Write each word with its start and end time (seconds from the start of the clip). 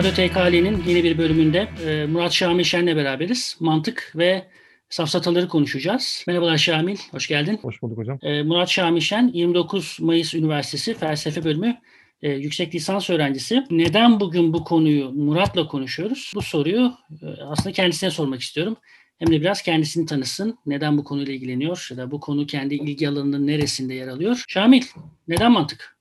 Radyo 0.00 0.12
TKL'nin 0.12 0.82
yeni 0.86 1.04
bir 1.04 1.18
bölümünde 1.18 1.68
e, 1.86 2.06
Murat 2.06 2.32
Şamil 2.32 2.64
Şen'le 2.64 2.96
beraberiz. 2.96 3.56
Mantık 3.60 4.12
ve 4.16 4.46
safsataları 4.88 5.48
konuşacağız. 5.48 6.24
Merhabalar 6.26 6.58
Şamil, 6.58 6.96
hoş 7.10 7.28
geldin. 7.28 7.58
Hoş 7.62 7.82
bulduk 7.82 7.98
hocam. 7.98 8.18
E, 8.22 8.42
Murat 8.42 8.68
Şamil 8.68 9.00
Şen, 9.00 9.30
29 9.34 9.98
Mayıs 10.00 10.34
Üniversitesi 10.34 10.94
Felsefe 10.94 11.44
Bölümü 11.44 11.76
e, 12.22 12.30
yüksek 12.30 12.74
lisans 12.74 13.10
öğrencisi. 13.10 13.64
Neden 13.70 14.20
bugün 14.20 14.52
bu 14.52 14.64
konuyu 14.64 15.10
Murat'la 15.10 15.68
konuşuyoruz? 15.68 16.32
Bu 16.34 16.42
soruyu 16.42 16.92
e, 17.22 17.26
aslında 17.42 17.72
kendisine 17.72 18.10
sormak 18.10 18.40
istiyorum. 18.40 18.76
Hem 19.18 19.32
de 19.32 19.40
biraz 19.40 19.62
kendisini 19.62 20.06
tanısın. 20.06 20.58
Neden 20.66 20.98
bu 20.98 21.04
konuyla 21.04 21.32
ilgileniyor 21.32 21.88
ya 21.90 21.96
da 21.96 22.10
bu 22.10 22.20
konu 22.20 22.46
kendi 22.46 22.74
ilgi 22.74 23.08
alanının 23.08 23.46
neresinde 23.46 23.94
yer 23.94 24.08
alıyor? 24.08 24.44
Şamil, 24.48 24.82
neden 25.28 25.52
mantık? 25.52 25.99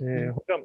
Ee, 0.00 0.28
hocam 0.28 0.60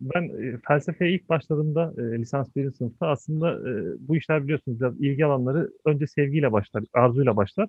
ben 0.00 0.22
e, 0.22 0.58
felsefeye 0.68 1.14
ilk 1.14 1.28
başladığımda 1.28 1.92
e, 1.98 2.18
lisans 2.18 2.56
birinci 2.56 2.76
sınıfta 2.76 3.06
aslında 3.08 3.52
e, 3.52 3.72
bu 3.98 4.16
işler 4.16 4.44
biliyorsunuz 4.44 4.80
biraz 4.80 5.00
ilgi 5.00 5.26
alanları 5.26 5.70
önce 5.84 6.06
sevgiyle 6.06 6.52
başlar, 6.52 6.84
arzuyla 6.92 7.36
başlar. 7.36 7.68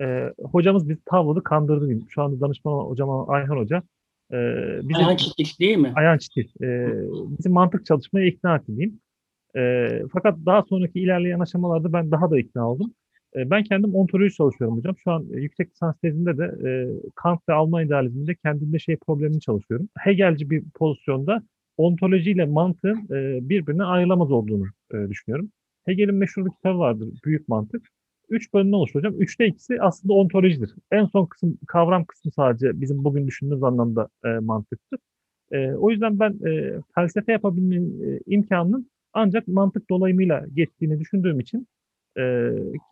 E, 0.00 0.32
hocamız 0.42 0.88
bizi 0.88 1.00
tavladı, 1.04 1.42
kandırdı 1.42 1.86
diyeyim. 1.86 2.06
Şu 2.08 2.22
anda 2.22 2.40
danışman 2.40 2.84
hocam 2.84 3.30
Ayhan 3.30 3.56
Hoca. 3.56 3.82
E, 4.32 4.36
bize, 4.82 4.98
Ayhan 4.98 5.16
Çitil 5.16 5.58
değil 5.60 5.76
mi? 5.76 5.92
Ayhan 5.96 6.18
Çitil. 6.18 6.64
E, 6.64 6.88
bizi 7.38 7.48
mantık 7.48 7.86
çalışmaya 7.86 8.26
ikna 8.26 8.56
etti 8.56 8.76
diyeyim. 8.76 9.00
E, 9.56 9.88
fakat 10.12 10.38
daha 10.46 10.62
sonraki 10.62 11.00
ilerleyen 11.00 11.40
aşamalarda 11.40 11.92
ben 11.92 12.10
daha 12.10 12.30
da 12.30 12.38
ikna 12.38 12.70
oldum. 12.70 12.94
E, 13.36 13.50
ben 13.50 13.64
kendim 13.64 13.94
ontoloji 13.94 14.34
çalışıyorum 14.34 14.76
hocam. 14.76 14.96
Şu 15.04 15.10
an 15.10 15.26
e, 15.34 15.40
yüksek 15.40 15.70
lisans 15.70 15.96
tezinde 15.98 16.38
de 16.38 16.44
e, 16.68 16.70
Kant 17.14 17.40
ve 17.48 17.52
Alman 17.52 17.86
idealizminde 17.86 18.34
kendimde 18.34 18.78
şey 18.78 18.96
problemini 18.96 19.40
çalışıyorum. 19.40 19.88
Hegelci 19.98 20.50
bir 20.50 20.62
pozisyonda 20.74 21.42
ontolojiyle 21.76 22.44
mantığın 22.44 23.08
birbirine 23.48 23.84
ayrılamaz 23.84 24.30
olduğunu 24.32 24.64
düşünüyorum. 25.08 25.50
Hegel'in 25.84 26.14
meşhur 26.14 26.46
bir 26.46 26.50
kitabı 26.50 26.78
vardır, 26.78 27.08
Büyük 27.24 27.48
Mantık. 27.48 27.88
Üç 28.28 28.54
bölümden 28.54 28.72
oluşuyor 28.72 29.04
hocam. 29.04 29.20
Üçte 29.20 29.46
ikisi 29.46 29.82
aslında 29.82 30.14
ontolojidir. 30.14 30.74
En 30.90 31.06
son 31.06 31.26
kısım, 31.26 31.58
kavram 31.66 32.04
kısmı 32.04 32.32
sadece 32.32 32.80
bizim 32.80 33.04
bugün 33.04 33.26
düşündüğümüz 33.26 33.62
anlamda 33.62 34.08
mantıktır. 34.40 34.98
O 35.54 35.90
yüzden 35.90 36.18
ben 36.18 36.38
felsefe 36.94 37.32
yapabilmenin 37.32 38.20
imkanının 38.26 38.90
ancak 39.12 39.48
mantık 39.48 39.90
dolayımıyla 39.90 40.46
geçtiğini 40.54 41.00
düşündüğüm 41.00 41.40
için 41.40 41.66
e, 42.18 42.22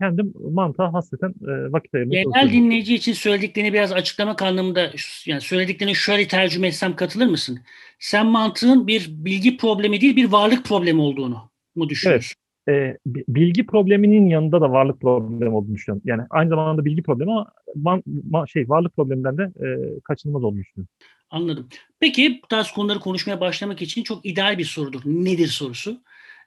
kendim 0.00 0.34
mantığa 0.50 0.92
hasreten 0.92 1.28
e, 1.28 1.72
vakit 1.72 1.94
ayırmaya 1.94 2.22
Genel 2.22 2.52
dinleyici 2.52 2.94
için 2.94 3.12
söylediklerini 3.12 3.72
biraz 3.72 3.92
açıklamak 3.92 4.42
anlamında 4.42 4.90
yani 5.26 5.40
söylediklerini 5.40 5.94
şöyle 5.94 6.28
tercüme 6.28 6.68
etsem 6.68 6.96
katılır 6.96 7.26
mısın? 7.26 7.60
Sen 7.98 8.26
mantığın 8.26 8.86
bir 8.86 9.06
bilgi 9.10 9.56
problemi 9.56 10.00
değil 10.00 10.16
bir 10.16 10.32
varlık 10.32 10.64
problemi 10.64 11.00
olduğunu 11.00 11.50
mu 11.74 11.88
düşünüyorsun? 11.88 12.36
Evet. 12.36 12.40
E, 12.68 12.98
bilgi 13.06 13.66
probleminin 13.66 14.28
yanında 14.28 14.60
da 14.60 14.72
varlık 14.72 15.00
problemi 15.00 15.54
olduğunu 15.54 15.74
düşünüyorum. 15.74 16.02
Yani 16.04 16.22
aynı 16.30 16.48
zamanda 16.48 16.84
bilgi 16.84 17.02
problemi 17.02 17.30
ama 17.30 17.52
man, 17.76 18.02
man, 18.30 18.44
şey 18.44 18.68
varlık 18.68 18.96
probleminden 18.96 19.38
de 19.38 19.42
e, 19.42 20.00
kaçınılmaz 20.04 20.44
olduğunu 20.44 20.60
düşünüyorum. 20.60 20.88
Anladım. 21.30 21.68
Peki 22.00 22.40
bu 22.44 22.48
tarz 22.48 22.72
konuları 22.72 23.00
konuşmaya 23.00 23.40
başlamak 23.40 23.82
için 23.82 24.02
çok 24.02 24.26
ideal 24.26 24.58
bir 24.58 24.64
sorudur. 24.64 25.00
Nedir 25.04 25.46
sorusu? 25.46 26.00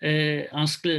E, 0.04 0.48
ansikl 0.50 0.90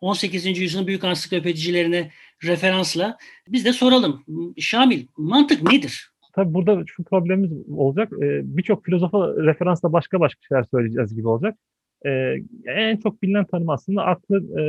18. 0.00 0.58
yüzyılın 0.58 0.86
büyük 0.86 1.04
ansiklopedicilerine 1.04 2.10
referansla 2.44 3.16
biz 3.48 3.64
de 3.64 3.72
soralım. 3.72 4.24
Şamil, 4.58 5.06
mantık 5.16 5.72
nedir? 5.72 6.10
Tabii 6.32 6.54
burada 6.54 6.82
şu 6.86 7.04
problemimiz 7.04 7.52
olacak. 7.70 8.12
E, 8.12 8.56
Birçok 8.56 8.84
filozofa 8.84 9.34
referansla 9.36 9.92
başka 9.92 10.20
başka 10.20 10.40
şeyler 10.48 10.62
söyleyeceğiz 10.62 11.14
gibi 11.14 11.28
olacak. 11.28 11.58
E, 12.06 12.34
en 12.66 12.96
çok 12.96 13.22
bilinen 13.22 13.44
tanım 13.44 13.70
aslında 13.70 14.04
aklı 14.04 14.36
e, 14.36 14.62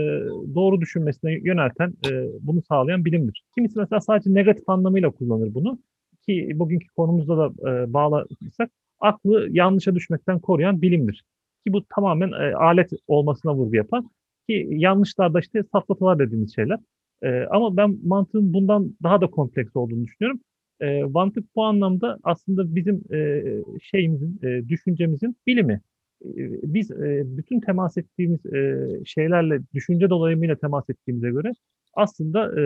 doğru 0.56 0.82
düşünmesine 0.82 1.32
yönelten, 1.44 1.94
e, 2.10 2.12
bunu 2.42 2.62
sağlayan 2.62 3.06
bilimdir. 3.06 3.44
Kimisi 3.56 3.80
mesela 3.80 4.02
sadece 4.02 4.34
negatif 4.34 4.70
anlamıyla 4.70 5.12
kullanır 5.12 5.54
bunu. 5.54 5.80
Ki 6.26 6.52
bugünkü 6.56 6.88
konumuzda 6.88 7.38
da 7.38 7.72
e, 7.72 7.94
bağlarsak 7.94 8.70
aklı 9.00 9.48
yanlışa 9.52 9.96
düşmekten 9.96 10.40
koruyan 10.40 10.82
bilimdir. 10.82 11.24
Ki 11.68 11.74
bu 11.74 11.86
tamamen 11.96 12.32
e, 12.32 12.56
alet 12.56 12.92
olmasına 13.08 13.56
vurgu 13.56 13.76
yapar. 13.76 14.04
Ki 14.50 14.68
yanlışlarda 14.72 15.40
işte 15.40 15.64
safsatalar 15.72 16.20
dediğimiz 16.20 16.56
şeyler. 16.56 16.80
E, 17.22 17.44
ama 17.52 17.78
ben 17.78 17.98
mantığın 18.04 18.54
bundan 18.54 18.96
daha 19.04 19.22
da 19.22 19.28
kompleks 19.28 19.76
olduğunu 19.76 20.04
düşünüyorum. 20.04 20.40
E, 20.82 21.04
mantık 21.04 21.56
bu 21.56 21.64
anlamda 21.64 22.20
aslında 22.24 22.76
bizim 22.76 23.04
e, 23.14 23.44
şeyimizin, 23.82 24.40
e, 24.44 24.70
düşüncemizin 24.70 25.36
bilimi. 25.48 25.82
E, 26.26 26.32
biz 26.64 26.92
e, 26.92 27.24
bütün 27.38 27.60
temas 27.60 27.98
ettiğimiz 27.98 28.46
e, 28.46 28.88
şeylerle, 29.06 29.60
düşünce 29.74 30.10
dolayımıyla 30.10 30.56
temas 30.56 30.90
ettiğimize 30.90 31.30
göre 31.30 31.52
aslında 31.94 32.62
e, 32.62 32.64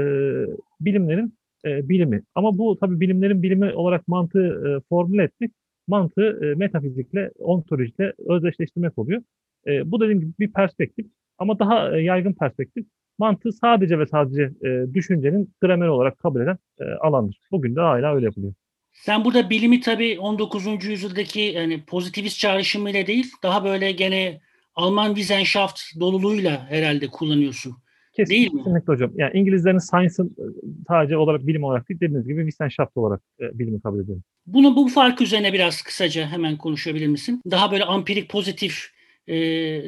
bilimlerin 0.81 1.33
e, 1.65 1.89
bilimi. 1.89 2.23
Ama 2.35 2.57
bu 2.57 2.77
tabii 2.79 2.99
bilimlerin 2.99 3.43
bilimi 3.43 3.73
olarak 3.73 4.07
mantığı 4.07 4.47
e, 4.67 4.69
formüle 4.89 5.23
etmek 5.23 5.51
mantığı 5.87 6.39
e, 6.45 6.55
metafizikle, 6.55 7.31
ontolojikle 7.39 8.13
özdeşleştirmek 8.27 8.97
oluyor. 8.97 9.21
E, 9.67 9.91
bu 9.91 10.01
dediğim 10.01 10.19
gibi 10.19 10.31
bir 10.39 10.53
perspektif 10.53 11.05
ama 11.37 11.59
daha 11.59 11.97
e, 11.97 12.01
yaygın 12.01 12.33
perspektif 12.33 12.85
mantığı 13.17 13.51
sadece 13.51 13.99
ve 13.99 14.05
sadece 14.05 14.43
e, 14.43 14.93
düşüncenin 14.93 15.53
gramer 15.61 15.87
olarak 15.87 16.17
kabul 16.17 16.41
eden 16.41 16.57
e, 16.79 16.83
alandır. 16.83 17.39
Bugün 17.51 17.75
de 17.75 17.79
hala 17.79 18.15
öyle 18.15 18.25
yapılıyor. 18.25 18.53
Sen 18.91 19.25
burada 19.25 19.49
bilimi 19.49 19.81
tabii 19.81 20.19
19. 20.19 20.85
yüzyıldaki 20.85 21.39
yani 21.39 21.83
pozitivist 21.85 22.39
çağrışımıyla 22.39 23.07
değil, 23.07 23.31
daha 23.43 23.63
böyle 23.63 23.91
gene 23.91 24.41
Alman 24.75 25.15
Wissenschaft 25.15 25.81
doluluğuyla 25.99 26.69
herhalde 26.69 27.07
kullanıyorsun. 27.07 27.75
Değil 28.17 28.53
mi? 28.53 28.57
Kesinlikle 28.57 28.93
hocam. 28.93 29.11
Yani 29.15 29.31
İngilizlerin 29.33 29.77
science'ın 29.77 30.27
e, 30.27 30.43
sadece 30.87 31.17
olarak 31.17 31.47
bilim 31.47 31.63
olarak 31.63 31.89
değil, 31.89 31.99
dediğiniz 31.99 32.27
gibi 32.27 32.41
Wissenschaft 32.41 32.97
olarak 32.97 33.21
e, 33.39 33.59
bilimi 33.59 33.81
kabul 33.81 33.99
ediyorum. 33.99 34.23
Bunu 34.45 34.75
bu 34.75 34.87
fark 34.87 35.21
üzerine 35.21 35.53
biraz 35.53 35.81
kısaca 35.81 36.27
hemen 36.27 36.57
konuşabilir 36.57 37.07
misin? 37.07 37.41
Daha 37.51 37.71
böyle 37.71 37.83
ampirik, 37.83 38.29
pozitif, 38.29 38.91
e, 39.27 39.35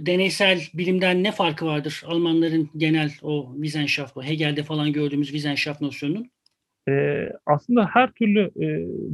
deneysel 0.06 0.60
bilimden 0.74 1.24
ne 1.24 1.32
farkı 1.32 1.66
vardır 1.66 2.04
Almanların 2.06 2.70
genel 2.78 3.12
o 3.22 3.52
Wissenschaft, 3.56 4.18
Hegel'de 4.18 4.64
falan 4.64 4.94
gördüğümüz 4.94 5.28
Wissenschaft 5.28 5.82
nosyonunun? 5.82 6.32
E, 6.90 7.26
aslında 7.46 7.86
her 7.94 8.12
türlü 8.12 8.40
e, 8.40 8.68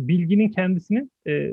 bilginin 0.07 0.49
kendisini 0.49 1.09
e, 1.27 1.51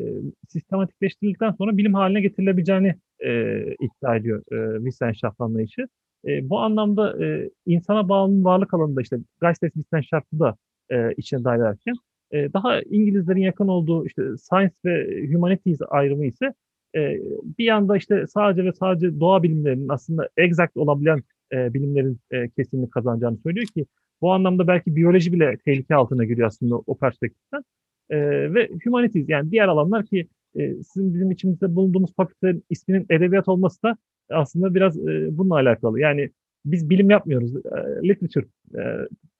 sistematikleştirildikten 0.49 1.53
sonra 1.53 1.77
bilim 1.77 1.95
haline 1.95 2.21
getirilebileceğini 2.21 2.95
e, 3.25 3.63
iddia 3.81 4.17
ediyor 4.17 4.43
e, 4.53 4.79
Wissenschaft 4.79 5.41
anlayışı. 5.41 5.89
E, 6.27 6.51
bu 6.51 6.59
anlamda 6.61 7.25
e, 7.25 7.51
insana 7.67 8.09
bağlı 8.09 8.45
varlık 8.45 8.75
alanında 8.75 9.03
işte 9.03 9.19
Geisteswissenschafts'ı 9.43 10.39
da 10.39 10.57
e, 10.91 11.13
içine 11.17 11.45
dahil 11.45 11.61
ederken 11.61 11.95
e, 12.31 12.53
daha 12.53 12.81
İngilizlerin 12.83 13.41
yakın 13.41 13.69
olduğu 13.69 14.07
işte 14.07 14.23
Science 14.37 14.75
ve 14.85 15.27
Humanities 15.33 15.79
ayrımı 15.89 16.27
ise 16.27 16.55
e, 16.97 17.21
bir 17.59 17.65
yanda 17.65 17.97
işte 17.97 18.27
sadece 18.27 18.65
ve 18.65 18.73
sadece 18.73 19.21
doğa 19.21 19.43
bilimlerinin 19.43 19.89
aslında 19.89 20.29
exact 20.37 20.77
olabilen 20.77 21.23
e, 21.53 21.75
bilimlerin 21.75 22.19
e, 22.31 22.49
kesinlik 22.49 22.93
kazanacağını 22.93 23.39
söylüyor 23.39 23.67
ki 23.67 23.87
bu 24.21 24.33
anlamda 24.33 24.67
belki 24.67 24.97
biyoloji 24.97 25.33
bile 25.33 25.57
tehlike 25.65 25.95
altına 25.95 26.25
giriyor 26.25 26.49
aslında 26.49 26.77
o 26.77 26.99
perspektiften. 26.99 27.65
E, 28.11 28.19
ve 28.55 28.71
humanities 28.85 29.29
yani 29.29 29.51
diğer 29.51 29.69
alanlar 29.69 30.07
ki 30.07 30.29
e, 30.57 30.75
sizin 30.75 31.15
bizim 31.15 31.31
içimizde 31.31 31.75
bulunduğumuz 31.75 32.15
fakültenin 32.15 32.65
isminin 32.71 33.07
edebiyat 33.11 33.49
olması 33.49 33.83
da 33.83 33.97
aslında 34.31 34.75
biraz 34.75 34.99
e, 34.99 35.39
bununla 35.39 35.55
alakalı. 35.55 36.01
Yani 36.01 36.31
biz 36.65 36.91
bilim 36.91 37.11
yapmıyoruz, 37.11 37.57
e, 37.57 38.09
literature 38.09 38.47
e, 38.75 38.83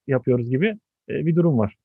yapıyoruz 0.07 0.51
gibi 0.51 0.79
bir 1.09 1.37
durum 1.37 1.59
var 1.59 1.77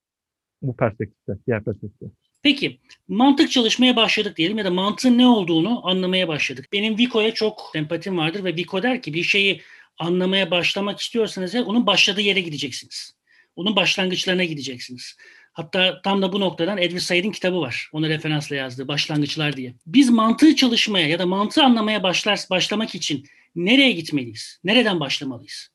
bu 0.61 0.75
perspektifte, 0.75 1.33
diğer 1.47 1.63
perspektifte. 1.63 2.05
Peki 2.43 2.79
mantık 3.07 3.51
çalışmaya 3.51 3.95
başladık 3.95 4.37
diyelim 4.37 4.57
ya 4.57 4.65
da 4.65 4.71
mantığın 4.71 5.17
ne 5.17 5.27
olduğunu 5.27 5.87
anlamaya 5.87 6.27
başladık. 6.27 6.65
Benim 6.73 6.97
Vico'ya 6.97 7.33
çok 7.33 7.69
sempatim 7.73 8.17
vardır 8.17 8.43
ve 8.43 8.55
Vico 8.55 8.83
der 8.83 9.01
ki 9.01 9.13
bir 9.13 9.23
şeyi 9.23 9.61
anlamaya 9.97 10.51
başlamak 10.51 10.99
istiyorsanız 10.99 11.55
onun 11.55 11.87
başladığı 11.87 12.21
yere 12.21 12.41
gideceksiniz. 12.41 13.13
Onun 13.55 13.75
başlangıçlarına 13.75 14.43
gideceksiniz. 14.43 15.17
Hatta 15.53 16.01
tam 16.01 16.21
da 16.21 16.33
bu 16.33 16.39
noktadan 16.39 16.77
Edwin 16.77 16.97
Said'in 16.97 17.31
kitabı 17.31 17.61
var. 17.61 17.89
Onu 17.93 18.09
referansla 18.09 18.55
yazdığı 18.55 18.87
Başlangıçlar 18.87 19.57
diye. 19.57 19.73
Biz 19.85 20.09
mantığı 20.09 20.55
çalışmaya 20.55 21.07
ya 21.07 21.19
da 21.19 21.25
mantığı 21.25 21.63
anlamaya 21.63 22.03
başlar, 22.03 22.39
başlamak 22.49 22.95
için 22.95 23.23
nereye 23.55 23.91
gitmeliyiz? 23.91 24.59
Nereden 24.63 24.99
başlamalıyız? 24.99 25.69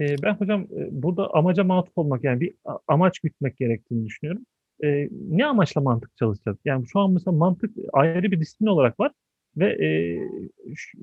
Ee, 0.00 0.16
ben 0.22 0.34
hocam 0.34 0.62
e, 0.62 0.88
burada 0.90 1.34
amaca 1.34 1.64
matuf 1.64 1.98
olmak 1.98 2.24
yani 2.24 2.40
bir 2.40 2.54
amaç 2.88 3.18
gütmek 3.18 3.56
gerektiğini 3.56 4.06
düşünüyorum. 4.06 4.42
Ee, 4.84 5.08
ne 5.12 5.46
amaçla 5.46 5.80
mantık 5.80 6.16
çalışacağız? 6.16 6.58
Yani 6.64 6.86
şu 6.88 7.00
an 7.00 7.12
mesela 7.12 7.36
mantık 7.36 7.76
ayrı 7.92 8.30
bir 8.30 8.40
disiplin 8.40 8.66
olarak 8.66 9.00
var 9.00 9.12
ve 9.56 9.86
e, 9.86 9.88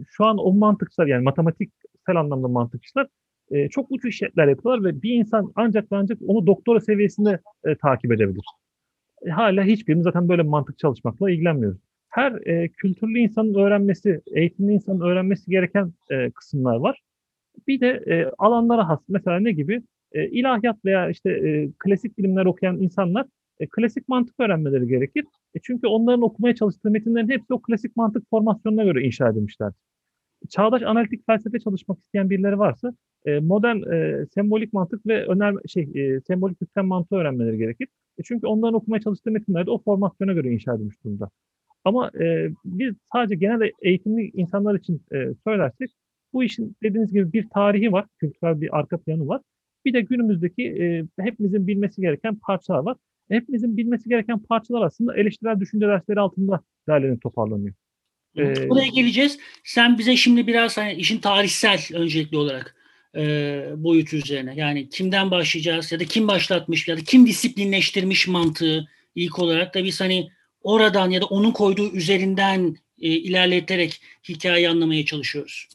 şu 0.08 0.26
an 0.26 0.38
o 0.38 0.54
mantıkçılar 0.54 1.08
yani 1.08 1.24
matematiksel 1.24 2.16
anlamda 2.16 2.48
mantıkçılar 2.48 3.08
e, 3.52 3.70
çok 3.70 3.92
uç 3.92 4.06
işler 4.06 4.48
yapıyorlar 4.48 4.84
ve 4.84 5.02
bir 5.02 5.14
insan 5.14 5.52
ancak 5.56 5.92
ve 5.92 5.96
ancak 5.96 6.18
onu 6.28 6.48
doktora 6.48 6.80
seviyesinde 6.82 7.40
e, 7.66 7.76
takip 7.76 8.12
edebilir. 8.12 8.46
E, 9.26 9.30
hala 9.30 9.64
hiçbirimiz 9.64 10.04
zaten 10.04 10.30
böyle 10.30 10.42
mantık 10.42 10.80
çalışmakla 10.80 11.32
ilgilenmiyoruz. 11.32 11.80
her 12.10 12.48
e, 12.48 12.70
kültürlü 12.70 13.20
insanın 13.20 13.54
öğrenmesi, 13.56 14.22
eğitimli 14.28 14.74
insanın 14.74 15.02
öğrenmesi 15.02 15.52
gereken 15.52 15.94
e, 16.12 16.32
kısımlar 16.32 16.76
var. 16.76 17.02
Bir 17.68 17.82
de 17.82 18.04
e, 18.08 18.32
alanlara 18.38 18.90
has. 18.90 19.00
Mesela 19.10 19.40
ne 19.40 19.52
gibi? 19.52 19.82
E, 20.12 20.28
ilahiyat 20.30 20.86
veya 20.86 21.10
işte 21.10 21.32
e, 21.32 21.70
klasik 21.80 22.18
bilimler 22.18 22.46
okuyan 22.46 22.82
insanlar 22.82 23.26
e, 23.60 23.68
klasik 23.68 24.08
mantık 24.10 24.40
öğrenmeleri 24.40 24.88
gerekir. 24.88 25.26
E, 25.56 25.60
çünkü 25.64 25.88
onların 25.88 26.22
okumaya 26.22 26.56
çalıştığı 26.56 26.92
metinlerin 26.92 27.30
hepsi 27.30 27.54
o 27.54 27.62
klasik 27.62 27.96
mantık 27.96 28.30
formasyonuna 28.30 28.84
göre 28.84 29.04
inşa 29.04 29.30
edilmişler. 29.30 29.74
Çağdaş 30.50 30.82
analitik 30.82 31.26
felsefe 31.26 31.60
çalışmak 31.60 32.00
isteyen 32.00 32.30
birileri 32.30 32.60
varsa 32.60 32.94
e, 33.26 33.40
modern 33.40 33.94
e, 33.94 34.26
sembolik 34.36 34.74
mantık 34.74 35.08
ve 35.08 35.26
öner 35.26 35.56
şey 35.68 35.84
e, 35.96 36.22
sembolik 36.22 36.62
yüklem 36.62 36.88
mantığı 36.88 37.16
öğrenmeleri 37.16 37.58
gerekir. 37.58 37.88
E, 38.18 38.24
çünkü 38.24 38.48
onların 38.48 38.74
okumaya 38.74 39.02
çalıştığı 39.02 39.32
metinler 39.32 39.66
de 39.66 39.72
o 39.72 39.82
formasyona 39.84 40.34
göre 40.34 40.52
inşa 40.52 40.76
edilmiş 40.76 41.04
durumda. 41.04 41.30
Ama 41.86 42.12
e, 42.20 42.50
biz 42.66 42.96
sadece 43.14 43.36
genel 43.36 43.72
eğitimli 43.82 44.32
insanlar 44.34 44.76
için 44.76 45.02
e, 45.14 45.28
söylersek 45.44 45.92
bu 46.34 46.44
işin 46.44 46.76
dediğiniz 46.84 47.14
gibi 47.14 47.34
bir 47.34 47.50
tarihi 47.50 47.92
var, 47.92 48.06
kültürel 48.20 48.62
bir 48.62 48.78
arka 48.80 48.98
planı 48.98 49.28
var. 49.28 49.42
Bir 49.86 49.94
de 49.94 50.02
günümüzdeki 50.02 50.64
e, 50.64 51.06
hepimizin 51.24 51.68
bilmesi 51.68 52.02
gereken 52.02 52.36
parçalar 52.36 52.80
var. 52.80 52.98
Hepimizin 53.30 53.78
bilmesi 53.78 54.10
gereken 54.10 54.40
parçalar 54.40 54.82
aslında 54.82 55.18
eleştirel 55.18 55.60
düşünce 55.60 55.88
dersleri 55.88 56.20
altında 56.20 56.62
derlenip 56.88 57.22
toparlanıyor. 57.22 57.74
Ee, 58.38 58.70
Buraya 58.70 58.88
geleceğiz. 58.88 59.40
Sen 59.64 59.98
bize 59.98 60.16
şimdi 60.16 60.48
biraz 60.48 60.78
hani 60.78 60.94
işin 60.94 61.20
tarihsel 61.20 61.80
öncelikli 61.94 62.38
olarak 62.38 62.75
e, 63.16 63.66
boyutu 63.78 64.16
üzerine. 64.16 64.54
Yani 64.56 64.90
kimden 64.90 65.32
başlayacağız 65.32 65.92
ya 65.92 66.00
da 66.00 66.04
kim 66.04 66.28
başlatmış 66.28 66.88
ya 66.88 66.98
da 66.98 67.02
kim 67.02 67.26
disiplinleştirmiş 67.28 68.28
mantığı 68.28 68.88
ilk 69.16 69.40
olarak 69.40 69.76
da 69.76 69.84
biz 69.84 70.02
hani 70.02 70.30
oradan 70.62 71.10
ya 71.10 71.22
da 71.22 71.26
onun 71.26 71.52
koyduğu 71.52 71.92
üzerinden 71.92 72.76
e, 73.00 73.10
ilerleterek 73.10 74.02
hikayeyi 74.30 74.70
anlamaya 74.70 75.06
çalışıyoruz. 75.06 75.68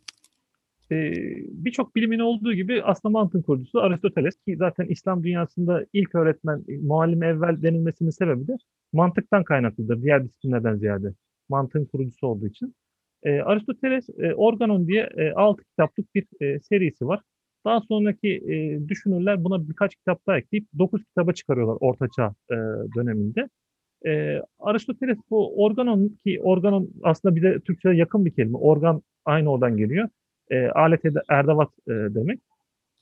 Ee, 0.92 1.12
Birçok 1.48 1.96
bilimin 1.96 2.18
olduğu 2.18 2.54
gibi 2.54 2.82
aslında 2.82 3.12
mantığın 3.12 3.42
kurucusu 3.42 3.80
Aristoteles 3.80 4.34
ki 4.36 4.56
zaten 4.56 4.86
İslam 4.86 5.24
dünyasında 5.24 5.86
ilk 5.92 6.14
öğretmen, 6.14 6.64
muallim 6.82 7.22
evvel 7.22 7.62
denilmesinin 7.62 8.10
sebebi 8.10 8.48
de 8.48 8.56
mantıktan 8.92 9.44
kaynaklıdır 9.44 10.02
diğer 10.02 10.24
disiplinlerden 10.24 10.76
ziyade. 10.76 11.14
Mantığın 11.48 11.84
kurucusu 11.84 12.26
olduğu 12.26 12.46
için. 12.46 12.74
E, 13.22 13.40
Aristoteles 13.40 14.08
e, 14.18 14.34
Organon 14.34 14.88
diye 14.88 15.10
e, 15.16 15.32
6 15.32 15.64
kitaplık 15.64 16.14
bir 16.14 16.26
e, 16.40 16.60
serisi 16.60 17.06
var. 17.06 17.20
Daha 17.64 17.80
sonraki 17.80 18.28
e, 18.28 18.88
düşünürler 18.88 19.44
buna 19.44 19.68
birkaç 19.68 19.96
kitap 19.96 20.26
daha 20.26 20.38
ekleyip 20.38 20.66
9 20.78 21.04
kitaba 21.04 21.32
çıkarıyorlar 21.32 21.76
Ortaçağ 21.80 22.34
e, 22.50 22.54
döneminde. 22.96 23.48
E, 24.06 24.42
Aristoteles 24.58 25.18
bu 25.30 25.64
organon 25.64 26.18
ki 26.26 26.40
organon 26.42 26.90
aslında 27.02 27.36
bir 27.36 27.42
de 27.42 27.60
Türkçe'ye 27.60 27.94
yakın 27.94 28.24
bir 28.24 28.30
kelime. 28.30 28.58
Organ 28.58 29.02
aynı 29.24 29.50
oradan 29.50 29.76
geliyor. 29.76 30.08
E, 30.50 30.66
alet 30.66 31.00
erdavat 31.28 31.70
e, 31.88 31.90
demek. 31.90 32.40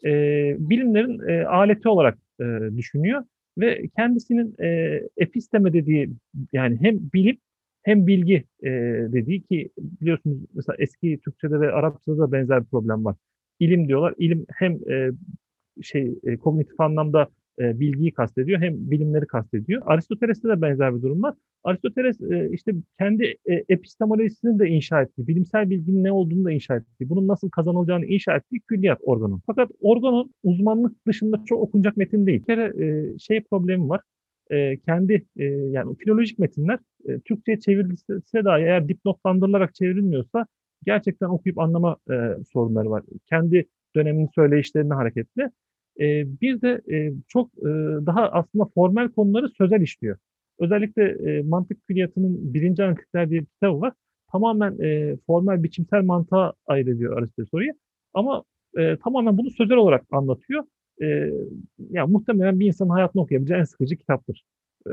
E, 0.04 0.10
bilimlerin 0.58 1.28
e, 1.28 1.46
aleti 1.46 1.88
olarak 1.88 2.18
e, 2.40 2.44
düşünüyor 2.76 3.24
ve 3.58 3.88
kendisinin 3.96 4.54
e, 4.62 5.00
episteme 5.16 5.72
dediği 5.72 6.10
yani 6.52 6.78
hem 6.80 6.98
bilim 7.14 7.36
hem 7.82 8.06
bilgi 8.06 8.44
e, 8.62 8.70
dediği 9.12 9.42
ki 9.42 9.70
biliyorsunuz 9.78 10.38
mesela 10.54 10.76
eski 10.78 11.18
Türkçe'de 11.24 11.60
ve 11.60 11.72
Arapça'da 11.72 12.18
da 12.18 12.32
benzer 12.32 12.60
bir 12.64 12.68
problem 12.68 13.04
var. 13.04 13.16
İlim 13.60 13.88
diyorlar. 13.88 14.14
İlim 14.18 14.46
hem 14.54 14.72
e, 14.90 15.10
şey 15.82 16.18
e, 16.24 16.36
kognitif 16.36 16.80
anlamda 16.80 17.28
e, 17.58 17.80
bilgiyi 17.80 18.12
kastediyor 18.12 18.60
hem 18.60 18.90
bilimleri 18.90 19.26
kastediyor. 19.26 19.82
Aristoteles'te 19.86 20.48
de 20.48 20.62
benzer 20.62 20.96
bir 20.96 21.02
durum 21.02 21.22
var. 21.22 21.34
Aristoteles 21.64 22.20
e, 22.20 22.50
işte 22.52 22.72
kendi 22.98 23.24
e, 23.46 23.64
epistemolojisini 23.68 24.58
de 24.58 24.68
inşa 24.68 25.02
etti. 25.02 25.26
Bilimsel 25.28 25.70
bilginin 25.70 26.04
ne 26.04 26.12
olduğunu 26.12 26.44
da 26.44 26.52
inşa 26.52 26.76
etti. 26.76 27.08
Bunun 27.08 27.28
nasıl 27.28 27.50
kazanılacağını 27.50 28.06
inşa 28.06 28.36
ettiği 28.36 28.60
külliyat 28.60 28.98
organın. 29.02 29.42
Fakat 29.46 29.70
organın 29.80 30.34
uzmanlık 30.42 31.06
dışında 31.06 31.42
çok 31.46 31.62
okunacak 31.62 31.96
metin 31.96 32.26
değil. 32.26 32.40
Bir 32.40 32.46
kere 32.46 32.84
e, 32.84 33.18
şey 33.18 33.42
problemi 33.42 33.88
var. 33.88 34.00
E, 34.50 34.76
kendi 34.78 35.26
e, 35.36 35.44
yani 35.44 35.96
filolojik 35.96 36.38
metinler 36.38 36.78
e, 37.08 37.20
Türkçe'ye 37.20 37.60
çevrilse 37.60 38.44
dahi 38.44 38.62
eğer 38.62 38.88
dipnotlandırılarak 38.88 39.74
çevrilmiyorsa 39.74 40.46
gerçekten 40.86 41.26
okuyup 41.26 41.58
anlama 41.58 41.96
e, 42.10 42.14
sorunları 42.52 42.90
var. 42.90 43.02
Kendi 43.28 43.66
döneminin 43.96 44.30
söyleyişlerine 44.34 44.94
hareketle. 44.94 45.50
E, 46.00 46.24
bir 46.40 46.60
de 46.60 46.80
e, 46.92 47.12
çok 47.28 47.50
e, 47.58 47.70
daha 48.06 48.28
aslında 48.28 48.64
formel 48.74 49.08
konuları 49.08 49.48
sözel 49.48 49.80
işliyor. 49.80 50.16
Özellikle 50.58 51.02
e, 51.02 51.42
mantık 51.42 51.86
külliyatının 51.86 52.54
birinci 52.54 52.84
analitikler 52.84 53.30
diye 53.30 53.40
bir 53.40 53.46
kitabı 53.46 53.80
var. 53.80 53.92
Tamamen 54.32 54.78
e, 54.82 55.16
formel 55.26 55.62
biçimsel 55.62 56.02
mantığa 56.02 56.52
ayrılıyor 56.66 57.18
Aristoteles 57.18 57.50
soruyu. 57.50 57.72
Ama 58.14 58.44
e, 58.78 58.96
tamamen 58.96 59.38
bunu 59.38 59.50
sözel 59.50 59.76
olarak 59.76 60.04
anlatıyor. 60.10 60.64
E, 61.02 61.06
yani 61.90 62.12
muhtemelen 62.12 62.60
bir 62.60 62.66
insanın 62.66 62.90
hayatını 62.90 63.22
okuyabileceği 63.22 63.60
en 63.60 63.64
sıkıcı 63.64 63.96
kitaptır. 63.96 64.44
E, 64.86 64.90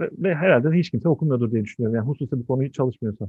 ve, 0.00 0.08
ve 0.18 0.34
herhalde 0.34 0.78
hiç 0.78 0.90
kimse 0.90 1.08
okumuyordur 1.08 1.52
diye 1.52 1.64
düşünüyorum. 1.64 1.96
Yani 1.96 2.06
hususi 2.06 2.40
bir 2.40 2.46
konuyu 2.46 2.72
çalışmıyorsa. 2.72 3.28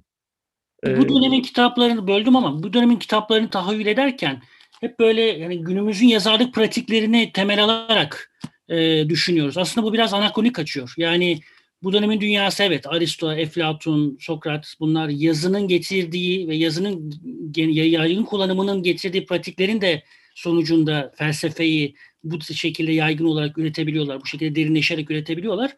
Bu 0.86 1.10
dönemin 1.10 1.42
kitaplarını 1.42 2.08
böldüm 2.08 2.36
ama 2.36 2.64
bu 2.64 2.74
dönemin 2.74 2.96
kitaplarını 2.96 3.50
tahayyül 3.50 3.86
ederken 3.86 4.42
hep 4.82 5.00
böyle 5.00 5.22
yani 5.22 5.64
günümüzün 5.64 6.08
yazarlık 6.08 6.54
pratiklerini 6.54 7.32
temel 7.34 7.64
alarak 7.64 8.32
e, 8.70 9.10
düşünüyoruz. 9.10 9.58
Aslında 9.58 9.88
bu 9.88 9.94
biraz 9.94 10.14
anakronik 10.14 10.56
kaçıyor. 10.56 10.94
Yani 10.98 11.40
bu 11.84 11.94
dönemin 11.94 12.22
dünyası 12.22 12.64
evet 12.64 12.88
Aristo, 12.88 13.34
Eflatun, 13.34 14.18
Sokrat 14.22 14.76
bunlar 14.80 15.10
yazının 15.10 15.68
getirdiği 15.68 16.48
ve 16.48 16.56
yazının 16.56 17.14
yaygın 17.56 18.24
kullanımının 18.24 18.84
getirdiği 18.84 19.26
pratiklerin 19.26 19.82
de 19.82 20.04
sonucunda 20.36 21.12
felsefeyi 21.16 21.96
bu 22.32 22.42
şekilde 22.42 22.92
yaygın 22.92 23.26
olarak 23.26 23.58
üretebiliyorlar. 23.58 24.22
Bu 24.22 24.26
şekilde 24.26 24.56
derinleşerek 24.56 25.12
üretebiliyorlar. 25.12 25.76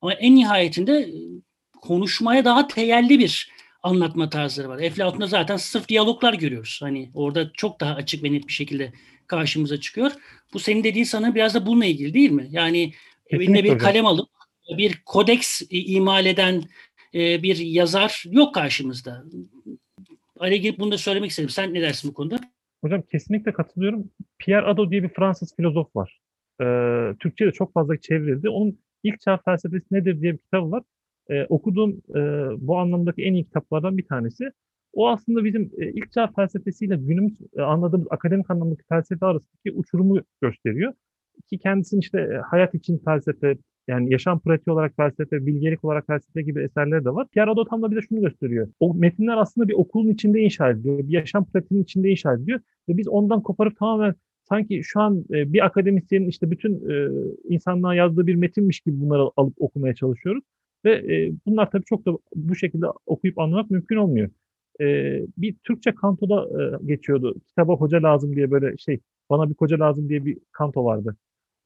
Ama 0.00 0.12
en 0.14 0.36
nihayetinde 0.36 1.10
konuşmaya 1.80 2.44
daha 2.44 2.68
teyelli 2.68 3.18
bir 3.18 3.50
anlatma 3.82 4.30
tarzları 4.30 4.68
var. 4.68 4.78
Eflatun'da 4.78 5.26
zaten 5.26 5.56
sırf 5.56 5.88
diyaloglar 5.88 6.34
görüyoruz. 6.34 6.78
Hani 6.82 7.10
orada 7.14 7.52
çok 7.52 7.80
daha 7.80 7.94
açık 7.94 8.24
ve 8.24 8.32
net 8.32 8.48
bir 8.48 8.52
şekilde 8.52 8.92
karşımıza 9.26 9.80
çıkıyor. 9.80 10.12
Bu 10.52 10.58
senin 10.58 10.84
dediğin 10.84 11.04
sana 11.04 11.34
biraz 11.34 11.54
da 11.54 11.66
bununla 11.66 11.84
ilgili 11.84 12.14
değil 12.14 12.30
mi? 12.30 12.48
Yani 12.50 12.92
eline 13.30 13.64
bir 13.64 13.78
kalem 13.78 14.06
alıp 14.06 14.28
bir 14.78 15.02
kodeks 15.06 15.62
imal 15.70 16.26
eden 16.26 16.64
e, 17.14 17.42
bir 17.42 17.56
yazar 17.56 18.24
yok 18.30 18.54
karşımızda. 18.54 19.24
Girip 20.40 20.78
bunu 20.78 20.92
da 20.92 20.98
söylemek 20.98 21.30
istedim. 21.30 21.50
Sen 21.50 21.74
ne 21.74 21.80
dersin 21.80 22.10
bu 22.10 22.14
konuda? 22.14 22.40
Hocam 22.82 23.02
kesinlikle 23.02 23.52
katılıyorum. 23.52 24.10
Pierre 24.38 24.66
Hadot 24.66 24.90
diye 24.90 25.02
bir 25.02 25.08
Fransız 25.08 25.56
filozof 25.56 25.96
var. 25.96 26.20
Ee, 26.62 27.14
Türkçe'de 27.20 27.52
çok 27.52 27.72
fazla 27.72 27.96
çevrildi. 28.00 28.48
Onun 28.48 28.78
ilk 29.02 29.20
çağ 29.20 29.38
felsefesi 29.44 29.86
nedir 29.90 30.20
diye 30.20 30.32
bir 30.32 30.38
kitabı 30.38 30.70
var 30.70 30.82
e, 31.30 31.46
okuduğum 31.48 31.90
e, 31.90 32.20
bu 32.66 32.78
anlamdaki 32.78 33.22
en 33.22 33.34
iyi 33.34 33.44
kitaplardan 33.44 33.98
bir 33.98 34.06
tanesi. 34.06 34.50
O 34.92 35.08
aslında 35.08 35.44
bizim 35.44 35.70
e, 35.78 35.90
ilk 35.90 36.12
çağ 36.12 36.26
felsefesiyle 36.36 36.96
günümüz 36.96 37.38
e, 37.56 37.62
anladığımız 37.62 38.06
akademik 38.10 38.50
anlamdaki 38.50 38.82
felsefe 38.88 39.26
arasındaki 39.26 39.72
uçurumu 39.72 40.20
gösteriyor. 40.42 40.92
Ki 41.50 41.58
kendisinin 41.58 42.00
işte 42.00 42.20
e, 42.20 42.36
hayat 42.36 42.74
için 42.74 42.98
felsefe, 43.04 43.56
yani 43.88 44.12
yaşam 44.12 44.40
pratiği 44.40 44.74
olarak 44.74 44.96
felsefe, 44.96 45.46
bilgelik 45.46 45.84
olarak 45.84 46.06
felsefe 46.06 46.42
gibi 46.42 46.62
eserleri 46.62 47.04
de 47.04 47.14
var. 47.14 47.28
Pierre 47.28 47.50
Hadot 47.50 47.70
tam 47.70 47.82
da 47.82 47.90
bize 47.90 48.00
şunu 48.00 48.20
gösteriyor. 48.20 48.68
O 48.80 48.94
metinler 48.94 49.36
aslında 49.36 49.68
bir 49.68 49.74
okulun 49.74 50.08
içinde 50.08 50.40
inşa 50.40 50.70
ediliyor. 50.70 50.98
Bir 50.98 51.12
yaşam 51.12 51.44
pratiğinin 51.44 51.84
içinde 51.84 52.10
inşa 52.10 52.34
ediliyor. 52.34 52.60
Ve 52.88 52.96
biz 52.96 53.08
ondan 53.08 53.42
koparıp 53.42 53.76
tamamen 53.78 54.14
sanki 54.48 54.80
şu 54.84 55.00
an 55.00 55.24
e, 55.30 55.52
bir 55.52 55.64
akademisyenin 55.66 56.28
işte 56.28 56.50
bütün 56.50 56.90
e, 56.90 57.08
insanlığa 57.48 57.94
yazdığı 57.94 58.26
bir 58.26 58.34
metinmiş 58.34 58.80
gibi 58.80 59.00
bunları 59.00 59.22
alıp 59.36 59.54
okumaya 59.58 59.94
çalışıyoruz. 59.94 60.44
Ve 60.84 60.92
e, 60.92 61.32
bunlar 61.46 61.70
tabii 61.70 61.84
çok 61.84 62.06
da 62.06 62.18
bu 62.34 62.54
şekilde 62.54 62.86
okuyup 63.06 63.38
anlamak 63.38 63.70
mümkün 63.70 63.96
olmuyor. 63.96 64.30
Bir 65.38 65.56
Türkçe 65.64 65.94
kantoda 65.94 66.48
geçiyordu. 66.86 67.34
Kitaba 67.48 67.76
hoca 67.76 68.02
lazım 68.02 68.36
diye 68.36 68.50
böyle 68.50 68.76
şey, 68.76 69.00
bana 69.30 69.50
bir 69.50 69.54
koca 69.54 69.78
lazım 69.80 70.08
diye 70.08 70.24
bir 70.24 70.38
kanto 70.52 70.84
vardı. 70.84 71.16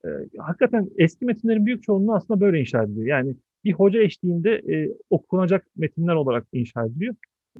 E, 0.06 0.38
hakikaten 0.38 0.88
eski 0.98 1.24
metinlerin 1.24 1.66
büyük 1.66 1.82
çoğunluğu 1.82 2.14
aslında 2.14 2.40
böyle 2.40 2.60
inşa 2.60 2.82
ediliyor. 2.82 3.06
Yani 3.06 3.34
bir 3.64 3.72
hoca 3.72 4.02
eşliğinde 4.02 4.50
e, 4.50 4.88
okunacak 5.10 5.66
metinler 5.76 6.14
olarak 6.14 6.46
inşa 6.52 6.86
ediliyor. 6.86 7.14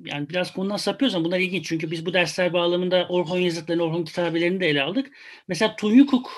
Yani 0.04 0.28
biraz 0.28 0.52
konudan 0.52 0.76
sapıyoruz 0.76 1.14
ama 1.14 1.24
bunlar 1.24 1.38
ilginç 1.38 1.64
çünkü 1.66 1.90
biz 1.90 2.06
bu 2.06 2.12
dersler 2.12 2.52
bağlamında 2.52 3.06
Orhon 3.08 3.38
yazıtlarını, 3.38 3.82
Orhon 3.82 4.04
kitabelerini 4.04 4.60
de 4.60 4.68
ele 4.68 4.82
aldık. 4.82 5.10
Mesela 5.48 5.76
Tunyukuk 5.76 6.30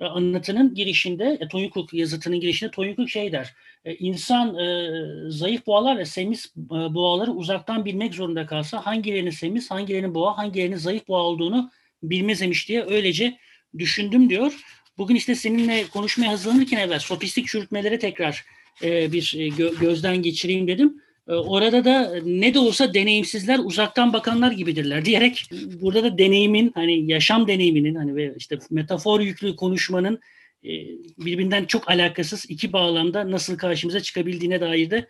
anlatının 0.00 0.74
girişinde, 0.74 1.38
e, 1.40 1.48
Tonyukuk 1.48 1.94
yazıtının 1.94 2.40
girişinde 2.40 2.70
Tonyukuk 2.70 3.10
şey 3.10 3.32
der. 3.32 3.54
İnsan 3.84 4.58
e, 4.58 4.90
zayıf 5.28 5.66
boğalar 5.66 5.98
ve 5.98 6.04
semiz 6.04 6.52
boğaları 6.66 7.30
uzaktan 7.30 7.84
bilmek 7.84 8.14
zorunda 8.14 8.46
kalsa 8.46 8.86
hangilerinin 8.86 9.30
semiz, 9.30 9.70
hangilerinin 9.70 10.14
boğa, 10.14 10.38
hangilerinin 10.38 10.76
zayıf 10.76 11.08
boğa 11.08 11.22
olduğunu 11.22 11.70
bilmezmiş 12.02 12.68
diye 12.68 12.84
öylece 12.84 13.36
düşündüm 13.78 14.30
diyor. 14.30 14.60
Bugün 15.00 15.14
işte 15.14 15.34
seninle 15.34 15.84
konuşmaya 15.92 16.32
hazırlanırken 16.32 16.78
evvel 16.78 16.98
sofistik 16.98 17.46
çürütmelere 17.46 17.98
tekrar 17.98 18.44
e, 18.82 19.12
bir 19.12 19.34
e, 19.38 19.48
gö- 19.48 19.80
gözden 19.80 20.22
geçireyim 20.22 20.66
dedim. 20.66 21.02
E, 21.28 21.32
orada 21.32 21.84
da 21.84 22.20
ne 22.24 22.54
de 22.54 22.58
olsa 22.58 22.94
deneyimsizler 22.94 23.58
uzaktan 23.58 24.12
bakanlar 24.12 24.52
gibidirler 24.52 25.04
diyerek 25.04 25.50
burada 25.82 26.04
da 26.04 26.18
deneyimin 26.18 26.72
hani 26.74 27.10
yaşam 27.12 27.48
deneyiminin 27.48 27.94
hani 27.94 28.16
ve 28.16 28.34
işte 28.36 28.58
metafor 28.70 29.20
yüklü 29.20 29.56
konuşmanın 29.56 30.20
e, 30.64 30.70
birbirinden 31.18 31.64
çok 31.64 31.90
alakasız 31.90 32.46
iki 32.48 32.72
bağlamda 32.72 33.30
nasıl 33.30 33.58
karşımıza 33.58 34.00
çıkabildiğine 34.00 34.60
dair 34.60 34.90
de 34.90 35.06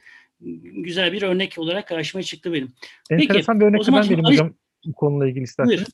güzel 0.62 1.12
bir 1.12 1.22
örnek 1.22 1.54
olarak 1.58 1.88
karşıma 1.88 2.22
çıktı 2.22 2.52
benim. 2.52 2.72
Enteresan 3.10 3.58
Peki, 3.58 3.60
bir 3.60 3.66
örnek 3.66 3.86
ben 3.86 4.04
vereyim 4.04 4.24
hocam 4.24 4.54
bu 4.86 4.92
konuyla 4.92 5.28
ilgili 5.28 5.44
isterseniz. 5.44 5.88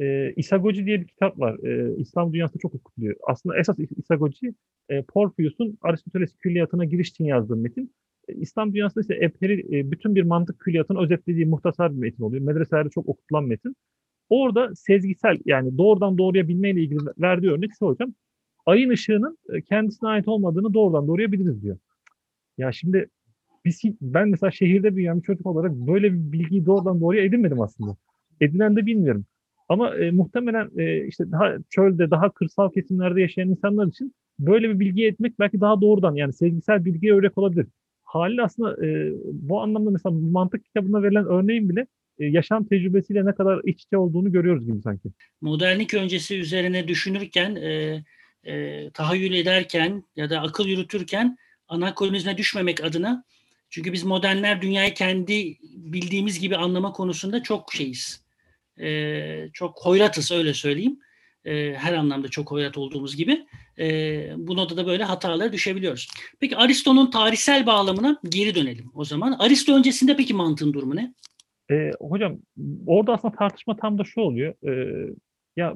E, 0.00 0.32
İsagoji 0.36 0.86
diye 0.86 1.00
bir 1.00 1.06
kitap 1.06 1.38
var. 1.38 1.58
E, 1.64 1.96
İslam 1.96 2.32
dünyasında 2.32 2.58
çok 2.58 2.74
okutuluyor. 2.74 3.16
Aslında 3.28 3.58
esas 3.58 3.78
İsagoji 3.96 4.54
e, 4.88 5.02
Porphyus'un 5.02 5.78
Aristoteles 5.82 6.36
külliyatına 6.38 6.84
giriş 6.84 7.08
için 7.08 7.24
yazdığı 7.24 7.56
metin. 7.56 7.94
E, 8.28 8.34
İslam 8.34 8.74
dünyasında 8.74 9.00
ise 9.00 9.14
Eperi 9.14 9.78
e, 9.78 9.90
bütün 9.90 10.14
bir 10.14 10.22
mantık 10.22 10.60
külliyatını 10.60 11.02
özetlediği 11.02 11.46
muhtasar 11.46 11.92
bir 11.92 11.98
metin 11.98 12.22
oluyor. 12.22 12.42
Medreselerde 12.42 12.90
çok 12.90 13.08
okutulan 13.08 13.44
metin. 13.44 13.76
Orada 14.28 14.74
sezgisel 14.74 15.38
yani 15.44 15.78
doğrudan 15.78 16.18
doğruya 16.18 16.48
bilmeyle 16.48 16.80
ilgili 16.80 17.00
verdiği 17.18 17.50
örnek 17.50 17.70
şu 17.78 17.86
hocam. 17.86 18.14
Ayın 18.66 18.90
ışığının 18.90 19.38
kendisine 19.68 20.08
ait 20.08 20.28
olmadığını 20.28 20.74
doğrudan 20.74 21.08
doğruya 21.08 21.32
biliriz 21.32 21.62
diyor. 21.62 21.78
Ya 22.58 22.72
şimdi 22.72 23.08
biz, 23.64 23.82
ben 24.00 24.28
mesela 24.28 24.50
şehirde 24.50 24.96
büyüyen 24.96 25.18
bir 25.18 25.22
çocuk 25.22 25.46
olarak 25.46 25.72
böyle 25.72 26.12
bir 26.12 26.32
bilgiyi 26.32 26.66
doğrudan 26.66 27.00
doğruya 27.00 27.24
edinmedim 27.24 27.60
aslında. 27.60 27.96
Edinen 28.40 28.76
de 28.76 28.86
bilmiyorum. 28.86 29.24
Ama 29.68 29.96
e, 29.96 30.10
muhtemelen 30.10 30.70
e, 30.78 31.06
işte 31.06 31.30
daha 31.32 31.56
çölde, 31.70 32.10
daha 32.10 32.30
kırsal 32.30 32.72
kesimlerde 32.72 33.20
yaşayan 33.20 33.48
insanlar 33.48 33.86
için 33.86 34.14
böyle 34.38 34.68
bir 34.70 34.80
bilgi 34.80 35.06
etmek 35.06 35.38
belki 35.38 35.60
daha 35.60 35.80
doğrudan 35.80 36.14
yani 36.14 36.32
sevgisel 36.32 36.84
bilgiye 36.84 37.14
örnek 37.14 37.38
olabilir. 37.38 37.66
Haliyle 38.04 38.42
aslında 38.42 38.86
e, 38.86 39.12
bu 39.32 39.60
anlamda 39.60 39.90
mesela 39.90 40.14
mantık 40.14 40.64
kitabına 40.64 41.02
verilen 41.02 41.26
örneğin 41.26 41.68
bile 41.68 41.86
e, 42.18 42.26
yaşam 42.26 42.64
tecrübesiyle 42.64 43.24
ne 43.24 43.34
kadar 43.34 43.60
iç 43.64 43.82
içe 43.82 43.96
olduğunu 43.96 44.32
görüyoruz 44.32 44.66
gibi 44.66 44.82
sanki. 44.82 45.08
Modernlik 45.40 45.94
öncesi 45.94 46.38
üzerine 46.38 46.88
düşünürken, 46.88 47.54
e, 47.56 48.04
e, 48.44 48.90
tahayyül 48.90 49.32
ederken 49.32 50.04
ya 50.16 50.30
da 50.30 50.40
akıl 50.40 50.66
yürütürken 50.66 51.36
anakronizme 51.68 52.38
düşmemek 52.38 52.84
adına 52.84 53.24
çünkü 53.70 53.92
biz 53.92 54.04
modernler 54.04 54.62
dünyayı 54.62 54.94
kendi 54.94 55.56
bildiğimiz 55.76 56.40
gibi 56.40 56.56
anlama 56.56 56.92
konusunda 56.92 57.42
çok 57.42 57.72
şeyiz. 57.72 58.23
E, 58.80 59.48
çok 59.52 59.78
hoyratız 59.84 60.32
öyle 60.32 60.54
söyleyeyim. 60.54 60.98
E, 61.44 61.74
her 61.74 61.92
anlamda 61.92 62.28
çok 62.28 62.50
hoyrat 62.50 62.78
olduğumuz 62.78 63.16
gibi. 63.16 63.46
E, 63.78 63.86
bu 64.36 64.56
noktada 64.56 64.86
böyle 64.86 65.04
hatalara 65.04 65.52
düşebiliyoruz. 65.52 66.08
Peki 66.40 66.56
Aristo'nun 66.56 67.10
tarihsel 67.10 67.66
bağlamına 67.66 68.20
geri 68.28 68.54
dönelim 68.54 68.90
o 68.94 69.04
zaman. 69.04 69.36
Aristo 69.38 69.74
öncesinde 69.76 70.16
peki 70.16 70.34
mantığın 70.34 70.72
durumu 70.72 70.96
ne? 70.96 71.14
E, 71.70 71.90
hocam 72.00 72.38
orada 72.86 73.12
aslında 73.12 73.36
tartışma 73.36 73.76
tam 73.76 73.98
da 73.98 74.04
şu 74.04 74.20
oluyor. 74.20 74.54
E, 74.68 75.14
ya 75.56 75.74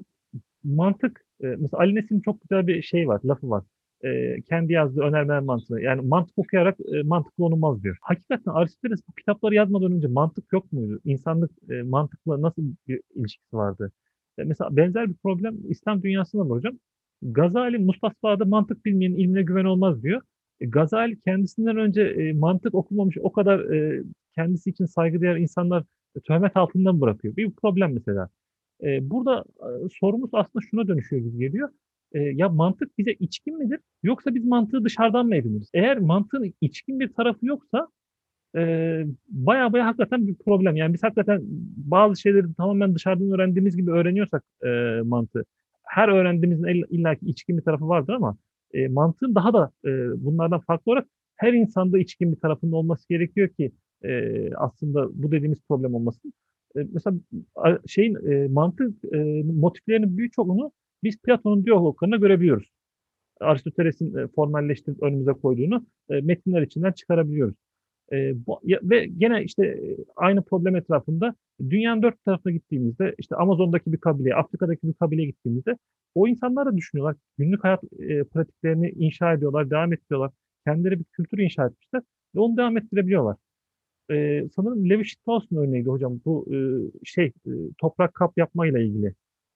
mantık, 0.64 1.24
e, 1.42 1.46
mesela 1.46 1.80
Ali 1.80 1.94
Nesin'in 1.94 2.20
çok 2.20 2.40
güzel 2.40 2.66
bir 2.66 2.82
şey 2.82 3.08
var, 3.08 3.20
lafı 3.24 3.50
var 3.50 3.64
e, 4.04 4.36
kendi 4.48 4.72
yazdığı 4.72 5.00
önermeler 5.00 5.40
mantığını. 5.40 5.80
Yani 5.82 6.00
mantık 6.08 6.38
okuyarak 6.38 6.78
e, 6.80 7.02
mantıklı 7.02 7.44
olunmaz 7.44 7.82
diyor. 7.82 7.96
Hakikaten 8.00 8.52
Aristoteles 8.52 9.00
bu 9.08 9.12
kitapları 9.12 9.54
yazmadan 9.54 9.92
önce 9.92 10.08
mantık 10.08 10.52
yok 10.52 10.72
muydu? 10.72 11.00
İnsanlık 11.04 11.50
e, 11.70 11.82
mantıkla 11.82 12.42
nasıl 12.42 12.62
bir 12.88 13.00
ilişkisi 13.14 13.56
vardı? 13.56 13.92
E, 14.38 14.44
mesela 14.44 14.76
benzer 14.76 15.08
bir 15.08 15.14
problem 15.14 15.56
İslam 15.68 16.02
dünyasında 16.02 16.42
var 16.42 16.50
hocam. 16.50 16.78
Gazali 17.22 17.78
Mustafa'da 17.78 18.44
mantık 18.44 18.84
bilmeyen 18.84 19.12
ilmine 19.12 19.42
güven 19.42 19.64
olmaz 19.64 20.02
diyor. 20.02 20.22
E, 20.60 20.66
Gazali 20.66 21.20
kendisinden 21.20 21.76
önce 21.76 22.02
e, 22.02 22.32
mantık 22.32 22.74
okumamış 22.74 23.16
o 23.20 23.32
kadar 23.32 23.60
e, 23.60 24.02
kendisi 24.34 24.70
için 24.70 24.84
saygıdeğer 24.84 25.36
insanlar 25.36 25.84
e, 26.16 26.20
töhmet 26.20 26.56
altından 26.56 27.00
bırakıyor. 27.00 27.36
Bir 27.36 27.50
problem 27.50 27.94
mesela. 27.94 28.28
E, 28.82 29.10
burada 29.10 29.44
e, 29.60 29.88
sorumuz 30.00 30.30
aslında 30.32 30.66
şuna 30.70 30.88
dönüşüyor 30.88 31.22
gibi 31.22 31.38
geliyor 31.38 31.68
e, 32.12 32.18
ya 32.20 32.48
mantık 32.48 32.98
bize 32.98 33.12
içkin 33.12 33.58
midir 33.58 33.80
yoksa 34.02 34.34
biz 34.34 34.44
mantığı 34.44 34.84
dışarıdan 34.84 35.26
mı 35.26 35.36
ediniriz? 35.36 35.70
Eğer 35.74 35.98
mantığın 35.98 36.54
içkin 36.60 37.00
bir 37.00 37.12
tarafı 37.12 37.46
yoksa 37.46 37.88
e, 38.56 38.60
baya 39.28 39.72
baya 39.72 39.86
hakikaten 39.86 40.26
bir 40.26 40.34
problem. 40.34 40.76
Yani 40.76 40.94
biz 40.94 41.02
hakikaten 41.02 41.40
bazı 41.76 42.20
şeyleri 42.20 42.54
tamamen 42.54 42.94
dışarıdan 42.94 43.30
öğrendiğimiz 43.30 43.76
gibi 43.76 43.90
öğreniyorsak 43.90 44.44
e, 44.64 44.68
mantığı. 45.04 45.44
Her 45.84 46.08
öğrendiğimizin 46.08 46.84
illaki 46.90 47.26
içkin 47.26 47.58
bir 47.58 47.62
tarafı 47.62 47.88
vardır 47.88 48.12
ama 48.14 48.36
e, 48.74 48.88
mantığın 48.88 49.34
daha 49.34 49.52
da 49.52 49.70
e, 49.84 49.90
bunlardan 50.24 50.60
farklı 50.60 50.92
olarak 50.92 51.06
her 51.36 51.52
insanda 51.52 51.98
içkin 51.98 52.32
bir 52.32 52.40
tarafında 52.40 52.76
olması 52.76 53.08
gerekiyor 53.08 53.48
ki 53.48 53.72
e, 54.04 54.54
aslında 54.54 55.08
bu 55.22 55.32
dediğimiz 55.32 55.58
problem 55.68 55.94
olmasın. 55.94 56.32
E, 56.76 56.80
mesela 56.92 57.16
şeyin 57.86 58.30
e, 58.30 58.48
mantık 58.48 59.04
e, 59.14 59.42
motiflerinin 59.42 60.18
büyük 60.18 60.32
çoğunu 60.32 60.72
biz 61.02 61.18
Platon'un 61.22 61.64
diyaloglarında 61.64 62.16
görebiliyoruz. 62.16 62.70
Aristoteles'in 63.40 64.16
e, 64.16 64.28
formalleştirip 64.28 65.02
önümüze 65.02 65.32
koyduğunu 65.32 65.86
e, 66.10 66.20
metinler 66.20 66.62
içinden 66.62 66.92
çıkarabiliyoruz. 66.92 67.54
E, 68.12 68.34
ve 68.82 69.06
gene 69.06 69.44
işte 69.44 69.80
aynı 70.16 70.42
problem 70.42 70.76
etrafında 70.76 71.34
dünyanın 71.70 72.02
dört 72.02 72.24
tarafına 72.24 72.52
gittiğimizde 72.52 73.14
işte 73.18 73.36
Amazon'daki 73.36 73.92
bir 73.92 73.98
kabileye, 73.98 74.34
Afrika'daki 74.34 74.88
bir 74.88 74.94
kabileye 74.94 75.26
gittiğimizde 75.26 75.76
o 76.14 76.28
insanlar 76.28 76.66
da 76.66 76.76
düşünüyorlar. 76.76 77.16
Günlük 77.38 77.64
hayat 77.64 77.80
pratiklerini 78.32 78.90
inşa 78.90 79.32
ediyorlar, 79.32 79.70
devam 79.70 79.92
ettiriyorlar. 79.92 80.30
Kendileri 80.66 80.98
bir 80.98 81.04
kültür 81.04 81.38
inşa 81.38 81.66
etmişler 81.66 82.02
ve 82.34 82.40
onu 82.40 82.56
devam 82.56 82.76
ettirebiliyorlar. 82.76 83.36
E, 84.10 84.44
sanırım 84.56 84.90
Levi 84.90 85.08
Strauss'un 85.08 85.56
örneğiydi 85.56 85.88
hocam 85.88 86.20
bu 86.24 86.46
e, 86.54 86.56
şey 87.04 87.26
e, 87.26 87.50
toprak 87.78 88.14
kap 88.14 88.38
yapmayla 88.38 88.80
ilgili 88.80 89.14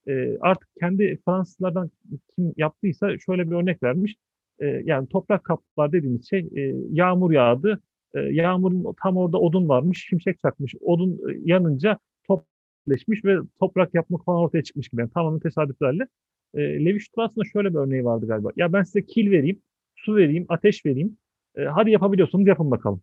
e, 0.09 0.39
artık 0.41 0.69
kendi 0.81 1.19
Fransızlardan 1.25 1.91
kim 2.37 2.53
yaptıysa 2.57 3.19
şöyle 3.19 3.51
bir 3.51 3.57
örnek 3.57 3.83
vermiş. 3.83 4.17
E, 4.59 4.67
yani 4.67 5.09
toprak 5.09 5.45
kaplar 5.45 5.93
dediğimiz 5.93 6.29
şey 6.29 6.49
e, 6.57 6.75
yağmur 6.91 7.33
yağdı. 7.33 7.81
E, 8.15 8.21
yağmurun 8.21 8.95
tam 9.03 9.17
orada 9.17 9.39
odun 9.39 9.69
varmış. 9.69 10.07
Şimşek 10.09 10.41
çakmış. 10.41 10.75
Odun 10.81 11.21
yanınca 11.45 11.99
topleşmiş 12.27 13.25
ve 13.25 13.37
toprak 13.61 13.95
yapmak 13.95 14.25
falan 14.25 14.39
ortaya 14.39 14.63
çıkmış 14.63 14.89
gibi. 14.89 15.01
Yani 15.01 15.11
tamamen 15.11 15.41
tesadüflerle. 15.41 16.07
E, 16.55 16.61
Levi 16.85 17.01
Strauss'un 17.01 17.43
şöyle 17.43 17.71
bir 17.71 17.79
örneği 17.79 18.05
vardı 18.05 18.27
galiba. 18.27 18.51
Ya 18.57 18.73
ben 18.73 18.83
size 18.83 19.07
kil 19.07 19.31
vereyim, 19.31 19.63
su 19.97 20.17
vereyim, 20.17 20.47
ateş 20.49 20.87
vereyim. 20.87 21.17
E, 21.57 21.65
hadi 21.65 21.91
yapabiliyorsunuz 21.91 22.47
yapın 22.47 22.71
bakalım. 22.71 23.03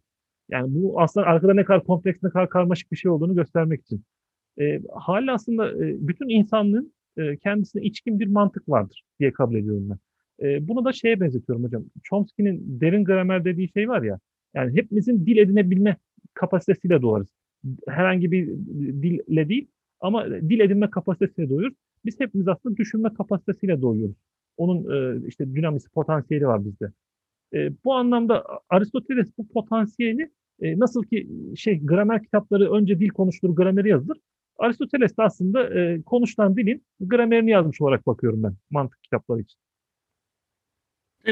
Yani 0.50 0.68
bu 0.76 1.02
aslında 1.02 1.28
arkada 1.28 1.54
ne 1.54 1.66
kadar 1.66 1.84
kompleks, 1.84 2.24
ne 2.24 2.30
kadar 2.30 2.50
karmaşık 2.50 2.92
bir 2.92 2.98
şey 2.98 3.12
olduğunu 3.12 3.36
göstermek 3.36 3.82
için. 3.82 4.04
E, 4.60 4.82
hali 4.94 5.32
aslında 5.32 5.72
e, 5.72 6.08
bütün 6.08 6.30
insanlığın 6.30 6.94
e, 7.18 7.38
kendisine 7.38 7.82
içkin 7.82 8.20
bir 8.20 8.28
mantık 8.28 8.70
vardır 8.70 9.04
diye 9.20 9.32
kabul 9.32 9.56
ediyorum 9.56 9.90
ben. 9.90 10.00
E, 10.48 10.68
bunu 10.68 10.86
da 10.86 10.94
şeye 10.94 11.20
benzetiyorum 11.20 11.64
hocam. 11.64 11.86
Chomsky'nin 12.04 12.82
derin 12.82 13.04
gramer 13.04 13.46
dediği 13.46 13.70
şey 13.70 13.90
var 13.90 14.02
ya. 14.02 14.20
Yani 14.54 14.78
hepimizin 14.78 15.26
dil 15.26 15.38
edinebilme 15.38 15.98
kapasitesiyle 16.34 17.02
doğarız. 17.02 17.28
Herhangi 17.88 18.32
bir 18.32 18.48
dille 19.02 19.50
değil 19.50 19.68
ama 20.00 20.28
dil 20.28 20.60
edinme 20.60 20.90
kapasitesiyle 20.90 21.50
doğuyoruz. 21.50 21.78
Biz 22.06 22.20
hepimiz 22.20 22.48
aslında 22.48 22.78
düşünme 22.78 23.14
kapasitesiyle 23.14 23.82
doğuyoruz. 23.82 24.16
Onun 24.58 24.92
e, 24.92 25.28
işte 25.28 25.56
dinamisi, 25.56 25.90
potansiyeli 25.90 26.48
var 26.48 26.66
bizde. 26.66 26.92
E, 27.54 27.72
bu 27.84 27.94
anlamda 27.94 28.46
Aristoteles 28.70 29.38
bu 29.38 29.48
potansiyeli 29.48 30.30
e, 30.62 30.80
nasıl 30.80 31.04
ki 31.04 31.30
şey 31.56 31.86
gramer 31.86 32.24
kitapları 32.24 32.74
önce 32.74 33.00
dil 33.00 33.10
konuşulur, 33.10 33.56
grameri 33.56 33.90
yazılır. 33.90 34.18
Aristoteles 34.60 35.18
de 35.18 35.24
aslında 35.24 35.80
e, 35.80 36.02
konuşulan 36.02 36.58
dilin 36.58 36.84
gramerini 37.00 37.52
yazmış 37.52 37.82
olarak 37.82 38.08
bakıyorum 38.08 38.44
ben 38.44 38.56
mantık 38.70 39.04
kitapları 39.04 39.42
için. 39.42 39.60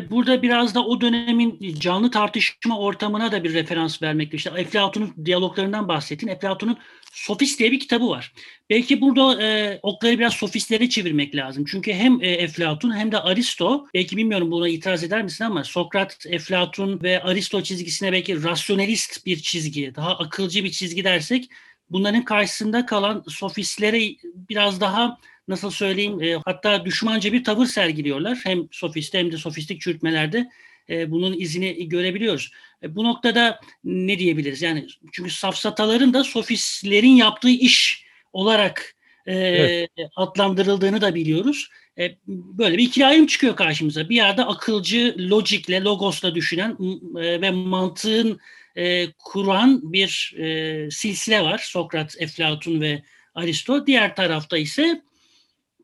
Burada 0.10 0.42
biraz 0.42 0.76
da 0.76 0.86
o 0.86 1.02
dönemin 1.02 1.76
canlı 1.80 2.12
tartışma 2.12 2.80
ortamına 2.80 3.32
da 3.32 3.44
bir 3.44 3.54
referans 3.54 4.02
vermekte. 4.02 4.38
İşte 4.38 4.52
Eflatun'un 4.58 5.26
diyaloglarından 5.26 5.88
bahsettin. 5.88 6.28
Eflatun'un 6.28 6.78
Sofist 7.12 7.60
diye 7.60 7.72
bir 7.72 7.80
kitabı 7.80 8.10
var. 8.10 8.34
Belki 8.70 9.02
burada 9.02 9.44
e, 9.44 9.80
okları 9.84 10.20
biraz 10.20 10.34
sofistlere 10.34 10.90
çevirmek 10.90 11.36
lazım. 11.36 11.66
Çünkü 11.68 11.94
hem 11.94 12.22
e, 12.22 12.28
Eflatun 12.28 12.98
hem 12.98 13.12
de 13.12 13.20
Aristo, 13.20 13.88
belki 13.94 14.18
bilmiyorum 14.18 14.52
buna 14.52 14.70
itiraz 14.70 15.04
eder 15.04 15.24
misin 15.24 15.44
ama 15.44 15.64
Sokrat, 15.64 16.26
Eflatun 16.30 17.04
ve 17.04 17.24
Aristo 17.24 17.62
çizgisine 17.62 18.12
belki 18.12 18.44
rasyonelist 18.44 19.26
bir 19.26 19.38
çizgi, 19.38 19.96
daha 19.96 20.18
akılcı 20.18 20.64
bir 20.64 20.72
çizgi 20.72 21.04
dersek 21.04 21.50
bunların 21.90 22.26
karşısında 22.26 22.86
kalan 22.86 23.24
sofistlere 23.28 24.16
biraz 24.50 24.82
daha 24.82 25.18
nasıl 25.48 25.72
söyleyeyim 25.72 26.22
e, 26.22 26.40
hatta 26.46 26.86
düşmanca 26.86 27.34
bir 27.34 27.44
tavır 27.44 27.66
sergiliyorlar. 27.66 28.40
Hem 28.44 28.68
sofist 28.72 29.14
hem 29.14 29.32
de 29.32 29.38
sofistik 29.38 29.82
çürütmelerde 29.82 30.50
e, 30.90 31.12
bunun 31.12 31.40
izini 31.40 31.90
görebiliyoruz. 31.90 32.52
E, 32.84 32.96
bu 32.96 33.04
noktada 33.04 33.60
ne 33.84 34.20
diyebiliriz? 34.20 34.62
Yani 34.62 34.88
çünkü 35.12 35.30
safsataların 35.30 36.14
da 36.14 36.24
sofistlerin 36.24 37.16
yaptığı 37.16 37.50
iş 37.50 38.06
olarak 38.34 38.96
e, 39.26 39.34
evet. 39.36 39.90
adlandırıldığını 40.16 41.02
da 41.02 41.16
biliyoruz. 41.16 41.70
E, 42.00 42.16
böyle 42.28 42.78
bir 42.78 42.84
ikili 42.84 43.06
ayrım 43.06 43.28
çıkıyor 43.28 43.56
karşımıza. 43.56 44.10
Bir 44.10 44.16
yerde 44.16 44.46
akılcı, 44.46 45.16
logikle, 45.20 45.82
logosla 45.82 46.36
düşünen 46.36 46.78
e, 47.18 47.42
ve 47.42 47.52
mantığın 47.52 48.40
e, 48.78 49.12
kuran 49.20 49.94
bir 49.94 50.36
e, 50.38 50.92
silsile 50.92 51.42
var. 51.42 51.58
Sokrat, 51.58 52.16
Eflatun 52.20 52.82
ve 52.82 53.04
Aristo. 53.36 53.88
Diğer 53.88 54.16
tarafta 54.16 54.58
ise 54.58 55.02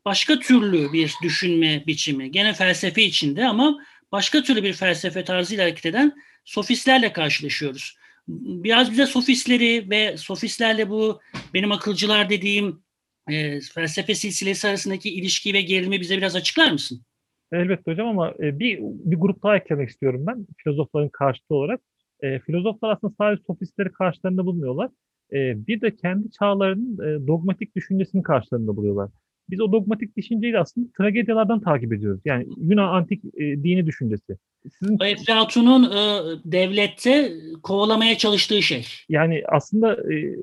başka 0.04 0.38
türlü 0.38 0.92
bir 0.92 1.14
düşünme 1.22 1.86
biçimi. 1.86 2.30
Gene 2.30 2.52
felsefe 2.52 3.02
içinde 3.02 3.46
ama 3.46 3.78
başka 4.12 4.42
türlü 4.42 4.62
bir 4.62 4.72
felsefe 4.72 5.24
tarzıyla 5.24 5.64
hareket 5.64 5.86
eden 5.86 6.12
sofistlerle 6.44 7.12
karşılaşıyoruz. 7.12 7.96
Biraz 8.28 8.90
bize 8.90 9.06
sofistleri 9.06 9.90
ve 9.90 10.16
sofistlerle 10.16 10.90
bu 10.90 11.20
benim 11.54 11.72
akılcılar 11.72 12.30
dediğim 12.30 12.82
e, 13.30 13.60
felsefe 13.60 14.14
silsilesi 14.14 14.68
arasındaki 14.68 15.14
ilişki 15.14 15.54
ve 15.54 15.60
gerilimi 15.60 16.00
bize 16.00 16.16
biraz 16.16 16.36
açıklar 16.36 16.70
mısın? 16.70 17.04
Elbette 17.52 17.90
hocam 17.90 18.06
ama 18.06 18.30
e, 18.30 18.58
bir, 18.58 18.78
bir 18.80 19.16
grup 19.16 19.42
daha 19.42 19.56
eklemek 19.56 19.88
istiyorum 19.88 20.24
ben 20.26 20.46
filozofların 20.56 21.08
karşıtı 21.08 21.54
olarak. 21.54 21.80
E, 22.24 22.38
filozoflar 22.38 22.90
aslında 22.90 23.14
sadece 23.18 23.42
sofistleri 23.46 23.92
karşılarında 23.92 24.46
bulmuyorlar. 24.46 24.90
E, 25.32 25.66
bir 25.66 25.80
de 25.80 25.96
kendi 25.96 26.30
çağlarının 26.30 26.94
e, 26.94 27.26
dogmatik 27.26 27.76
düşüncesini 27.76 28.22
karşılarında 28.22 28.76
buluyorlar. 28.76 29.10
Biz 29.50 29.60
o 29.60 29.72
dogmatik 29.72 30.16
düşünceyi 30.16 30.58
aslında 30.58 30.88
tragedyalardan 30.98 31.60
takip 31.60 31.92
ediyoruz. 31.92 32.20
Yani 32.24 32.46
Yunan 32.56 32.88
antik 32.88 33.24
e, 33.24 33.40
dini 33.40 33.86
düşüncesi. 33.86 34.36
Sizin 34.78 34.98
Eflatun'un 35.00 35.82
e, 35.84 36.22
devlette 36.44 37.32
kovalamaya 37.62 38.18
çalıştığı 38.18 38.62
şey. 38.62 38.86
Yani 39.08 39.42
aslında 39.48 40.12
e, 40.12 40.36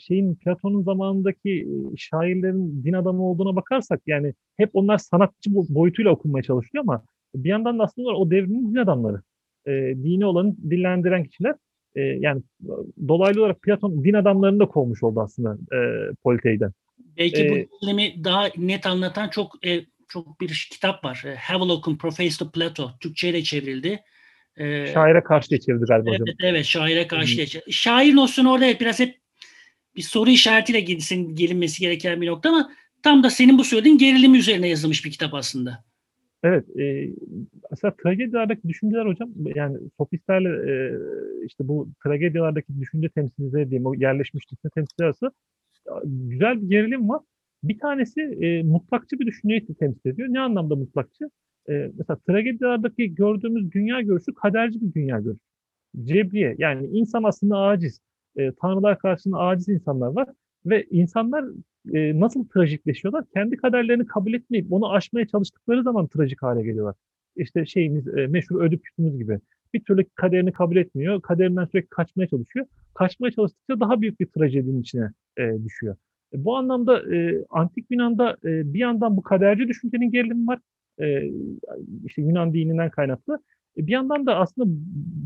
şeyin 0.00 0.34
Platon'un 0.34 0.82
zamanındaki 0.82 1.50
e, 1.50 1.96
şairlerin 1.96 2.84
din 2.84 2.92
adamı 2.92 3.22
olduğuna 3.22 3.56
bakarsak 3.56 4.00
yani 4.06 4.34
hep 4.56 4.70
onlar 4.72 4.98
sanatçı 4.98 5.50
boyutuyla 5.54 6.10
okunmaya 6.10 6.42
çalışıyor 6.42 6.84
ama 6.88 7.04
bir 7.34 7.48
yandan 7.48 7.78
da 7.78 7.84
aslında 7.84 8.08
o 8.08 8.30
devrin 8.30 8.72
din 8.72 8.76
adamları. 8.76 9.22
E, 9.66 9.70
dini 9.96 10.26
olanı 10.26 10.56
dillendiren 10.70 11.24
kişiler. 11.24 11.54
E, 11.96 12.00
yani 12.00 12.42
dolaylı 13.08 13.40
olarak 13.40 13.62
Platon 13.62 14.04
din 14.04 14.14
adamlarını 14.14 14.60
da 14.60 14.66
kovmuş 14.66 15.02
oldu 15.02 15.20
aslında 15.20 15.58
e, 15.76 15.78
Politei'den. 16.22 16.72
Belki 17.18 17.42
ee, 17.42 17.50
bu 17.50 17.86
dilemi 17.86 18.24
daha 18.24 18.48
net 18.56 18.86
anlatan 18.86 19.28
çok 19.28 19.66
e, 19.66 19.80
çok 20.08 20.40
bir 20.40 20.68
kitap 20.72 21.04
var. 21.04 21.24
E, 21.26 21.34
Havelock'un 21.34 21.96
Preface 21.96 22.36
to 22.38 22.50
Plato. 22.50 22.90
Türkçe'ye 23.00 23.32
de 23.32 23.42
çevrildi. 23.42 24.00
Ee, 24.56 24.86
şaire 24.94 25.22
karşı 25.22 25.50
diye 25.50 25.60
çevirdi 25.60 25.84
galiba 25.88 26.10
evet, 26.10 26.20
hocam. 26.20 26.36
Evet, 26.40 26.64
şaire 26.64 27.06
karşı 27.06 27.46
çevirdi. 27.46 27.72
Şair 27.72 28.16
nosyonu 28.16 28.52
orada 28.52 28.64
evet, 28.64 28.80
biraz 28.80 29.00
hep 29.00 29.20
bir 29.96 30.02
soru 30.02 30.30
işaretiyle 30.30 30.80
gelinmesi 30.80 31.80
gereken 31.80 32.20
bir 32.20 32.26
nokta 32.26 32.48
ama 32.48 32.70
tam 33.02 33.22
da 33.22 33.30
senin 33.30 33.58
bu 33.58 33.64
söylediğin 33.64 33.98
gerilim 33.98 34.34
üzerine 34.34 34.68
yazılmış 34.68 35.04
bir 35.04 35.10
kitap 35.10 35.34
aslında. 35.34 35.84
Evet, 36.42 36.76
e, 36.78 37.08
mesela 37.70 37.94
tragedilerdeki 38.02 38.68
düşünceler 38.68 39.06
hocam, 39.06 39.30
yani 39.54 39.78
sofistlerle 39.98 40.48
e, 40.48 40.98
işte 41.46 41.68
bu 41.68 41.88
tragediyalardaki 42.04 42.80
düşünce 42.80 43.08
temsilcileri 43.08 43.70
diyeyim, 43.70 43.86
o 43.86 43.94
yerleşmiş 43.94 44.44
düşünce 44.50 44.70
temsilcileri 44.74 45.06
arası 45.08 45.30
güzel 46.04 46.62
bir 46.62 46.68
gerilim 46.68 47.08
var. 47.08 47.20
Bir 47.62 47.78
tanesi 47.78 48.20
e, 48.20 48.62
mutlakçı 48.62 49.18
bir 49.18 49.26
düşünceyi 49.26 49.66
temsil 49.66 50.10
ediyor. 50.10 50.28
Ne 50.30 50.40
anlamda 50.40 50.76
mutlakçı? 50.76 51.30
E, 51.68 51.90
mesela 51.98 52.18
tragedilerdeki 52.28 53.14
gördüğümüz 53.14 53.72
dünya 53.72 54.00
görüşü 54.00 54.34
kaderci 54.34 54.80
bir 54.80 54.94
dünya 54.94 55.20
görüşü. 55.20 55.40
Cebriye 56.04 56.54
yani 56.58 56.86
insan 56.86 57.22
aslında 57.22 57.58
aciz. 57.58 58.00
E, 58.36 58.52
tanrılar 58.52 58.98
karşısında 58.98 59.38
aciz 59.38 59.68
insanlar 59.68 60.08
var 60.08 60.28
ve 60.66 60.84
insanlar 60.90 61.44
e, 61.94 62.20
nasıl 62.20 62.48
trajikleşiyorlar? 62.48 63.24
Kendi 63.34 63.56
kaderlerini 63.56 64.06
kabul 64.06 64.34
etmeyip 64.34 64.72
onu 64.72 64.92
aşmaya 64.92 65.26
çalıştıkları 65.26 65.82
zaman 65.82 66.06
trajik 66.06 66.42
hale 66.42 66.62
geliyorlar. 66.62 66.94
İşte 67.36 67.66
şeyimiz 67.66 68.08
e, 68.08 68.26
meşhur 68.26 68.60
Ödipüs'ümüz 68.60 69.18
gibi. 69.18 69.40
Bir 69.74 69.84
türlü 69.84 70.04
kaderini 70.14 70.52
kabul 70.52 70.76
etmiyor. 70.76 71.22
Kaderinden 71.22 71.64
sürekli 71.64 71.88
kaçmaya 71.88 72.26
çalışıyor. 72.26 72.66
Kaçmaya 72.94 73.30
çalıştıkça 73.30 73.80
daha 73.80 74.00
büyük 74.00 74.20
bir 74.20 74.26
trajedinin 74.26 74.80
içine 74.80 75.10
e, 75.38 75.64
düşüyor. 75.64 75.96
E, 76.34 76.44
bu 76.44 76.56
anlamda 76.56 77.14
e, 77.16 77.44
antik 77.50 77.86
Yunan'da 77.90 78.36
e, 78.44 78.74
bir 78.74 78.78
yandan 78.78 79.16
bu 79.16 79.22
kaderci 79.22 79.68
düşüncenin 79.68 80.10
gerilimi 80.10 80.46
var. 80.46 80.58
E, 81.00 81.30
işte 82.04 82.22
Yunan 82.22 82.54
dininden 82.54 82.90
kaynaklı. 82.90 83.38
E, 83.76 83.86
bir 83.86 83.92
yandan 83.92 84.26
da 84.26 84.36
aslında 84.36 84.68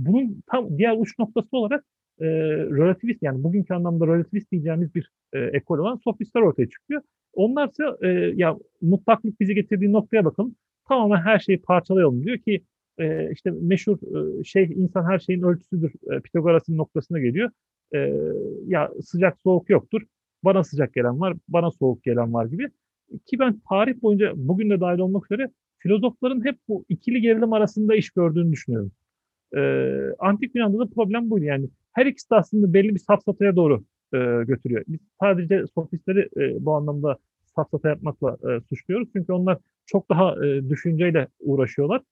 bunun 0.07 0.42
tam 0.46 0.78
diğer 0.78 0.96
uç 0.98 1.18
noktası 1.18 1.57
olarak 1.57 1.85
e, 2.20 2.26
relativist 2.57 3.22
yani 3.22 3.44
bugünkü 3.44 3.74
anlamda 3.74 4.07
relativist 4.07 4.52
diyeceğimiz 4.52 4.94
bir 4.94 5.11
e, 5.32 5.38
ekol 5.38 5.78
olan 5.78 5.96
sofistler 5.96 6.40
ortaya 6.40 6.68
çıkıyor. 6.68 7.02
Onlarsa 7.32 7.96
e, 8.02 8.08
ya 8.36 8.56
mutlaklık 8.82 9.40
bizi 9.40 9.54
getirdiği 9.54 9.92
noktaya 9.92 10.24
bakalım. 10.24 10.54
Tamamen 10.88 11.20
her 11.20 11.38
şeyi 11.38 11.62
parçalayalım 11.62 12.24
diyor 12.24 12.38
ki 12.38 12.64
e, 12.98 13.32
işte 13.32 13.50
meşhur 13.50 13.98
e, 14.40 14.44
şey 14.44 14.64
insan 14.64 15.04
her 15.10 15.18
şeyin 15.18 15.42
ölçüsüdür 15.42 15.92
e, 16.12 16.20
Pitagoras'ın 16.20 16.76
noktasına 16.76 17.18
geliyor. 17.18 17.50
E, 17.94 17.98
ya 18.66 18.90
sıcak 19.04 19.38
soğuk 19.40 19.70
yoktur. 19.70 20.02
Bana 20.44 20.64
sıcak 20.64 20.94
gelen 20.94 21.20
var, 21.20 21.36
bana 21.48 21.70
soğuk 21.70 22.02
gelen 22.02 22.34
var 22.34 22.46
gibi. 22.46 22.68
Ki 23.26 23.38
ben 23.38 23.60
tarih 23.68 24.02
boyunca 24.02 24.32
bugün 24.36 24.70
de 24.70 24.80
dahil 24.80 24.98
olmak 24.98 25.32
üzere 25.32 25.50
filozofların 25.78 26.44
hep 26.44 26.58
bu 26.68 26.84
ikili 26.88 27.20
gerilim 27.20 27.52
arasında 27.52 27.94
iş 27.94 28.10
gördüğünü 28.10 28.52
düşünüyorum. 28.52 28.92
E, 29.56 29.60
Antik 30.18 30.54
Yunan'da 30.54 30.78
da 30.78 30.86
problem 30.94 31.30
buydu 31.30 31.44
yani. 31.44 31.68
Her 31.92 32.06
ikisi 32.06 32.30
de 32.30 32.34
aslında 32.34 32.72
belli 32.74 32.94
bir 32.94 33.00
safsataya 33.00 33.56
doğru 33.56 33.84
e, 34.16 34.44
götürüyor. 34.44 34.85
Biz 34.88 35.00
sadece 35.20 35.64
sofistleri 35.74 36.29
e, 36.37 36.64
bu 36.64 36.74
anlamda 36.74 37.16
safsata 37.57 37.88
yapmakla 37.88 38.37
e, 38.50 38.61
suçluyoruz. 38.68 39.09
Çünkü 39.12 39.33
onlar 39.33 39.59
çok 39.87 40.11
daha 40.11 40.46
e, 40.46 40.68
düşünceyle 40.68 41.29
uğraşıyorlar 41.40 42.02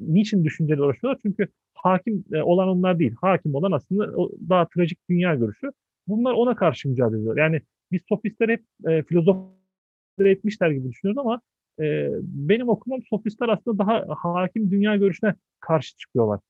niçin 0.00 0.44
düşünceyle 0.44 0.82
uğraşıyorlar? 0.82 1.20
Çünkü 1.22 1.48
hakim 1.74 2.24
e, 2.32 2.42
olan 2.42 2.68
onlar 2.68 2.98
değil. 2.98 3.14
Hakim 3.20 3.54
olan 3.54 3.72
aslında 3.72 4.04
o 4.16 4.30
daha 4.48 4.68
trajik 4.68 5.08
dünya 5.10 5.34
görüşü. 5.34 5.72
Bunlar 6.08 6.32
ona 6.32 6.56
karşı 6.56 6.88
mücadele 6.88 7.20
ediyor. 7.20 7.36
Yani 7.36 7.60
biz 7.92 8.00
sofistler 8.08 8.48
hep 8.48 8.64
e, 8.88 9.02
filozofları 9.02 10.28
etmişler 10.28 10.70
gibi 10.70 10.88
düşünüyoruz 10.88 11.18
ama 11.18 11.40
e, 11.80 12.08
benim 12.22 12.68
okumam 12.68 13.00
sofistler 13.10 13.48
aslında 13.48 13.78
daha 13.78 14.04
hakim 14.08 14.70
dünya 14.70 14.96
görüşüne 14.96 15.34
karşı 15.60 15.96
çıkıyorlar. 15.96 16.40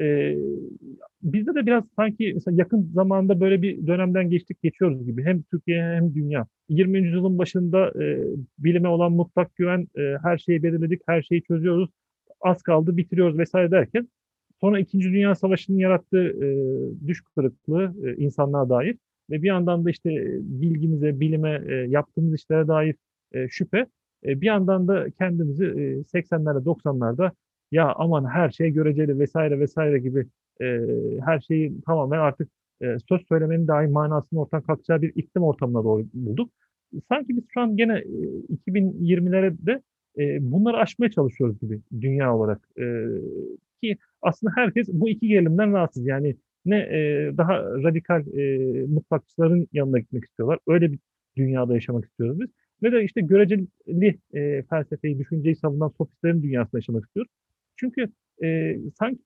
E, 0.00 0.36
bizde 1.22 1.54
de 1.54 1.66
biraz 1.66 1.84
sanki 1.96 2.36
yakın 2.50 2.90
zamanda 2.94 3.40
böyle 3.40 3.62
bir 3.62 3.86
dönemden 3.86 4.30
geçtik 4.30 4.62
geçiyoruz 4.62 5.06
gibi. 5.06 5.24
Hem 5.24 5.42
Türkiye 5.42 5.82
hem 5.82 6.14
dünya. 6.14 6.46
20. 6.68 6.98
yüzyılın 6.98 7.38
başında 7.38 8.04
e, 8.04 8.18
bilime 8.58 8.88
olan 8.88 9.12
mutlak 9.12 9.56
güven, 9.56 9.88
e, 9.98 10.16
her 10.22 10.38
şeyi 10.38 10.62
belirledik, 10.62 11.02
her 11.06 11.22
şeyi 11.22 11.42
çözüyoruz 11.42 11.90
az 12.40 12.62
kaldı 12.62 12.96
bitiriyoruz 12.96 13.38
vesaire 13.38 13.70
derken 13.70 14.08
sonra 14.60 14.78
İkinci 14.80 15.08
Dünya 15.08 15.34
Savaşı'nın 15.34 15.78
yarattığı 15.78 16.44
e, 16.44 16.48
düş 17.06 17.22
kırıklığı 17.34 17.94
e, 18.04 18.16
insanlığa 18.16 18.68
dair 18.68 18.96
ve 19.30 19.42
bir 19.42 19.48
yandan 19.48 19.84
da 19.84 19.90
işte 19.90 20.10
bilgimize, 20.40 21.20
bilime, 21.20 21.62
e, 21.68 21.74
yaptığımız 21.74 22.34
işlere 22.34 22.68
dair 22.68 22.96
e, 23.32 23.48
şüphe 23.48 23.86
e, 24.24 24.40
bir 24.40 24.46
yandan 24.46 24.88
da 24.88 25.10
kendimizi 25.10 25.64
e, 25.64 26.18
80'lerde 26.18 26.64
90'larda 26.64 27.30
ya 27.74 27.92
aman 27.96 28.24
her 28.24 28.50
şey 28.50 28.70
göreceli 28.70 29.18
vesaire 29.18 29.60
vesaire 29.60 29.98
gibi 29.98 30.26
e, 30.60 30.80
her 31.24 31.40
şeyi 31.40 31.80
tamamen 31.86 32.18
artık 32.18 32.48
e, 32.82 32.96
söz 33.08 33.26
söylemenin 33.28 33.68
dahi 33.68 33.86
manasının 33.86 34.40
ortadan 34.40 34.62
kalkacağı 34.62 35.02
bir 35.02 35.12
iklim 35.14 35.42
ortamına 35.42 35.84
doğru 35.84 36.04
bulduk. 36.14 36.50
Sanki 37.08 37.36
biz 37.36 37.44
şu 37.54 37.60
an 37.60 37.76
gene 37.76 37.98
e, 37.98 38.04
2020'lere 38.68 39.66
de 39.66 39.82
e, 40.18 40.52
bunları 40.52 40.76
aşmaya 40.76 41.10
çalışıyoruz 41.10 41.60
gibi 41.60 41.80
dünya 42.00 42.36
olarak. 42.36 42.68
E, 42.78 42.84
ki 43.82 43.96
aslında 44.22 44.52
herkes 44.56 44.88
bu 44.92 45.08
iki 45.08 45.28
gerilimden 45.28 45.72
rahatsız. 45.72 46.06
Yani 46.06 46.36
ne 46.64 46.78
e, 46.78 47.32
daha 47.36 47.62
radikal 47.64 48.26
e, 48.26 48.68
mutlakçıların 48.86 49.68
yanına 49.72 49.98
gitmek 49.98 50.24
istiyorlar. 50.24 50.58
Öyle 50.68 50.92
bir 50.92 50.98
dünyada 51.36 51.74
yaşamak 51.74 52.04
istiyoruz 52.04 52.40
biz. 52.40 52.48
Ne 52.82 52.92
de 52.92 53.04
işte 53.04 53.20
göreceli 53.20 54.18
e, 54.34 54.62
felsefeyi, 54.62 55.18
düşünceyi 55.18 55.56
savunan 55.56 55.88
sofistlerin 55.88 56.42
dünyasında 56.42 56.78
yaşamak 56.78 57.04
istiyoruz. 57.04 57.32
Çünkü 57.76 58.08
e, 58.44 58.78
sanki 58.98 59.22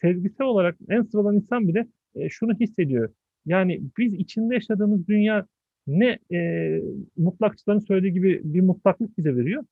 sezgisel 0.00 0.46
olarak 0.46 0.76
en 0.88 1.02
sıradan 1.02 1.34
insan 1.34 1.68
bile 1.68 1.86
e, 2.14 2.28
şunu 2.28 2.54
hissediyor. 2.54 3.10
Yani 3.46 3.82
biz 3.98 4.14
içinde 4.14 4.54
yaşadığımız 4.54 5.08
dünya 5.08 5.46
ne 5.86 6.18
e, 6.32 6.80
mutlakçıların 7.16 7.78
söylediği 7.78 8.12
gibi 8.12 8.40
bir 8.44 8.60
mutlaklık 8.60 9.18
bize 9.18 9.36
veriyor 9.36 9.64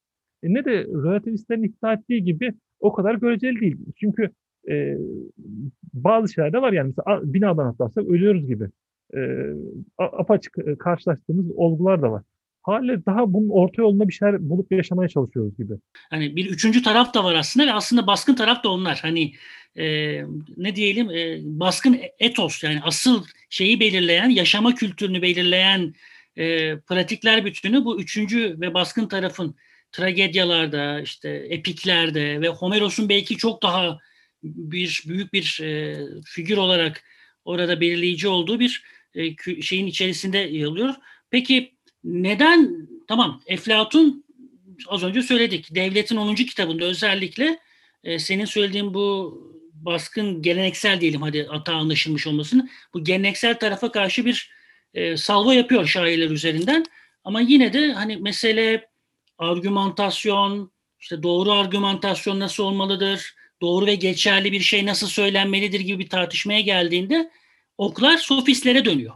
e, 0.45 0.55
ne 0.55 0.65
de 0.65 0.71
relativistlerin 0.85 1.63
iddia 1.63 1.93
ettiği 1.93 2.25
gibi 2.25 2.55
o 2.81 2.93
kadar 2.93 3.15
göreceli 3.15 3.61
değil. 3.61 3.77
Çünkü 3.97 4.31
e, 4.69 4.99
bazı 5.93 6.33
şeyler 6.33 6.55
var 6.55 6.73
yani 6.73 6.93
mesela 6.97 7.21
binadan 7.25 7.67
atlarsak 7.67 8.07
ölüyoruz 8.07 8.47
gibi. 8.47 8.69
E, 9.17 9.21
apaçık 9.99 10.59
e, 10.59 10.79
karşılaştığımız 10.79 11.51
olgular 11.51 12.03
da 12.03 12.13
var. 12.13 12.23
Hala 12.65 13.07
daha 13.07 13.33
bunun 13.33 13.49
orta 13.49 13.83
yolunda 13.83 14.09
bir 14.09 14.13
şeyler 14.13 14.51
bulup 14.51 14.73
yaşamaya 14.73 15.09
çalışıyoruz 15.09 15.57
gibi. 15.57 15.75
Hani 16.11 16.37
bir 16.37 16.47
üçüncü 16.47 16.83
taraf 16.83 17.15
da 17.15 17.25
var 17.25 17.35
aslında 17.35 17.67
ve 17.67 17.73
aslında 17.73 18.07
baskın 18.07 18.35
taraf 18.35 18.65
da 18.65 18.69
onlar. 18.69 18.99
Hani 19.03 19.33
e, 19.77 19.85
ne 20.57 20.77
diyelim 20.77 21.11
e, 21.11 21.39
baskın 21.43 22.01
etos 22.19 22.65
yani 22.65 22.81
asıl 22.83 23.25
şeyi 23.51 23.81
belirleyen, 23.81 24.29
yaşama 24.29 24.75
kültürünü 24.75 25.23
belirleyen 25.23 25.95
e, 26.37 26.77
pratikler 26.79 27.45
bütünü 27.45 27.85
bu 27.85 28.01
üçüncü 28.01 28.61
ve 28.61 28.75
baskın 28.75 29.09
tarafın 29.09 29.57
tragedyalarda, 29.93 31.01
işte 31.01 31.29
epiklerde 31.31 32.41
ve 32.41 32.49
Homeros'un 32.49 33.09
belki 33.09 33.37
çok 33.37 33.63
daha 33.63 33.99
bir 34.43 35.03
büyük 35.09 35.33
bir 35.33 35.61
e, 35.63 35.97
figür 36.25 36.57
olarak 36.57 37.05
orada 37.45 37.81
belirleyici 37.81 38.29
olduğu 38.29 38.61
bir 38.61 38.83
e, 39.15 39.63
şeyin 39.63 39.87
içerisinde 39.87 40.39
yer 40.39 40.67
alıyor. 40.67 40.95
Peki 41.31 41.74
neden 42.05 42.89
tamam 43.09 43.43
Eflatun 43.47 44.25
az 44.89 45.03
önce 45.03 45.23
söyledik. 45.23 45.75
Devletin 45.75 46.17
10. 46.17 46.35
kitabında 46.35 46.85
özellikle 46.85 47.59
e, 48.05 48.19
senin 48.19 48.45
söylediğin 48.45 48.95
bu 48.95 49.39
baskın 49.73 50.43
geleneksel 50.43 51.01
diyelim 51.01 51.23
hadi 51.23 51.47
hata 51.47 51.75
anlaşılmış 51.75 52.27
olmasın. 52.27 52.71
Bu 52.95 53.05
geleneksel 53.05 53.59
tarafa 53.59 53.93
karşı 53.93 54.25
bir 54.25 54.51
e, 54.95 55.17
salva 55.17 55.55
yapıyor 55.55 55.87
şairler 55.87 56.31
üzerinden. 56.31 56.85
Ama 57.25 57.41
yine 57.41 57.73
de 57.73 57.93
hani 57.93 58.17
mesele 58.17 58.89
argümantasyon, 59.39 60.71
işte 61.01 61.23
doğru 61.23 61.53
argümantasyon 61.53 62.41
nasıl 62.41 62.65
olmalıdır, 62.65 63.35
doğru 63.61 63.87
ve 63.87 63.95
geçerli 63.95 64.53
bir 64.53 64.61
şey 64.61 64.87
nasıl 64.87 65.07
söylenmelidir 65.07 65.81
gibi 65.81 65.99
bir 65.99 66.09
tartışmaya 66.09 66.61
geldiğinde 66.61 67.31
oklar 67.79 68.19
sofistlere 68.19 68.85
dönüyor. 68.85 69.15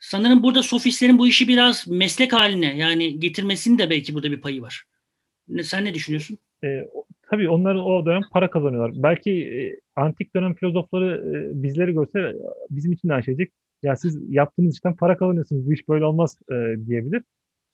Sanırım 0.00 0.42
burada 0.42 0.62
sofistlerin 0.62 1.18
bu 1.18 1.26
işi 1.26 1.48
biraz 1.48 1.88
meslek 1.88 2.32
haline 2.32 2.76
yani 2.76 3.20
getirmesinin 3.20 3.78
de 3.78 3.90
belki 3.90 4.14
burada 4.14 4.30
bir 4.30 4.40
payı 4.40 4.62
var. 4.62 4.84
Sen 5.62 5.84
ne 5.84 5.94
düşünüyorsun? 5.94 6.38
E, 6.64 6.88
tabii 7.30 7.48
onlar 7.48 7.74
o 7.74 8.06
dönem 8.06 8.22
para 8.32 8.50
kazanıyorlar. 8.50 9.02
Belki 9.02 9.30
e, 9.30 9.80
antik 9.96 10.34
dönem 10.36 10.54
filozofları 10.54 11.36
e, 11.36 11.62
bizleri 11.62 11.92
görse 11.92 12.36
bizim 12.70 12.92
için 12.92 13.08
de 13.08 13.12
aynı 13.12 13.24
şeycek. 13.24 13.52
Ya 13.82 13.96
siz 13.96 14.18
yaptığınız 14.28 14.74
işten 14.74 14.96
para 14.96 15.16
kazanıyorsunuz. 15.16 15.66
Bu 15.66 15.72
iş 15.72 15.88
böyle 15.88 16.04
olmaz 16.04 16.36
e, 16.52 16.86
diyebilir. 16.86 17.22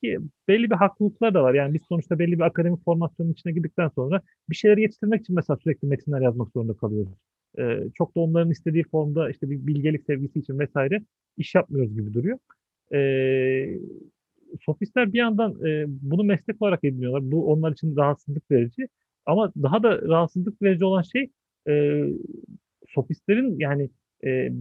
Ki 0.02 0.18
belli 0.48 0.70
bir 0.70 0.76
haklılıklar 0.76 1.34
da 1.34 1.42
var. 1.42 1.54
Yani 1.54 1.74
biz 1.74 1.82
sonuçta 1.88 2.18
belli 2.18 2.32
bir 2.32 2.44
akademik 2.44 2.84
formasyonun 2.84 3.32
içine 3.32 3.52
girdikten 3.52 3.88
sonra 3.88 4.20
bir 4.50 4.56
şeyleri 4.56 4.82
yetiştirmek 4.82 5.20
için 5.20 5.36
mesela 5.36 5.56
sürekli 5.56 5.88
metinler 5.88 6.20
yazmak 6.20 6.52
zorunda 6.52 6.74
kalıyoruz. 6.74 7.12
E, 7.58 7.90
çok 7.94 8.16
da 8.16 8.20
onların 8.20 8.50
istediği 8.50 8.84
formda 8.84 9.30
işte 9.30 9.50
bir 9.50 9.66
bilgelik 9.66 10.04
sevgisi 10.04 10.38
için 10.38 10.58
vesaire 10.58 11.02
iş 11.36 11.54
yapmıyoruz 11.54 11.94
gibi 11.94 12.14
duruyor. 12.14 12.38
E, 12.94 13.78
sofistler 14.64 15.12
bir 15.12 15.18
yandan 15.18 15.66
e, 15.66 15.84
bunu 15.88 16.24
meslek 16.24 16.62
olarak 16.62 16.84
ediniyorlar. 16.84 17.32
Bu 17.32 17.52
onlar 17.52 17.72
için 17.72 17.96
rahatsızlık 17.96 18.50
verici. 18.50 18.88
Ama 19.26 19.52
daha 19.62 19.82
da 19.82 20.02
rahatsızlık 20.02 20.62
verici 20.62 20.84
olan 20.84 21.02
şey 21.02 21.30
e, 21.68 22.04
sofistlerin 22.88 23.58
yani 23.58 23.90
e, 24.24 24.52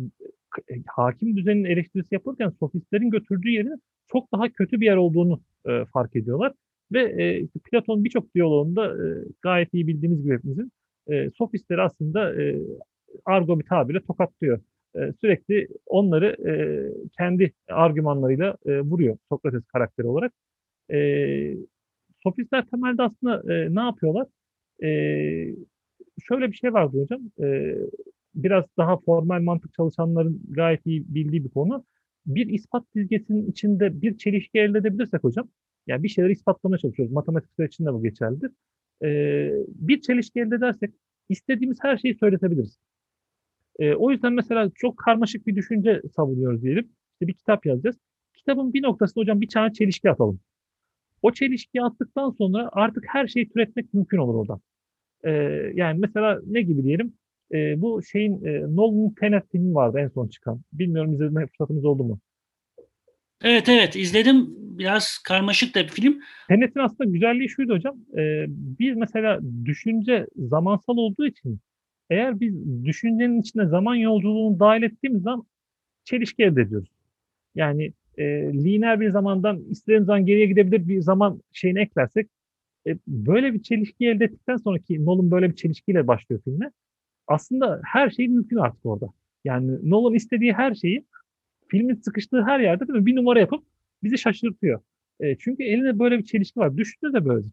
hakim 0.88 1.38
düzenin 1.38 1.64
eleştirisi 1.64 2.16
yapılırken 2.16 2.50
sofistlerin 2.60 3.10
götürdüğü 3.10 3.50
yerin 3.50 3.82
çok 4.08 4.32
daha 4.32 4.50
kötü 4.50 4.82
bir 4.82 4.86
yer 4.86 4.96
olduğunu 4.96 5.42
e, 5.68 5.86
fark 5.94 6.16
ediyorlar. 6.16 6.54
Ve 6.92 7.02
e, 7.02 7.48
Platon 7.72 8.04
birçok 8.04 8.36
diyaloğunda 8.36 8.86
e, 8.88 9.26
gayet 9.42 9.74
iyi 9.74 9.88
bildiğimiz 9.88 10.24
gibi 10.24 10.34
hepimizin 10.34 10.72
e, 11.12 11.30
sofistleri 11.32 11.82
aslında 11.82 12.42
e, 12.44 12.60
argo 13.26 13.60
bir 13.60 13.66
tabirle 13.66 14.00
tokatlıyor. 14.00 14.60
E, 14.96 15.14
sürekli 15.22 15.68
onları 15.86 16.50
e, 16.50 16.54
kendi 17.18 17.54
argümanlarıyla 17.70 18.58
e, 18.66 18.80
vuruyor 18.80 19.18
Sokrates 19.30 19.66
karakteri 19.66 20.08
olarak. 20.08 20.34
E, 20.94 20.98
sofistler 22.24 22.66
temelde 22.66 23.04
aslında 23.04 23.54
e, 23.54 23.76
ne 23.76 23.80
yapıyorlar? 23.82 24.28
E, 24.84 24.90
şöyle 26.28 26.52
bir 26.52 26.56
şey 26.56 26.74
vardı 26.74 27.02
hocam. 27.02 27.22
E, 27.42 27.76
biraz 28.36 28.66
daha 28.78 28.98
formal 28.98 29.42
mantık 29.42 29.74
çalışanların 29.74 30.42
gayet 30.50 30.86
iyi 30.86 31.06
bildiği 31.08 31.44
bir 31.44 31.50
konu. 31.50 31.86
Bir 32.26 32.48
ispat 32.48 32.84
dizgesinin 32.96 33.52
içinde 33.52 34.02
bir 34.02 34.18
çelişki 34.18 34.60
elde 34.60 34.78
edebilirsek 34.78 35.24
hocam, 35.24 35.50
yani 35.88 36.04
bir 36.04 36.10
şeyleri 36.10 36.32
ispatlamaya 36.32 36.78
çalışıyoruz. 36.78 37.14
Matematik 37.14 37.52
süreçinde 37.56 37.94
bu 37.94 38.04
geçerlidir. 38.04 38.52
Ee, 39.04 39.52
bir 39.68 40.02
çelişki 40.02 40.40
elde 40.40 40.56
edersek 40.56 40.94
istediğimiz 41.30 41.78
her 41.82 41.98
şeyi 41.98 42.16
söyletebiliriz. 42.16 42.78
Ee, 43.80 43.94
o 43.94 44.12
yüzden 44.12 44.34
mesela 44.34 44.72
çok 44.76 44.98
karmaşık 44.98 45.48
bir 45.48 45.56
düşünce 45.56 46.02
savunuyoruz 46.16 46.62
diyelim. 46.64 46.90
İşte 47.14 47.28
bir 47.28 47.34
kitap 47.34 47.66
yazacağız. 47.66 47.98
Kitabın 48.34 48.74
bir 48.74 48.84
noktasında 48.84 49.22
hocam 49.22 49.42
bir 49.42 49.50
tane 49.50 49.74
çelişki 49.74 50.10
atalım. 50.10 50.40
O 51.22 51.32
çelişkiyi 51.32 51.84
attıktan 51.84 52.30
sonra 52.30 52.70
artık 52.74 53.04
her 53.08 53.28
şeyi 53.28 53.50
türetmek 53.50 53.94
mümkün 53.94 54.18
olur 54.18 54.36
oradan. 54.36 54.62
Ee, 55.24 55.32
yani 55.76 56.00
mesela 56.00 56.42
ne 56.46 56.62
gibi 56.62 56.84
diyelim? 56.84 57.14
E, 57.54 57.82
bu 57.82 58.04
şeyin 58.04 58.46
e, 58.46 58.62
Nolan'ın 58.62 59.16
Tenet 59.20 59.52
filmi 59.52 59.76
vardı 59.76 60.00
en 60.00 60.08
son 60.08 60.28
çıkan. 60.28 60.62
Bilmiyorum 60.74 61.14
izleme 61.14 61.48
fırsatımız 61.48 61.86
oldu 61.86 62.04
mu? 62.04 62.20
Evet 63.42 63.70
evet 63.70 63.96
izledim. 63.96 64.48
Biraz 64.78 65.18
karmaşık 65.18 65.76
da 65.76 65.84
bir 65.84 65.88
film. 65.88 66.20
Tenet'in 66.48 66.80
aslında 66.80 67.10
güzelliği 67.10 67.50
şuydu 67.50 67.74
hocam. 67.74 67.96
E, 68.18 68.46
bir 68.50 68.94
mesela 68.94 69.40
düşünce 69.66 70.28
zamansal 70.36 70.98
olduğu 70.98 71.28
için 71.28 71.60
eğer 72.10 72.40
biz 72.40 72.86
düşüncenin 72.86 73.42
içine 73.42 73.68
zaman 73.68 73.96
yolculuğunu 73.96 74.60
dahil 74.60 74.84
ettiğimiz 74.84 75.22
zaman 75.22 75.44
çelişki 76.04 76.44
elde 76.44 76.62
ediyoruz. 76.62 76.90
Yani 77.56 77.94
e, 78.18 78.24
lineer 78.54 79.00
bir 79.00 79.10
zamandan 79.10 79.64
istediğimiz 79.70 80.06
zaman 80.06 80.26
geriye 80.26 80.46
gidebilir 80.46 80.88
bir 80.88 81.02
zaman 81.02 81.42
şeyini 81.54 81.80
eklersek 81.80 82.28
e, 82.88 82.98
böyle 83.08 83.54
bir 83.54 83.64
çelişki 83.64 84.08
elde 84.08 84.26
ettikten 84.26 84.58
sonra 84.58 84.80
ki 84.80 85.06
Nolan 85.06 85.32
böyle 85.32 85.50
bir 85.52 85.56
çelişkiyle 85.56 86.08
başlıyor 86.08 86.42
filme 86.44 86.72
aslında 87.28 87.82
her 87.94 88.10
şey 88.10 88.28
mümkün 88.28 88.58
artık 88.58 88.86
orada. 88.86 89.08
Yani 89.46 89.90
Nolan 89.90 90.14
istediği 90.14 90.54
her 90.54 90.76
şeyi 90.76 91.06
filmin 91.68 91.96
sıkıştığı 91.96 92.44
her 92.44 92.60
yerde 92.60 92.88
değil 92.88 93.00
mi? 93.00 93.06
bir 93.06 93.16
numara 93.16 93.40
yapıp 93.40 93.64
bizi 94.04 94.18
şaşırtıyor. 94.18 94.82
E, 95.20 95.36
çünkü 95.38 95.64
elinde 95.64 96.00
böyle 96.00 96.18
bir 96.18 96.24
çelişki 96.26 96.60
var. 96.60 96.78
Düşünde 96.78 97.14
de 97.14 97.26
böyle. 97.26 97.46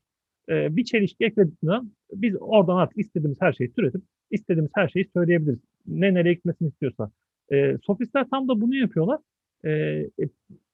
E, 0.49 0.77
bir 0.77 0.85
çelişki 0.85 1.25
eklediğinden 1.25 1.91
biz 2.13 2.37
oradan 2.41 2.77
artık 2.77 2.99
istediğimiz 2.99 3.41
her 3.41 3.53
şeyi 3.53 3.73
türetip 3.73 4.03
istediğimiz 4.31 4.71
her 4.75 4.89
şeyi 4.89 5.09
söyleyebiliriz. 5.17 5.61
Ne 5.87 6.15
nereye 6.15 6.35
gitmesini 6.35 6.69
istiyorsa. 6.69 7.11
E, 7.53 7.79
sofistler 7.87 8.27
tam 8.31 8.49
da 8.49 8.61
bunu 8.61 8.77
yapıyorlar. 8.77 9.19
E, 9.65 9.71
e, 9.71 10.29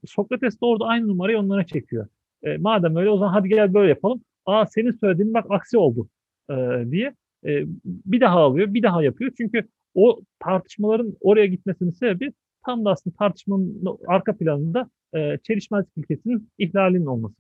Sokrates 0.06 0.54
de 0.54 0.66
orada 0.66 0.84
aynı 0.84 1.08
numarayı 1.08 1.38
onlara 1.38 1.66
çekiyor. 1.66 2.06
E, 2.42 2.56
madem 2.56 2.96
öyle 2.96 3.10
o 3.10 3.18
zaman 3.18 3.32
hadi 3.32 3.48
gel 3.48 3.74
böyle 3.74 3.88
yapalım. 3.88 4.20
Aa 4.46 4.66
senin 4.66 4.92
söylediğin 4.92 5.34
bak 5.34 5.46
aksi 5.50 5.78
oldu 5.78 6.08
e, 6.50 6.54
diye 6.90 7.14
e, 7.46 7.64
bir 7.84 8.20
daha 8.20 8.38
alıyor, 8.38 8.74
bir 8.74 8.82
daha 8.82 9.02
yapıyor. 9.02 9.32
Çünkü 9.36 9.68
o 9.94 10.20
tartışmaların 10.40 11.16
oraya 11.20 11.46
gitmesinin 11.46 11.90
sebebi 11.90 12.32
tam 12.66 12.84
da 12.84 12.90
aslında 12.90 13.16
tartışmanın 13.16 13.98
arka 14.06 14.36
planında 14.36 14.90
e, 15.14 15.38
çelişmezlik 15.42 15.92
ilkesinin 15.96 16.50
ihlalinin 16.58 17.06
olması. 17.06 17.34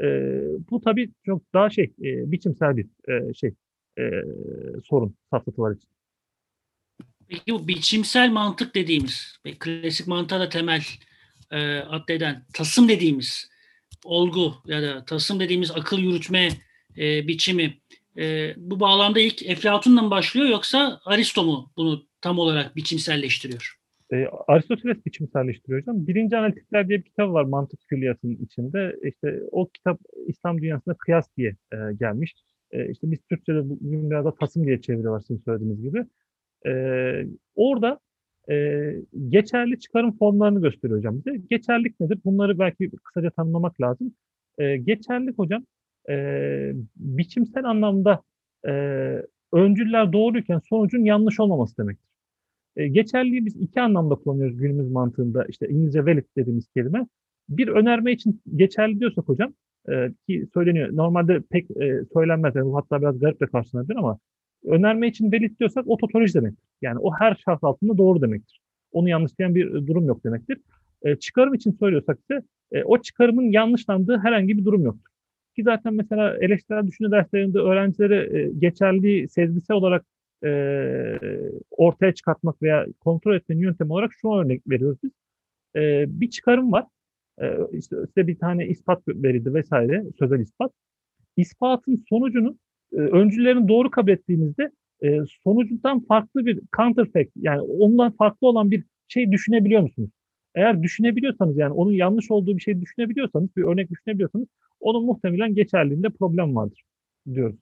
E, 0.00 0.06
bu 0.70 0.80
tabii 0.80 1.10
çok 1.26 1.54
daha 1.54 1.70
şey, 1.70 1.84
e, 1.84 2.32
biçimsel 2.32 2.76
bir 2.76 2.86
e, 3.08 3.34
şey 3.34 3.54
e, 3.98 4.02
sorun 4.84 5.16
safsatılar 5.30 5.76
için. 5.76 5.88
Peki 7.28 7.52
bu 7.52 7.68
biçimsel 7.68 8.30
mantık 8.30 8.74
dediğimiz 8.74 9.38
ve 9.46 9.52
klasik 9.58 10.06
mantığa 10.06 10.40
da 10.40 10.48
temel 10.48 10.82
e, 11.50 11.78
addeden 11.78 12.44
tasım 12.52 12.88
dediğimiz 12.88 13.48
olgu 14.04 14.54
ya 14.66 14.82
da 14.82 15.04
tasım 15.04 15.40
dediğimiz 15.40 15.70
akıl 15.70 15.98
yürütme 15.98 16.48
e, 16.96 17.28
biçimi 17.28 17.78
e, 18.18 18.54
bu 18.56 18.80
bağlamda 18.80 19.20
ilk 19.20 19.42
Eflatun'la 19.42 20.02
mı 20.02 20.10
başlıyor 20.10 20.48
yoksa 20.48 21.00
Aristo 21.04 21.44
mu 21.44 21.72
bunu 21.76 22.06
tam 22.20 22.38
olarak 22.38 22.76
biçimselleştiriyor? 22.76 23.83
E, 24.12 24.26
Aristoteles 24.46 25.06
biçimselleştiriyor 25.06 25.80
hocam. 25.80 26.06
Birinci 26.06 26.36
Analitikler 26.36 26.88
diye 26.88 26.98
bir 26.98 27.04
kitap 27.04 27.32
var 27.32 27.44
mantık 27.44 27.80
külliyatının 27.88 28.36
içinde. 28.36 28.96
İşte 29.02 29.40
o 29.52 29.68
kitap 29.68 30.00
İslam 30.26 30.62
dünyasında 30.62 30.94
kıyas 30.94 31.36
diye 31.36 31.56
e, 31.72 31.76
gelmiş. 32.00 32.34
E, 32.70 32.90
işte 32.90 33.10
biz 33.10 33.18
Türkçe'de 33.30 33.68
bugün 33.68 34.10
biraz 34.10 34.24
da 34.24 34.34
tasım 34.34 34.66
diye 34.66 34.80
çeviriyorlar 34.80 35.20
sizin 35.20 35.42
söylediğiniz 35.42 35.82
gibi. 35.82 36.04
E, 36.66 36.72
orada 37.54 38.00
e, 38.50 38.90
geçerli 39.28 39.78
çıkarım 39.80 40.18
formlarını 40.18 40.60
gösteriyor 40.62 40.98
hocam 40.98 41.18
bize. 41.18 41.36
Geçerlik 41.50 42.00
nedir? 42.00 42.18
Bunları 42.24 42.58
belki 42.58 42.90
kısaca 43.04 43.30
tanımlamak 43.30 43.80
lazım. 43.80 44.14
E, 44.58 44.76
geçerlik 44.76 45.38
hocam 45.38 45.64
e, 46.10 46.72
biçimsel 46.96 47.64
anlamda 47.64 48.22
e, 48.66 48.72
öncüller 49.52 50.12
doğruyken 50.12 50.58
sonucun 50.58 51.04
yanlış 51.04 51.40
olmaması 51.40 51.76
demektir. 51.76 52.13
E, 52.76 52.88
geçerliği 52.88 53.46
biz 53.46 53.56
iki 53.56 53.80
anlamda 53.80 54.14
kullanıyoruz 54.14 54.56
günümüz 54.56 54.90
mantığında. 54.90 55.44
İşte 55.48 55.68
İngilizce 55.68 56.06
valid 56.06 56.24
dediğimiz 56.36 56.68
kelime. 56.68 57.06
Bir 57.48 57.68
önerme 57.68 58.12
için 58.12 58.42
geçerli 58.56 59.00
diyorsak 59.00 59.28
hocam 59.28 59.52
e, 59.88 60.12
ki 60.28 60.46
söyleniyor. 60.54 60.88
Normalde 60.96 61.40
pek 61.50 61.70
e, 61.70 62.04
söylenmez. 62.12 62.56
Yani 62.56 62.72
hatta 62.72 63.00
biraz 63.02 63.20
garip 63.20 63.40
de 63.40 63.46
karşılanabilir 63.46 63.96
ama 63.96 64.18
önerme 64.64 65.08
için 65.08 65.32
valid 65.32 65.58
diyorsak 65.58 65.84
o 65.88 65.96
totoloji 65.96 66.34
demektir. 66.34 66.68
Yani 66.82 66.98
o 66.98 67.10
her 67.18 67.34
şart 67.44 67.64
altında 67.64 67.98
doğru 67.98 68.22
demektir. 68.22 68.60
Onu 68.92 69.08
yanlışlayan 69.08 69.54
bir 69.54 69.86
durum 69.86 70.06
yok 70.06 70.24
demektir. 70.24 70.58
E, 71.02 71.16
çıkarım 71.16 71.54
için 71.54 71.72
söylüyorsak 71.72 72.18
ise 72.20 72.42
e, 72.72 72.84
o 72.84 73.02
çıkarımın 73.02 73.42
yanlışlandığı 73.42 74.18
herhangi 74.18 74.58
bir 74.58 74.64
durum 74.64 74.82
yoktur. 74.84 75.10
Ki 75.56 75.62
zaten 75.62 75.94
mesela 75.94 76.36
eleştirel 76.40 76.86
düşünce 76.86 77.10
derslerinde 77.10 77.58
öğrencilere 77.58 78.38
e, 78.38 78.50
geçerli 78.58 79.28
sezgisel 79.28 79.76
olarak 79.76 80.06
e, 80.44 80.50
ortaya 81.70 82.14
çıkartmak 82.14 82.62
veya 82.62 82.86
kontrol 83.00 83.36
etmenin 83.36 83.60
yöntemi 83.60 83.92
olarak 83.92 84.12
şu 84.20 84.28
örnek 84.32 84.62
veriyoruz 84.70 84.98
biz. 85.02 85.10
E, 85.76 86.04
bir 86.20 86.30
çıkarım 86.30 86.72
var. 86.72 86.86
E, 87.42 87.46
işte 87.72 87.96
size 88.06 88.26
bir 88.26 88.38
tane 88.38 88.66
ispat 88.66 89.02
verildi 89.08 89.54
vesaire, 89.54 90.04
sözel 90.18 90.40
ispat. 90.40 90.72
İspatın 91.36 92.04
sonucunu 92.08 92.58
e, 92.92 92.96
öncülerin 92.96 93.68
doğru 93.68 93.90
kabul 93.90 94.10
ettiğinizde 94.10 94.70
e, 95.02 95.20
sonucundan 95.44 96.00
farklı 96.00 96.46
bir 96.46 96.60
counterfact 96.76 97.30
yani 97.36 97.60
ondan 97.60 98.12
farklı 98.12 98.48
olan 98.48 98.70
bir 98.70 98.84
şey 99.08 99.32
düşünebiliyor 99.32 99.82
musunuz? 99.82 100.10
Eğer 100.54 100.82
düşünebiliyorsanız 100.82 101.58
yani 101.58 101.72
onun 101.72 101.92
yanlış 101.92 102.30
olduğu 102.30 102.56
bir 102.56 102.62
şey 102.62 102.80
düşünebiliyorsanız, 102.80 103.56
bir 103.56 103.62
örnek 103.62 103.90
düşünebiliyorsanız 103.90 104.46
onun 104.80 105.04
muhtemelen 105.04 105.54
geçerliğinde 105.54 106.10
problem 106.10 106.56
vardır 106.56 106.82
diyoruz. 107.34 107.56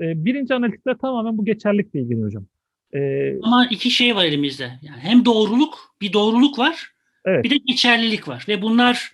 E, 0.00 0.24
birinci 0.24 0.54
analizler 0.54 0.98
tamamen 0.98 1.38
bu 1.38 1.44
geçerlilikle 1.44 2.00
ilgili 2.00 2.22
hocam. 2.22 2.46
E, 2.94 3.32
Ama 3.42 3.66
iki 3.70 3.90
şey 3.90 4.16
var 4.16 4.24
elimizde. 4.24 4.62
Yani 4.82 5.00
hem 5.00 5.24
doğruluk, 5.24 5.78
bir 6.00 6.12
doğruluk 6.12 6.58
var, 6.58 6.90
Evet. 7.24 7.44
bir 7.44 7.50
de 7.50 7.56
geçerlilik 7.56 8.28
var. 8.28 8.44
Ve 8.48 8.62
bunlar 8.62 9.12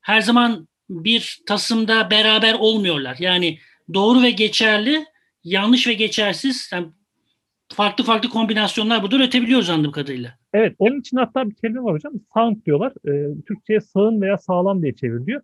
her 0.00 0.20
zaman 0.20 0.68
bir 0.90 1.40
tasımda 1.46 2.10
beraber 2.10 2.54
olmuyorlar. 2.58 3.16
Yani 3.20 3.58
doğru 3.94 4.22
ve 4.22 4.30
geçerli, 4.30 5.04
yanlış 5.44 5.86
ve 5.86 5.92
geçersiz, 5.94 6.70
yani 6.72 6.86
farklı 7.72 8.04
farklı 8.04 8.28
kombinasyonlar 8.28 9.02
burada 9.02 9.16
üretebiliyoruz 9.16 9.70
anladığım 9.70 9.92
kadarıyla. 9.92 10.38
Evet, 10.54 10.74
onun 10.78 11.00
için 11.00 11.16
hatta 11.16 11.50
bir 11.50 11.54
kelime 11.54 11.82
var 11.82 11.94
hocam. 11.94 12.12
Sound 12.34 12.64
diyorlar. 12.66 12.92
E, 13.08 13.42
Türkçe'ye 13.48 13.80
sağın 13.80 14.20
veya 14.20 14.38
sağlam 14.38 14.82
diye 14.82 14.94
çevriliyor. 14.94 15.40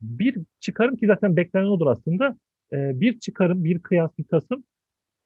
Bir 0.00 0.36
çıkarım 0.60 0.96
ki 0.96 1.06
zaten 1.06 1.36
beklenen 1.36 1.66
odur 1.66 1.86
aslında. 1.86 2.36
E, 2.72 3.00
bir 3.00 3.20
çıkarım, 3.20 3.64
bir 3.64 3.78
kıyas, 3.78 4.10
bir 4.18 4.24
tasım 4.24 4.64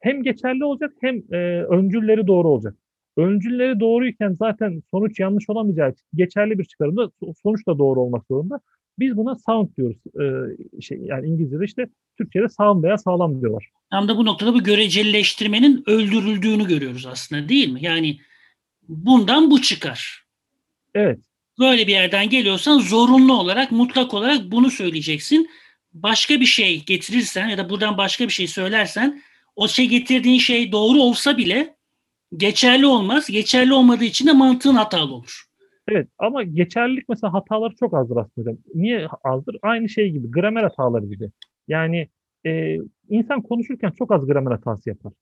hem 0.00 0.22
geçerli 0.22 0.64
olacak 0.64 0.92
hem 1.00 1.22
e, 1.32 1.62
öncülleri 1.62 2.26
doğru 2.26 2.48
olacak. 2.48 2.74
Öncülleri 3.16 3.80
doğruyken 3.80 4.36
zaten 4.38 4.82
sonuç 4.90 5.20
yanlış 5.20 5.50
olamayacağı 5.50 5.90
için 5.90 6.04
geçerli 6.14 6.58
bir 6.58 6.64
çıkarımda 6.64 7.02
so- 7.02 7.34
sonuç 7.42 7.66
da 7.66 7.78
doğru 7.78 8.00
olmak 8.00 8.26
zorunda. 8.26 8.60
Biz 8.98 9.16
buna 9.16 9.34
sound 9.34 9.68
diyoruz. 9.76 9.98
E, 10.20 10.80
şey, 10.80 10.98
yani 10.98 11.26
İngilizce'de 11.26 11.64
işte 11.64 11.88
Türkçe'de 12.18 12.48
sound 12.48 12.84
veya 12.84 12.98
sağlam 12.98 13.40
diyorlar. 13.40 13.70
Tam 13.90 14.08
da 14.08 14.16
bu 14.16 14.24
noktada 14.24 14.54
bu 14.54 14.62
görecelileştirmenin 14.62 15.84
öldürüldüğünü 15.86 16.68
görüyoruz 16.68 17.06
aslında 17.06 17.48
değil 17.48 17.72
mi? 17.72 17.78
Yani 17.82 18.18
bundan 18.88 19.50
bu 19.50 19.62
çıkar. 19.62 20.24
Evet. 20.94 21.18
Böyle 21.58 21.86
bir 21.86 21.92
yerden 21.92 22.28
geliyorsan 22.28 22.78
zorunlu 22.78 23.40
olarak, 23.40 23.72
mutlak 23.72 24.14
olarak 24.14 24.52
bunu 24.52 24.70
söyleyeceksin. 24.70 25.48
Başka 25.92 26.40
bir 26.40 26.46
şey 26.46 26.84
getirirsen 26.84 27.48
ya 27.48 27.58
da 27.58 27.70
buradan 27.70 27.98
başka 27.98 28.24
bir 28.24 28.32
şey 28.32 28.46
söylersen 28.46 29.22
o 29.56 29.68
şey 29.68 29.88
getirdiğin 29.88 30.38
şey 30.38 30.72
doğru 30.72 30.98
olsa 30.98 31.36
bile 31.36 31.76
geçerli 32.36 32.86
olmaz. 32.86 33.26
Geçerli 33.26 33.72
olmadığı 33.72 34.04
için 34.04 34.26
de 34.26 34.32
mantığın 34.32 34.74
hatalı 34.74 35.14
olur. 35.14 35.44
Evet 35.88 36.08
ama 36.18 36.42
geçerlilik 36.42 37.08
mesela 37.08 37.32
hataları 37.32 37.74
çok 37.74 37.94
azdır 37.94 38.16
aslında. 38.16 38.50
Niye 38.74 39.08
azdır? 39.24 39.56
Aynı 39.62 39.88
şey 39.88 40.10
gibi, 40.10 40.30
gramer 40.30 40.62
hataları 40.62 41.06
gibi. 41.06 41.30
Yani 41.68 42.08
e, 42.46 42.76
insan 43.08 43.42
konuşurken 43.42 43.90
çok 43.90 44.12
az 44.12 44.26
gramer 44.26 44.50
hatası 44.50 44.88
yapar. 44.88 45.12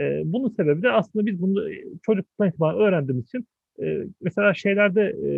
E, 0.00 0.22
bunun 0.24 0.48
sebebi 0.48 0.82
de 0.82 0.90
aslında 0.90 1.26
biz 1.26 1.42
bunu 1.42 1.70
e, 1.72 1.84
çocukluktan 2.02 2.48
itibaren 2.48 2.78
öğrendiğimiz 2.78 3.24
için 3.24 3.46
e, 3.82 4.04
mesela 4.20 4.54
şeylerde 4.54 5.02
e, 5.02 5.30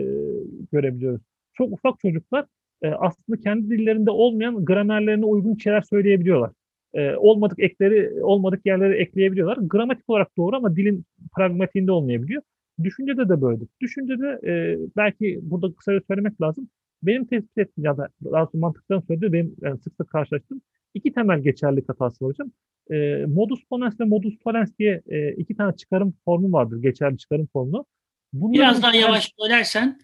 görebiliyoruz. 0.73 1.23
Çok 1.53 1.73
ufak 1.73 2.01
çocuklar 2.01 2.47
e, 2.83 2.89
aslında 2.89 3.41
kendi 3.41 3.71
dillerinde 3.71 4.11
olmayan 4.11 4.65
gramerlerine 4.65 5.25
uygun 5.25 5.57
şeyler 5.57 5.83
söyleyebiliyorlar. 5.83 6.51
E, 6.95 7.15
olmadık 7.15 7.59
ekleri, 7.59 8.25
olmadık 8.25 8.67
yerleri 8.67 8.97
ekleyebiliyorlar. 8.97 9.59
Gramatik 9.61 10.11
olarak 10.11 10.37
doğru 10.37 10.57
ama 10.57 10.77
dilin 10.77 11.05
pragmatiğinde 11.37 11.93
olmayabiliyor. 11.93 12.43
Düşüncede 12.83 13.29
de 13.29 13.43
böyle. 13.43 13.65
Düşüncede 13.81 14.41
e, 14.45 14.79
belki 14.97 15.39
burada 15.43 15.75
kısaca 15.75 16.01
söylemek 16.07 16.41
lazım. 16.41 16.69
Benim 17.03 17.25
tespit 17.25 17.59
ettiğim 17.59 17.85
ya 17.85 17.97
da 17.97 18.09
daha 18.25 18.49
mantıktan 18.55 19.01
söylediğim 19.01 19.33
benim 19.33 19.57
yani 19.63 19.79
sık 19.79 19.95
sık 19.97 20.11
karşılaştığım 20.11 20.61
iki 20.95 21.13
temel 21.13 21.41
geçerlilik 21.41 21.89
hatası 21.89 22.25
var 22.25 22.31
hocam. 22.31 22.51
E, 22.91 23.27
modus 23.27 23.65
ponens 23.65 24.01
ve 24.01 24.05
modus 24.05 24.39
tollens 24.39 24.71
diye 24.79 25.03
e, 25.09 25.33
iki 25.33 25.57
tane 25.57 25.77
çıkarım 25.77 26.15
formu 26.25 26.53
vardır. 26.53 26.83
Geçerli 26.83 27.19
çıkarım 27.19 27.49
formu. 27.53 27.87
Bunların 28.33 28.55
Biraz 28.55 28.83
daha 28.83 28.95
yavaş 28.95 29.33
söylersen 29.39 29.99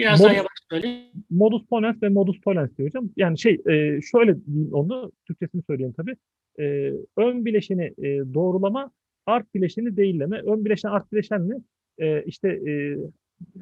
biraz 0.00 0.20
Mod- 0.20 0.24
daha 0.24 0.34
yavaş 0.34 0.50
söyle. 0.70 1.10
modus 1.30 1.66
ponens 1.66 2.02
ve 2.02 2.08
modus 2.08 2.40
tollens 2.40 2.76
diyor 2.78 2.88
hocam. 2.88 3.10
Yani 3.16 3.38
şey 3.38 3.52
e, 3.52 4.00
şöyle 4.00 4.46
diyeyim 4.46 4.72
onu 4.72 5.12
Türkçesini 5.26 5.62
söyleyeyim 5.62 5.94
tabii. 5.96 6.16
E, 6.58 6.92
ön 7.16 7.44
bileşeni 7.44 7.84
e, 7.98 8.34
doğrulama, 8.34 8.90
art 9.26 9.54
bileşeni 9.54 9.96
değilleme. 9.96 10.38
Ön 10.38 10.64
bileşen 10.64 10.88
art 10.88 11.12
bileşen 11.12 11.48
ne? 11.48 11.54
E, 11.98 12.24
işte 12.24 12.48
e, 12.48 12.96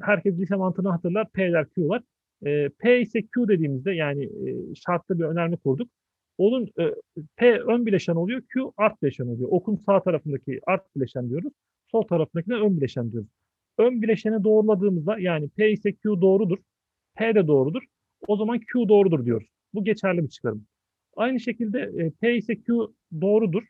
herkes 0.01 0.39
lise 0.39 0.55
mantığını 0.55 0.89
hatırlar. 0.89 1.29
P'ler 1.29 1.65
Q'lar. 1.65 2.01
E, 2.45 2.69
P 2.69 3.01
ise 3.01 3.21
Q 3.21 3.47
dediğimizde 3.47 3.91
yani 3.91 4.23
e, 4.23 4.75
şartlı 4.75 5.19
bir 5.19 5.23
önerme 5.23 5.57
kurduk. 5.57 5.89
Onun 6.37 6.67
e, 6.79 6.95
P 7.35 7.61
ön 7.61 7.85
bileşen 7.85 8.15
oluyor, 8.15 8.41
Q 8.41 8.71
art 8.77 9.01
bileşen 9.01 9.27
oluyor. 9.27 9.49
Okun 9.51 9.75
sağ 9.75 10.03
tarafındaki 10.03 10.59
art 10.67 10.95
bileşen 10.95 11.29
diyoruz. 11.29 11.53
Sol 11.91 12.01
tarafındakine 12.03 12.55
ön 12.55 12.77
bileşen 12.77 13.11
diyoruz. 13.11 13.29
Ön 13.79 14.01
bileşeni 14.01 14.43
doğruladığımızda 14.43 15.19
yani 15.19 15.49
P 15.49 15.71
ise 15.71 15.91
Q 15.93 16.21
doğrudur. 16.21 16.57
P 17.15 17.35
de 17.35 17.47
doğrudur. 17.47 17.83
O 18.27 18.37
zaman 18.37 18.59
Q 18.59 18.89
doğrudur 18.89 19.25
diyoruz. 19.25 19.47
Bu 19.73 19.83
geçerli 19.83 20.23
bir 20.23 20.29
çıkarım. 20.29 20.65
Aynı 21.15 21.39
şekilde 21.39 21.79
e, 21.79 22.11
P 22.21 22.37
ise 22.37 22.55
Q 22.61 22.73
doğrudur. 23.21 23.63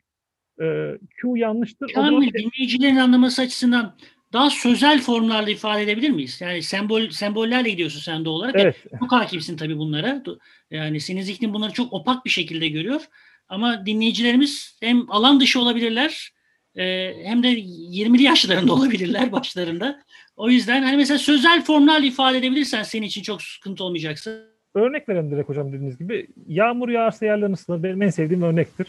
E, 0.60 0.98
Q 1.20 1.38
yanlıştır. 1.38 1.92
Kamil 1.92 2.32
dinleyicilerin 2.32 2.96
anlaması 2.96 3.42
açısından 3.42 3.96
daha 4.32 4.50
sözel 4.50 5.00
formlarla 5.00 5.50
ifade 5.50 5.82
edebilir 5.82 6.10
miyiz? 6.10 6.40
Yani 6.40 6.62
sembol 6.62 7.08
sembollerle 7.08 7.70
gidiyorsun 7.70 8.00
sen 8.00 8.24
de 8.24 8.28
olarak. 8.28 8.54
evet, 8.58 8.76
Çok 9.00 9.12
hakimsin 9.12 9.56
tabii 9.56 9.78
bunlara. 9.78 10.22
Yani 10.70 11.00
senin 11.00 11.22
zihnin 11.22 11.54
bunları 11.54 11.72
çok 11.72 11.92
opak 11.92 12.24
bir 12.24 12.30
şekilde 12.30 12.68
görüyor. 12.68 13.00
Ama 13.48 13.86
dinleyicilerimiz 13.86 14.78
hem 14.82 15.10
alan 15.10 15.40
dışı 15.40 15.60
olabilirler 15.60 16.30
e, 16.76 17.14
hem 17.24 17.42
de 17.42 17.48
20'li 17.48 18.22
yaşlarında 18.22 18.72
olabilirler 18.74 19.32
başlarında. 19.32 20.00
O 20.36 20.50
yüzden 20.50 20.82
hani 20.82 20.96
mesela 20.96 21.18
sözel 21.18 21.62
formlarla 21.64 22.06
ifade 22.06 22.38
edebilirsen 22.38 22.82
senin 22.82 23.06
için 23.06 23.22
çok 23.22 23.42
sıkıntı 23.42 23.84
olmayacaksa. 23.84 24.30
örnek 24.74 25.08
verelim 25.08 25.30
direkt 25.30 25.48
hocam 25.48 25.72
dediğiniz 25.72 25.98
gibi. 25.98 26.26
Yağmur 26.48 26.88
yağarsa 26.88 27.26
yerler 27.26 27.50
ıslanır. 27.50 27.82
Benim 27.82 28.02
en 28.02 28.10
sevdiğim 28.10 28.42
örnektir. 28.42 28.86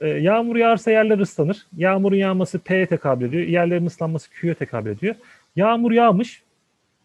E, 0.00 0.08
yağmur 0.08 0.56
yağarsa 0.56 0.90
yerler 0.90 1.18
ıslanır. 1.18 1.66
Yağmurun 1.76 2.16
yağması 2.16 2.58
P'ye 2.58 2.86
tekabül 2.86 3.26
ediyor. 3.26 3.46
Yerlerin 3.46 3.86
ıslanması 3.86 4.30
Q'ye 4.30 4.54
tekabül 4.54 4.90
ediyor. 4.90 5.14
Yağmur 5.56 5.92
yağmış. 5.92 6.42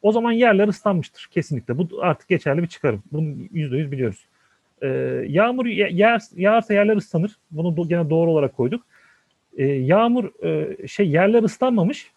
O 0.02 0.12
zaman 0.12 0.32
yerler 0.32 0.68
ıslanmıştır. 0.68 1.28
Kesinlikle. 1.32 1.78
Bu 1.78 1.90
artık 2.02 2.30
geçerli 2.30 2.64
bir 2.64 2.68
çıkarım. 2.68 3.04
Bunu 3.12 3.24
%100 3.54 3.92
biliyoruz. 3.92 4.26
E, 4.82 4.88
yağmur 5.28 5.66
ya- 5.66 5.90
yağar, 5.92 6.22
yağarsa 6.36 6.74
yerler 6.74 6.96
ıslanır. 6.98 7.32
Bunu 7.52 7.88
gene 7.90 8.10
doğru 8.10 8.32
olarak 8.32 8.58
koyduk. 8.58 8.84
E, 9.56 9.66
yağmur 9.66 10.44
e, 10.44 10.88
şey 10.88 11.10
yerler 11.10 11.44
ıslanmamış. 11.44 12.12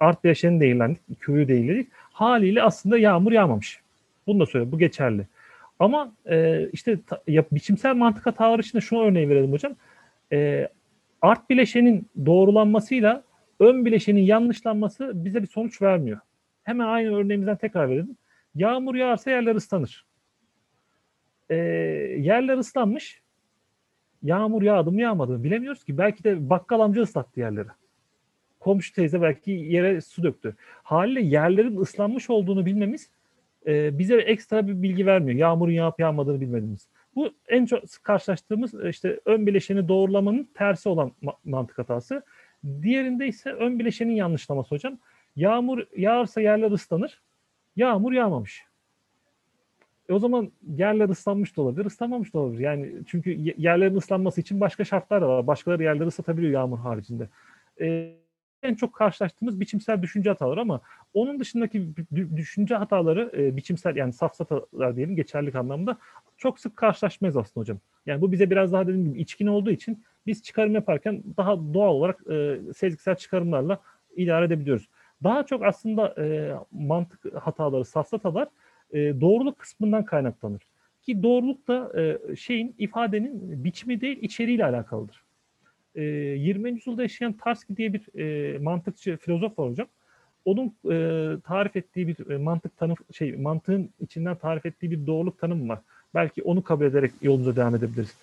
Art 0.00 0.24
bileşeni 0.24 0.60
değillendik. 0.60 1.00
Q'yu 1.20 1.48
değilledik. 1.48 1.88
Haliyle 1.92 2.62
aslında 2.62 2.98
yağmur 2.98 3.32
yağmamış. 3.32 3.80
Bunu 4.26 4.40
da 4.40 4.46
söyle. 4.46 4.72
Bu 4.72 4.78
geçerli. 4.78 5.26
Ama 5.78 6.12
e, 6.26 6.68
işte 6.72 6.98
ta- 7.06 7.22
ya, 7.28 7.44
biçimsel 7.52 7.94
mantık 7.94 8.26
hataları 8.26 8.60
için 8.60 8.78
de 8.78 8.80
şunu 8.80 9.04
örneği 9.04 9.28
verelim 9.28 9.52
hocam. 9.52 9.72
E, 10.32 10.68
art 11.22 11.50
bileşenin 11.50 12.06
doğrulanmasıyla 12.26 13.22
ön 13.60 13.84
bileşenin 13.84 14.20
yanlışlanması 14.20 15.12
bize 15.14 15.42
bir 15.42 15.46
sonuç 15.46 15.82
vermiyor. 15.82 16.18
Hemen 16.64 16.86
aynı 16.86 17.16
örneğimizden 17.16 17.56
tekrar 17.56 17.88
verelim. 17.90 18.16
Yağmur 18.54 18.94
yağarsa 18.94 19.30
yerler 19.30 19.54
ıslanır. 19.54 20.06
E, 21.50 21.54
yerler 22.18 22.58
ıslanmış. 22.58 23.21
Yağmur 24.22 24.62
yağdı 24.62 24.92
mı 24.92 25.00
yağmadı 25.00 25.32
mı 25.32 25.44
bilemiyoruz 25.44 25.84
ki. 25.84 25.98
Belki 25.98 26.24
de 26.24 26.50
bakkal 26.50 26.80
amca 26.80 27.02
ıslattı 27.02 27.40
yerleri. 27.40 27.68
Komşu 28.60 28.92
teyze 28.94 29.22
belki 29.22 29.50
yere 29.50 30.00
su 30.00 30.22
döktü. 30.22 30.56
Haliyle 30.82 31.22
yerlerin 31.22 31.76
ıslanmış 31.76 32.30
olduğunu 32.30 32.66
bilmemiz 32.66 33.10
e, 33.66 33.98
bize 33.98 34.16
ekstra 34.16 34.68
bir 34.68 34.82
bilgi 34.82 35.06
vermiyor. 35.06 35.38
Yağmurun 35.38 35.72
yağıp 35.72 36.00
yağmadığını 36.00 36.40
bilmediğimiz. 36.40 36.88
Bu 37.14 37.30
en 37.48 37.66
çok 37.66 37.82
karşılaştığımız 38.02 38.74
e, 38.74 38.88
işte 38.88 39.20
ön 39.24 39.46
bileşeni 39.46 39.88
doğrulamanın 39.88 40.48
tersi 40.54 40.88
olan 40.88 41.12
ma- 41.22 41.36
mantık 41.44 41.78
hatası. 41.78 42.22
Diğerinde 42.82 43.26
ise 43.26 43.52
ön 43.52 43.78
bileşenin 43.78 44.14
yanlışlaması 44.14 44.74
hocam. 44.74 44.98
Yağmur 45.36 45.86
yağarsa 45.96 46.40
yerler 46.40 46.70
ıslanır. 46.70 47.20
Yağmur 47.76 48.12
yağmamış. 48.12 48.64
E 50.12 50.14
o 50.14 50.18
zaman 50.18 50.52
yerler 50.76 51.08
ıslanmış 51.08 51.56
da 51.56 51.62
olabilir, 51.62 51.86
ıslanmamış 51.86 52.34
da 52.34 52.38
olabilir. 52.38 52.60
Yani 52.62 52.92
çünkü 53.06 53.30
ye- 53.30 53.54
yerlerin 53.58 53.96
ıslanması 53.96 54.40
için 54.40 54.60
başka 54.60 54.84
şartlar 54.84 55.22
da 55.22 55.28
var. 55.28 55.46
Başkaları 55.46 55.82
yerleri 55.82 56.08
ıslatabiliyor 56.08 56.52
yağmur 56.52 56.78
haricinde. 56.78 57.28
E, 57.80 58.12
en 58.62 58.74
çok 58.74 58.92
karşılaştığımız 58.94 59.60
biçimsel 59.60 60.02
düşünce 60.02 60.30
hataları 60.30 60.60
ama 60.60 60.80
onun 61.14 61.40
dışındaki 61.40 61.80
dü- 62.12 62.36
düşünce 62.36 62.74
hataları 62.74 63.32
e, 63.36 63.56
biçimsel 63.56 63.96
yani 63.96 64.12
safsatalar 64.12 64.96
diyelim 64.96 65.16
geçerlik 65.16 65.54
anlamda 65.54 65.98
çok 66.36 66.60
sık 66.60 66.76
karşılaşmayız 66.76 67.36
aslında 67.36 67.60
hocam. 67.62 67.78
Yani 68.06 68.20
bu 68.20 68.32
bize 68.32 68.50
biraz 68.50 68.72
daha 68.72 68.86
dediğim 68.86 69.04
gibi 69.04 69.20
içkin 69.20 69.46
olduğu 69.46 69.70
için 69.70 70.04
biz 70.26 70.42
çıkarım 70.42 70.74
yaparken 70.74 71.22
daha 71.36 71.56
doğal 71.74 71.94
olarak 71.94 72.20
e, 72.30 72.58
sezgisel 72.76 73.16
çıkarımlarla 73.16 73.78
idare 74.16 74.44
edebiliyoruz. 74.44 74.88
Daha 75.22 75.46
çok 75.46 75.64
aslında 75.64 76.14
e, 76.18 76.54
mantık 76.72 77.34
hataları, 77.34 77.84
safsatalar 77.84 78.48
e, 78.92 79.20
doğruluk 79.20 79.58
kısmından 79.58 80.04
kaynaklanır. 80.04 80.62
Ki 81.02 81.22
doğruluk 81.22 81.68
da 81.68 81.92
e, 82.00 82.36
şeyin 82.36 82.74
ifadenin 82.78 83.64
biçimi 83.64 84.00
değil 84.00 84.18
içeriğiyle 84.22 84.64
alakalıdır. 84.64 85.22
E, 85.94 86.02
20. 86.02 86.70
yüzyılda 86.70 87.02
yaşayan 87.02 87.32
Tarski 87.32 87.76
diye 87.76 87.92
bir 87.92 88.18
e, 88.18 88.58
mantıkçı 88.58 89.16
filozof 89.16 89.58
var 89.58 89.70
hocam. 89.70 89.86
onun 90.44 90.66
e, 90.66 90.96
tarif 91.40 91.76
ettiği 91.76 92.08
bir 92.08 92.30
e, 92.30 92.38
mantık 92.38 92.76
tanım 92.76 92.96
şey 93.12 93.32
mantığın 93.32 93.90
içinden 94.00 94.36
tarif 94.36 94.66
ettiği 94.66 94.90
bir 94.90 95.06
doğruluk 95.06 95.38
tanımı 95.38 95.68
var. 95.68 95.78
Belki 96.14 96.42
onu 96.42 96.62
kabul 96.62 96.84
ederek 96.84 97.12
yolumuza 97.22 97.56
devam 97.56 97.74
edebiliriz. 97.74 98.16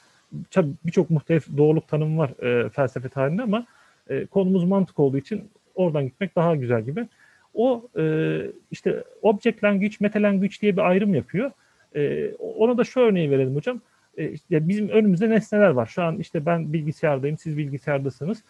Tabii 0.52 0.72
birçok 0.86 1.10
muhtelif 1.10 1.58
doğruluk 1.58 1.88
tanımı 1.88 2.18
var 2.18 2.44
e, 2.44 2.70
felsefe 2.70 3.10
tarihinde 3.10 3.42
ama 3.42 3.66
e, 4.10 4.26
konumuz 4.26 4.64
mantık 4.64 5.00
olduğu 5.00 5.18
için 5.18 5.50
oradan 5.76 6.06
gitmek 6.06 6.36
daha 6.36 6.56
güzel 6.56 6.82
gibi. 6.82 7.08
O 7.54 7.88
e, 7.98 8.38
işte 8.72 9.04
object 9.22 9.64
language, 9.64 9.96
meta 10.00 10.22
language 10.22 10.56
diye 10.62 10.78
bir 10.78 10.82
ayrım 10.82 11.14
yapıyor. 11.16 11.52
E, 11.96 12.32
ona 12.36 12.78
da 12.78 12.84
şu 12.84 13.00
örneği 13.00 13.32
verelim 13.32 13.56
hocam. 13.56 13.82
E, 14.18 14.32
işte 14.32 14.68
bizim 14.68 14.90
önümüzde 14.90 15.30
nesneler 15.30 15.70
var. 15.70 15.86
Şu 15.86 16.04
an 16.04 16.18
işte 16.18 16.46
ben 16.46 16.74
bilgisayardayım, 16.74 17.38
siz 17.38 17.58
bilgisayardasınız. 17.58 18.44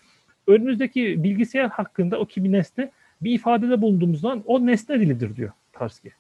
Önümüzdeki 0.48 1.24
bilgisayar 1.24 1.70
hakkında 1.70 2.20
o 2.20 2.26
ki 2.26 2.44
bir 2.44 2.52
nesne 2.52 2.92
bir 3.22 3.32
ifadede 3.32 3.82
bulunduğumuz 3.82 4.22
zaman 4.22 4.44
o 4.46 4.66
nesne 4.66 5.00
dilidir 5.00 5.36
diyor 5.36 5.52
Tarski. 5.74 6.12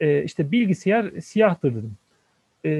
E, 0.00 0.24
işte 0.24 0.52
bilgisayar 0.52 1.20
siyahtır 1.20 1.74
dedim. 1.74 1.96
E, 2.64 2.70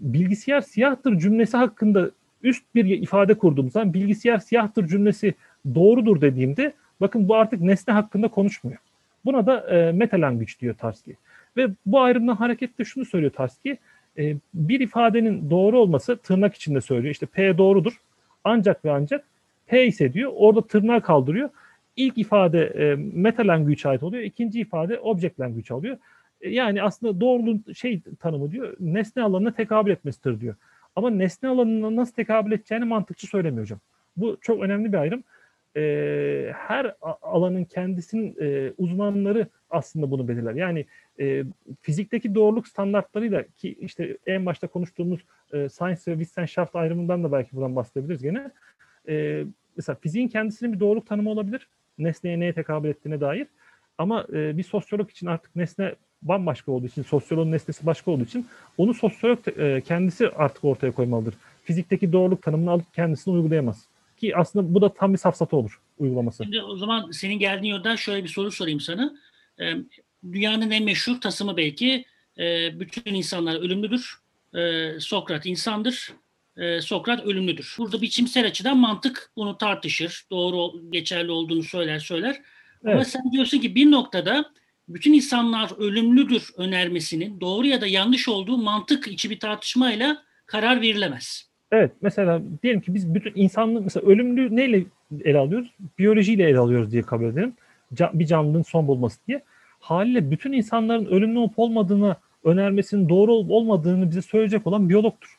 bilgisayar 0.00 0.60
siyahtır 0.60 1.18
cümlesi 1.18 1.56
hakkında 1.56 2.10
üst 2.42 2.64
bir 2.74 2.84
ifade 2.84 3.34
kurduğum 3.34 3.70
zaman 3.70 3.94
bilgisayar 3.94 4.38
siyahtır 4.38 4.86
cümlesi 4.86 5.34
doğrudur 5.74 6.20
dediğimde 6.20 6.72
bakın 7.00 7.28
bu 7.28 7.34
artık 7.34 7.60
nesne 7.60 7.94
hakkında 7.94 8.28
konuşmuyor. 8.28 8.78
Buna 9.24 9.46
da 9.46 9.76
e, 9.76 9.92
meta 9.92 10.32
diyor 10.60 10.74
Tarski. 10.74 11.16
Ve 11.56 11.68
bu 11.86 12.00
ayrımdan 12.00 12.36
hareketle 12.36 12.84
şunu 12.84 13.04
söylüyor 13.04 13.32
Tarski. 13.32 13.78
E, 14.18 14.36
bir 14.54 14.80
ifadenin 14.80 15.50
doğru 15.50 15.78
olması 15.78 16.16
tırnak 16.16 16.54
içinde 16.54 16.80
söylüyor. 16.80 17.12
İşte 17.12 17.26
P 17.26 17.58
doğrudur. 17.58 18.00
Ancak 18.44 18.84
ve 18.84 18.90
ancak 18.90 19.24
P 19.66 19.86
ise 19.86 20.12
diyor 20.12 20.32
orada 20.34 20.66
tırnağı 20.66 21.00
kaldırıyor. 21.00 21.50
İlk 21.96 22.18
ifade 22.18 22.64
e, 22.64 22.94
meta 22.94 23.46
language 23.46 23.88
ait 23.88 24.02
oluyor. 24.02 24.22
İkinci 24.22 24.60
ifade 24.60 24.98
object 24.98 25.40
language 25.40 25.74
alıyor. 25.74 25.96
E, 26.40 26.50
yani 26.50 26.82
aslında 26.82 27.20
doğruluğun 27.20 27.64
şey 27.74 28.00
tanımı 28.20 28.50
diyor 28.50 28.76
nesne 28.80 29.22
alanına 29.22 29.52
tekabül 29.52 29.90
etmesidir 29.90 30.40
diyor. 30.40 30.54
Ama 30.96 31.10
nesne 31.10 31.48
alanına 31.48 31.96
nasıl 31.96 32.12
tekabül 32.14 32.52
edeceğini 32.52 32.84
mantıkçı 32.84 33.26
söylemiyor 33.26 33.62
hocam. 33.62 33.78
Bu 34.16 34.36
çok 34.40 34.62
önemli 34.62 34.92
bir 34.92 34.98
ayrım. 34.98 35.24
E, 35.76 36.52
her 36.56 36.94
alanın 37.22 37.64
kendisinin 37.64 38.36
e, 38.40 38.72
uzmanları 38.78 39.48
aslında 39.70 40.10
bunu 40.10 40.28
belirler. 40.28 40.54
Yani 40.54 40.86
e, 41.20 41.44
fizikteki 41.82 42.34
doğruluk 42.34 42.68
standartlarıyla 42.68 43.42
ki 43.42 43.76
işte 43.80 44.18
en 44.26 44.46
başta 44.46 44.66
konuştuğumuz 44.66 45.20
e, 45.52 45.68
Science 45.68 46.00
ve 46.06 46.12
Wissenschaft 46.12 46.76
ayrımından 46.76 47.24
da 47.24 47.32
belki 47.32 47.56
buradan 47.56 47.76
bahsedebiliriz 47.76 48.22
gene. 48.22 48.50
E, 49.08 49.44
mesela 49.76 49.96
fiziğin 50.00 50.28
kendisinin 50.28 50.72
bir 50.72 50.80
doğruluk 50.80 51.06
tanımı 51.06 51.30
olabilir. 51.30 51.68
Nesneye 51.98 52.40
neye 52.40 52.52
tekabül 52.52 52.88
ettiğine 52.88 53.20
dair. 53.20 53.46
Ama 53.98 54.26
e, 54.32 54.56
bir 54.56 54.62
sosyolog 54.62 55.10
için 55.10 55.26
artık 55.26 55.56
nesne 55.56 55.94
bambaşka 56.22 56.72
olduğu 56.72 56.86
için, 56.86 57.02
sosyologun 57.02 57.52
nesnesi 57.52 57.86
başka 57.86 58.10
olduğu 58.10 58.24
için 58.24 58.46
onu 58.78 58.94
sosyolog 58.94 59.38
e, 59.58 59.80
kendisi 59.80 60.28
artık 60.28 60.64
ortaya 60.64 60.92
koymalıdır. 60.92 61.34
Fizikteki 61.64 62.12
doğruluk 62.12 62.42
tanımını 62.42 62.70
alıp 62.70 62.94
kendisini 62.94 63.34
uygulayamaz. 63.34 63.88
Ki 64.24 64.36
aslında 64.36 64.74
bu 64.74 64.82
da 64.82 64.94
tam 64.94 65.12
bir 65.12 65.18
safsata 65.18 65.56
olur 65.56 65.80
uygulaması. 65.98 66.44
Şimdi 66.44 66.62
o 66.62 66.76
zaman 66.76 67.10
senin 67.10 67.38
geldiğin 67.38 67.74
yoldan 67.74 67.96
şöyle 67.96 68.24
bir 68.24 68.28
soru 68.28 68.50
sorayım 68.50 68.80
sana. 68.80 69.14
E, 69.60 69.64
dünyanın 70.32 70.70
en 70.70 70.84
meşhur 70.84 71.20
tasımı 71.20 71.56
belki 71.56 72.04
e, 72.38 72.80
bütün 72.80 73.14
insanlar 73.14 73.54
ölümlüdür. 73.54 74.14
E, 74.54 74.90
Sokrat 75.00 75.46
insandır. 75.46 76.12
E, 76.56 76.80
Sokrat 76.80 77.24
ölümlüdür. 77.26 77.74
Burada 77.78 78.02
biçimsel 78.02 78.46
açıdan 78.46 78.78
mantık 78.78 79.30
bunu 79.36 79.58
tartışır. 79.58 80.26
Doğru 80.30 80.90
geçerli 80.90 81.30
olduğunu 81.30 81.62
söyler 81.62 81.98
söyler. 81.98 82.42
Evet. 82.84 82.94
Ama 82.94 83.04
sen 83.04 83.32
diyorsun 83.32 83.58
ki 83.58 83.74
bir 83.74 83.90
noktada 83.90 84.52
bütün 84.88 85.12
insanlar 85.12 85.78
ölümlüdür 85.78 86.50
önermesinin 86.56 87.40
doğru 87.40 87.66
ya 87.66 87.80
da 87.80 87.86
yanlış 87.86 88.28
olduğu 88.28 88.58
mantık 88.58 89.08
içi 89.08 89.30
bir 89.30 89.40
tartışmayla 89.40 90.22
karar 90.46 90.80
verilemez. 90.80 91.53
Evet 91.72 91.92
mesela 92.02 92.42
diyelim 92.62 92.80
ki 92.80 92.94
biz 92.94 93.14
bütün 93.14 93.32
insanlık 93.34 93.84
mesela 93.84 94.06
ölümlü 94.06 94.56
neyle 94.56 94.84
ele 95.24 95.38
alıyoruz? 95.38 95.74
Biyolojiyle 95.98 96.48
ele 96.48 96.58
alıyoruz 96.58 96.92
diye 96.92 97.02
kabul 97.02 97.24
edelim. 97.24 97.54
Can, 97.94 98.10
bir 98.18 98.26
canlının 98.26 98.62
son 98.62 98.86
bulması 98.86 99.18
diye. 99.26 99.42
Haliyle 99.80 100.30
bütün 100.30 100.52
insanların 100.52 101.06
ölümlü 101.06 101.38
olup 101.38 101.58
olmadığını 101.58 102.16
önermesinin 102.44 103.08
doğru 103.08 103.32
olup 103.32 103.50
olmadığını 103.50 104.10
bize 104.10 104.22
söyleyecek 104.22 104.66
olan 104.66 104.88
biyologtur. 104.88 105.38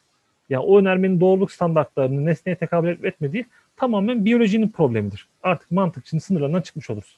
Yani 0.49 0.63
o 0.63 0.79
önermenin 0.79 1.19
doğruluk 1.19 1.51
standartlarını 1.51 2.25
nesneye 2.25 2.55
tekabül 2.55 3.03
etmediği 3.03 3.45
tamamen 3.77 4.25
biyolojinin 4.25 4.69
problemidir. 4.69 5.27
Artık 5.43 5.71
mantıkçının 5.71 6.19
sınırlarından 6.19 6.61
çıkmış 6.61 6.89
oluruz. 6.89 7.17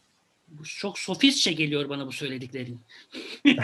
Çok 0.64 1.00
sofistçe 1.00 1.52
geliyor 1.54 1.90
bana 1.90 2.08
bu 2.08 2.12
söylediklerin. 2.12 2.80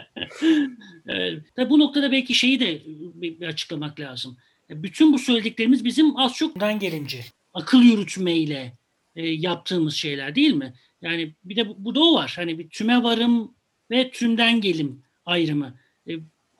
evet. 1.06 1.42
bu 1.70 1.78
noktada 1.78 2.12
belki 2.12 2.34
şeyi 2.34 2.60
de 2.60 2.80
bir 3.14 3.46
açıklamak 3.46 4.00
lazım. 4.00 4.36
Bütün 4.70 5.12
bu 5.12 5.18
söylediklerimiz 5.18 5.84
bizim 5.84 6.16
az 6.16 6.34
çok 6.34 6.60
gelince 6.60 7.20
akıl 7.54 7.82
yürütmeyle 7.82 8.72
e, 9.16 9.26
yaptığımız 9.26 9.94
şeyler 9.94 10.34
değil 10.34 10.54
mi? 10.54 10.72
Yani 11.02 11.32
bir 11.44 11.56
de 11.56 11.68
bu, 11.68 11.76
bu 11.78 11.94
da 11.94 12.00
o 12.00 12.14
var. 12.14 12.32
Hani 12.36 12.58
bir 12.58 12.68
tüme 12.68 13.02
varım 13.02 13.54
ve 13.90 14.10
tümden 14.10 14.60
gelim 14.60 15.02
ayrımı. 15.26 15.74
E, 16.08 16.12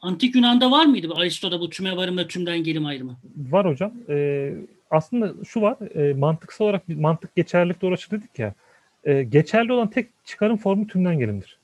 Antik 0.03 0.35
Yunan'da 0.35 0.71
var 0.71 0.87
mıydı 0.87 1.09
Aristo'da 1.15 1.61
bu 1.61 1.71
tüme 1.71 1.97
varım 1.97 2.19
ve 2.19 2.29
tümden 2.29 2.65
gelim 2.65 2.87
ayrımı? 2.87 3.17
Var 3.37 3.67
hocam. 3.67 3.93
Ee, 4.09 4.55
aslında 4.91 5.45
şu 5.45 5.61
var. 5.61 5.77
E, 5.97 6.15
mantıksal 6.15 6.65
olarak 6.65 6.89
bir 6.89 6.97
mantık 6.97 7.37
geçerlilik 7.37 7.83
doğru 7.83 7.95
dedik 8.11 8.39
ya. 8.39 8.55
E, 9.05 9.23
geçerli 9.23 9.73
olan 9.73 9.91
tek 9.91 10.09
çıkarım 10.25 10.57
formu 10.57 10.87
tümden 10.87 11.19
gelimdir. 11.19 11.59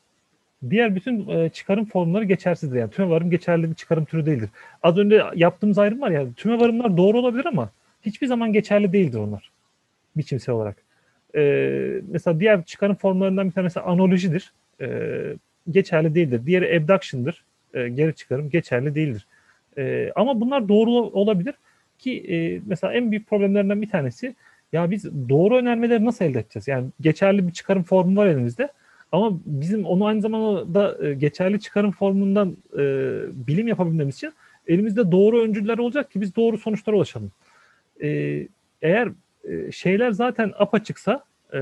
Diğer 0.70 0.94
bütün 0.94 1.28
e, 1.28 1.48
çıkarım 1.48 1.84
formları 1.84 2.24
geçersizdir. 2.24 2.78
Yani 2.78 2.90
tüme 2.90 3.08
varım 3.08 3.30
geçerli 3.30 3.70
bir 3.70 3.74
çıkarım 3.74 4.04
türü 4.04 4.26
değildir. 4.26 4.50
Az 4.82 4.98
önce 4.98 5.22
yaptığımız 5.34 5.78
ayrım 5.78 6.00
var 6.00 6.10
ya 6.10 6.26
tüme 6.36 6.60
varımlar 6.60 6.96
doğru 6.96 7.18
olabilir 7.18 7.46
ama 7.46 7.70
hiçbir 8.02 8.26
zaman 8.26 8.52
geçerli 8.52 8.92
değildir 8.92 9.18
onlar. 9.18 9.50
Biçimsel 10.16 10.54
olarak. 10.54 10.76
E, 11.36 11.40
mesela 12.08 12.40
diğer 12.40 12.64
çıkarım 12.64 12.94
formlarından 12.94 13.46
bir 13.46 13.52
tanesi 13.52 13.80
analojidir. 13.80 14.52
E, 14.80 14.88
geçerli 15.70 16.14
değildir. 16.14 16.46
Diğeri 16.46 16.76
abduction'dır. 16.76 17.44
E, 17.74 17.88
geri 17.88 18.14
çıkarım 18.14 18.50
geçerli 18.50 18.94
değildir. 18.94 19.26
E, 19.78 20.12
ama 20.16 20.40
bunlar 20.40 20.68
doğru 20.68 20.90
olabilir 20.90 21.54
ki 21.98 22.24
e, 22.28 22.60
mesela 22.66 22.92
en 22.92 23.10
büyük 23.10 23.28
problemlerinden 23.28 23.82
bir 23.82 23.90
tanesi 23.90 24.34
ya 24.72 24.90
biz 24.90 25.04
doğru 25.28 25.56
önermeleri 25.56 26.04
nasıl 26.04 26.24
elde 26.24 26.38
edeceğiz? 26.38 26.68
Yani 26.68 26.86
geçerli 27.00 27.48
bir 27.48 27.52
çıkarım 27.52 27.82
formu 27.82 28.16
var 28.16 28.26
elimizde. 28.26 28.68
Ama 29.12 29.38
bizim 29.46 29.84
onu 29.84 30.06
aynı 30.06 30.20
zamanda 30.20 31.06
e, 31.06 31.14
geçerli 31.14 31.60
çıkarım 31.60 31.92
formundan 31.92 32.56
e, 32.78 32.82
bilim 33.46 33.68
yapabilmemiz 33.68 34.16
için 34.16 34.32
elimizde 34.66 35.12
doğru 35.12 35.42
öncüler 35.42 35.78
olacak 35.78 36.10
ki 36.10 36.20
biz 36.20 36.36
doğru 36.36 36.58
sonuçlara 36.58 36.96
ulaşalım. 36.96 37.32
E, 38.02 38.08
eğer 38.82 39.08
e, 39.44 39.72
şeyler 39.72 40.10
zaten 40.10 40.52
apaçıksa 40.58 41.24
e, 41.52 41.58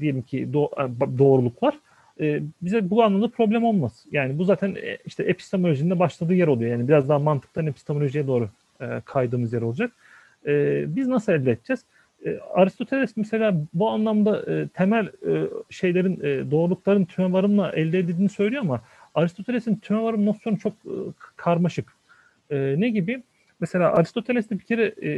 diyelim 0.00 0.22
ki 0.22 0.52
do, 0.52 0.70
doğruluk 1.18 1.62
var 1.62 1.74
e, 2.20 2.42
bize 2.62 2.90
bu 2.90 3.02
anlamda 3.02 3.28
problem 3.28 3.64
olmaz. 3.64 4.04
Yani 4.12 4.38
bu 4.38 4.44
zaten 4.44 4.74
e, 4.74 4.98
işte 5.06 5.22
epistemolojinin 5.22 5.90
de 5.90 5.98
başladığı 5.98 6.34
yer 6.34 6.46
oluyor. 6.46 6.70
Yani 6.70 6.88
biraz 6.88 7.08
daha 7.08 7.18
mantıktan 7.18 7.66
epistemolojiye 7.66 8.26
doğru 8.26 8.48
e, 8.80 9.02
kaydığımız 9.04 9.52
yer 9.52 9.62
olacak. 9.62 9.92
E, 10.46 10.84
biz 10.96 11.08
nasıl 11.08 11.32
elde 11.32 11.50
edeceğiz? 11.50 11.84
E, 12.26 12.38
Aristoteles 12.54 13.16
mesela 13.16 13.54
bu 13.74 13.90
anlamda 13.90 14.52
e, 14.52 14.68
temel 14.68 15.06
e, 15.06 15.48
şeylerin, 15.70 16.20
e, 16.20 16.50
doğrulukların 16.50 17.04
tümevarımla 17.04 17.72
elde 17.72 17.98
edildiğini 17.98 18.28
söylüyor 18.28 18.62
ama 18.62 18.80
Aristoteles'in 19.14 19.76
tümevarım 19.76 20.26
nosyonu 20.26 20.58
çok 20.58 20.72
e, 20.72 20.94
karmaşık. 21.36 21.92
E, 22.50 22.74
ne 22.78 22.88
gibi? 22.88 23.22
Mesela 23.60 23.92
Aristoteles'te 23.92 24.58
bir 24.58 24.64
kere 24.64 24.94
e, 25.02 25.10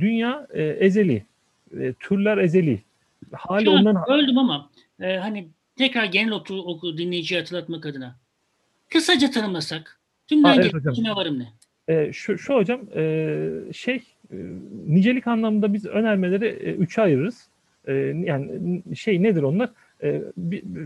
dünya 0.00 0.46
e, 0.52 0.62
ezeli, 0.62 1.24
e, 1.80 1.92
türler 1.92 2.38
ezeli. 2.38 2.82
Hali 3.32 3.70
ondan... 3.70 4.04
Öldüm 4.10 4.38
ama 4.38 4.70
e, 5.00 5.16
hani 5.16 5.48
tekrar 5.76 6.04
genel 6.04 6.32
oku, 6.32 6.54
oku 6.54 6.98
dinleyiciye 6.98 7.40
hatırlatmak 7.40 7.86
adına. 7.86 8.16
Kısaca 8.88 9.30
tanımlasak 9.30 10.00
tümden 10.26 10.48
ha, 10.48 10.54
evet, 10.62 10.94
tümevarım 10.96 11.38
ne? 11.38 11.48
E, 11.88 12.12
şu, 12.12 12.38
şu 12.38 12.54
hocam 12.54 12.80
e, 12.96 13.48
şey 13.72 14.02
nicelik 14.86 15.26
anlamında 15.26 15.72
biz 15.72 15.86
önermeleri 15.86 16.46
e, 16.46 16.74
üçe 16.74 17.02
ayırırız. 17.02 17.48
E, 17.86 17.94
yani 17.94 18.82
şey 18.94 19.22
nedir 19.22 19.42
onlar? 19.42 19.70
E, 20.02 20.22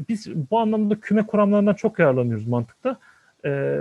biz 0.08 0.50
bu 0.50 0.58
anlamda 0.58 1.00
küme 1.00 1.26
kuramlarından 1.26 1.74
çok 1.74 1.98
yararlanıyoruz 1.98 2.48
mantıkta. 2.48 2.98
E, 3.44 3.80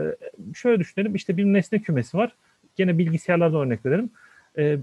şöyle 0.54 0.80
düşünelim 0.80 1.16
işte 1.16 1.38
bir 1.38 1.46
nesne 1.46 1.80
kümesi 1.80 2.18
var. 2.18 2.36
Gene 2.76 2.98
bilgisayarlardan 2.98 3.62
örnek 3.62 3.86
verelim. 3.86 4.10
E, 4.58 4.78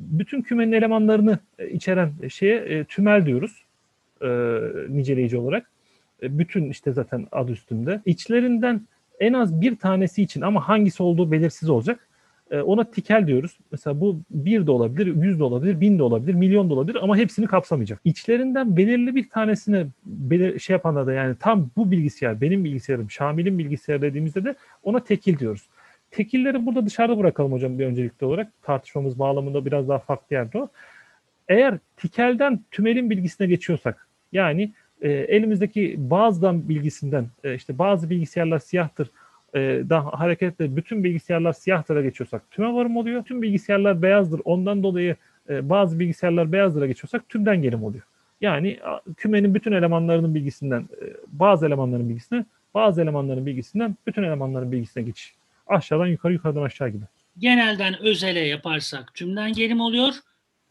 bütün 0.00 0.42
kümenin 0.42 0.72
elemanlarını 0.72 1.38
içeren 1.70 2.12
şeye 2.28 2.56
e, 2.56 2.84
tümel 2.84 3.26
diyoruz. 3.26 3.64
E, 4.22 4.28
niceleyici 4.88 5.38
olarak. 5.38 5.70
E, 6.22 6.38
bütün 6.38 6.70
işte 6.70 6.92
zaten 6.92 7.26
adı 7.32 7.52
üstünde. 7.52 8.00
İçlerinden 8.06 8.80
en 9.20 9.32
az 9.32 9.60
bir 9.60 9.76
tanesi 9.76 10.22
için 10.22 10.40
ama 10.40 10.68
hangisi 10.68 11.02
olduğu 11.02 11.32
belirsiz 11.32 11.70
olacak 11.70 12.08
E, 12.08 12.11
ona 12.60 12.84
tikel 12.84 13.26
diyoruz. 13.26 13.58
Mesela 13.72 14.00
bu 14.00 14.20
bir 14.30 14.66
de 14.66 14.70
olabilir, 14.70 15.06
yüz 15.06 15.38
de 15.38 15.44
olabilir, 15.44 15.80
bin 15.80 15.98
de 15.98 16.02
olabilir, 16.02 16.34
milyon 16.34 16.70
da 16.70 16.74
olabilir 16.74 16.98
ama 17.02 17.16
hepsini 17.16 17.46
kapsamayacak. 17.46 18.00
İçlerinden 18.04 18.76
belirli 18.76 19.14
bir 19.14 19.28
tanesine 19.28 19.86
belir, 20.04 20.58
şey 20.58 20.74
yapanlar 20.74 21.06
da 21.06 21.12
yani 21.12 21.36
tam 21.40 21.70
bu 21.76 21.90
bilgisayar, 21.90 22.40
benim 22.40 22.64
bilgisayarım, 22.64 23.10
Şamil'in 23.10 23.58
bilgisayarı 23.58 24.02
dediğimizde 24.02 24.44
de 24.44 24.54
ona 24.82 25.04
tekil 25.04 25.38
diyoruz. 25.38 25.62
Tekilleri 26.10 26.66
burada 26.66 26.86
dışarıda 26.86 27.18
bırakalım 27.18 27.52
hocam 27.52 27.78
bir 27.78 27.86
öncelikli 27.86 28.24
olarak. 28.24 28.52
Tartışmamız 28.62 29.18
bağlamında 29.18 29.64
biraz 29.64 29.88
daha 29.88 29.98
farklı 29.98 30.36
yerde 30.36 30.58
o. 30.58 30.68
Eğer 31.48 31.78
tikelden 31.96 32.60
tümelin 32.70 33.10
bilgisine 33.10 33.46
geçiyorsak, 33.46 34.06
yani 34.32 34.72
e, 35.02 35.10
elimizdeki 35.10 35.94
bazıdan 35.98 36.68
bilgisinden, 36.68 37.26
e, 37.44 37.54
işte 37.54 37.78
bazı 37.78 38.10
bilgisayarlar 38.10 38.58
siyahtır, 38.58 39.10
e, 39.54 39.82
daha 39.88 40.20
hareketle 40.20 40.76
bütün 40.76 41.04
bilgisayarlar 41.04 41.52
siyahtıra 41.52 42.02
geçiyorsak 42.02 42.50
tüme 42.50 42.72
varım 42.72 42.96
oluyor. 42.96 43.24
Tüm 43.24 43.42
bilgisayarlar 43.42 44.02
beyazdır. 44.02 44.40
Ondan 44.44 44.82
dolayı 44.82 45.16
e, 45.48 45.68
bazı 45.68 45.98
bilgisayarlar 45.98 46.52
beyazdıra 46.52 46.86
geçiyorsak 46.86 47.28
tümden 47.28 47.62
gelim 47.62 47.84
oluyor. 47.84 48.04
Yani 48.40 48.78
kümenin 49.16 49.54
bütün 49.54 49.72
elemanlarının 49.72 50.34
bilgisinden 50.34 50.80
e, 50.80 51.04
bazı 51.26 51.66
elemanların 51.66 52.08
bilgisine, 52.08 52.44
bazı 52.74 53.02
elemanların 53.02 53.46
bilgisinden 53.46 53.96
bütün 54.06 54.22
elemanların 54.22 54.72
bilgisine 54.72 55.02
geçiş. 55.02 55.34
Aşağıdan 55.66 56.06
yukarı, 56.06 56.32
yukarıdan 56.32 56.62
aşağı 56.62 56.88
gibi. 56.88 57.04
Genelden 57.38 58.02
özele 58.02 58.40
yaparsak 58.40 59.14
tümden 59.14 59.52
gelim 59.52 59.80
oluyor. 59.80 60.14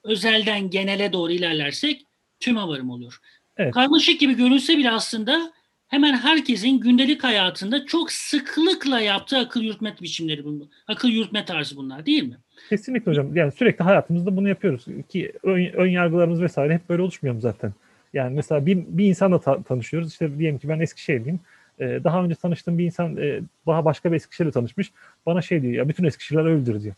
Özelden 0.04 0.70
genele 0.70 1.14
doğru 1.14 1.32
ilerlersek 1.32 2.06
tüme 2.40 2.62
varım 2.62 2.90
oluyor. 2.90 3.20
Evet. 3.58 3.74
Karmaşık 3.74 4.20
gibi 4.20 4.34
görünse 4.34 4.78
bile 4.78 4.92
aslında 4.92 5.52
hemen 5.92 6.18
herkesin 6.18 6.80
gündelik 6.80 7.24
hayatında 7.24 7.86
çok 7.86 8.12
sıklıkla 8.12 9.00
yaptığı 9.00 9.38
akıl 9.38 9.62
yürütme 9.62 9.96
biçimleri 10.02 10.46
bunlar. 10.46 10.68
Akıl 10.88 11.10
yürütme 11.10 11.46
tarzı 11.46 11.76
bunlar 11.78 12.06
değil 12.06 12.24
mi? 12.24 12.38
Kesinlikle 12.70 13.12
hocam. 13.12 13.36
Yani 13.36 13.52
sürekli 13.52 13.84
hayatımızda 13.84 14.38
bunu 14.38 14.50
yapıyoruz. 14.50 14.86
Ki 15.10 15.32
ön, 15.44 15.66
ön 15.66 15.88
yargılarımız 15.90 16.42
vesaire 16.42 16.74
hep 16.74 16.90
böyle 16.90 17.02
oluşmuyor 17.02 17.36
mu 17.36 17.42
zaten? 17.42 17.74
Yani 18.14 18.36
mesela 18.36 18.66
bir, 18.66 18.78
bir 18.88 19.06
insanla 19.06 19.40
ta- 19.40 19.64
tanışıyoruz. 19.64 20.12
İşte 20.12 20.40
diyelim 20.40 20.60
ki 20.60 20.70
ben 20.70 20.80
Eskişehirliyim. 20.80 21.40
Ee, 21.80 22.00
daha 22.04 22.24
önce 22.24 22.36
tanıştığım 22.36 22.78
bir 22.78 22.86
insan 22.86 23.18
e, 23.18 23.40
daha 23.68 23.86
başka 23.86 24.12
bir 24.12 24.16
Eskişehir'le 24.16 24.52
tanışmış. 24.52 24.92
Bana 25.26 25.42
şey 25.42 25.62
diyor 25.62 25.74
ya 25.74 25.90
bütün 25.90 26.04
Eskişehirler 26.04 26.46
öyledir 26.46 26.84
diyor. 26.84 26.96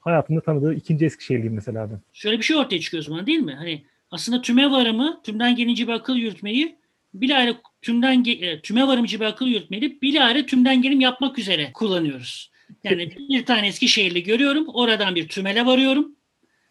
Hayatımda 0.00 0.40
tanıdığı 0.40 0.74
ikinci 0.74 1.04
Eskişehirliyim 1.04 1.54
mesela 1.54 1.90
ben. 1.90 2.00
Şöyle 2.12 2.38
bir 2.38 2.42
şey 2.42 2.56
ortaya 2.56 2.80
çıkıyor 2.80 3.02
o 3.02 3.06
zaman 3.06 3.26
değil 3.26 3.38
mi? 3.38 3.54
Hani 3.54 3.82
aslında 4.10 4.42
tüme 4.42 4.70
varımı, 4.70 5.20
tümden 5.22 5.56
gelince 5.56 5.88
bir 5.88 5.92
akıl 5.92 6.16
yürütmeyi 6.16 6.76
bilahare 7.14 7.54
tümden 7.84 8.22
ge- 8.22 8.60
tüme 8.60 8.86
varımcı 8.86 9.20
bir 9.20 9.24
akıl 9.24 9.46
yürütmeyi 9.46 9.98
bilahare 10.02 10.46
tümden 10.46 10.82
gelim 10.82 11.00
yapmak 11.00 11.38
üzere 11.38 11.70
kullanıyoruz. 11.74 12.50
Yani 12.84 13.10
bir 13.28 13.46
tane 13.46 13.66
Eskişehirli 13.66 14.22
görüyorum, 14.22 14.66
oradan 14.68 15.14
bir 15.14 15.28
tümele 15.28 15.66
varıyorum. 15.66 16.12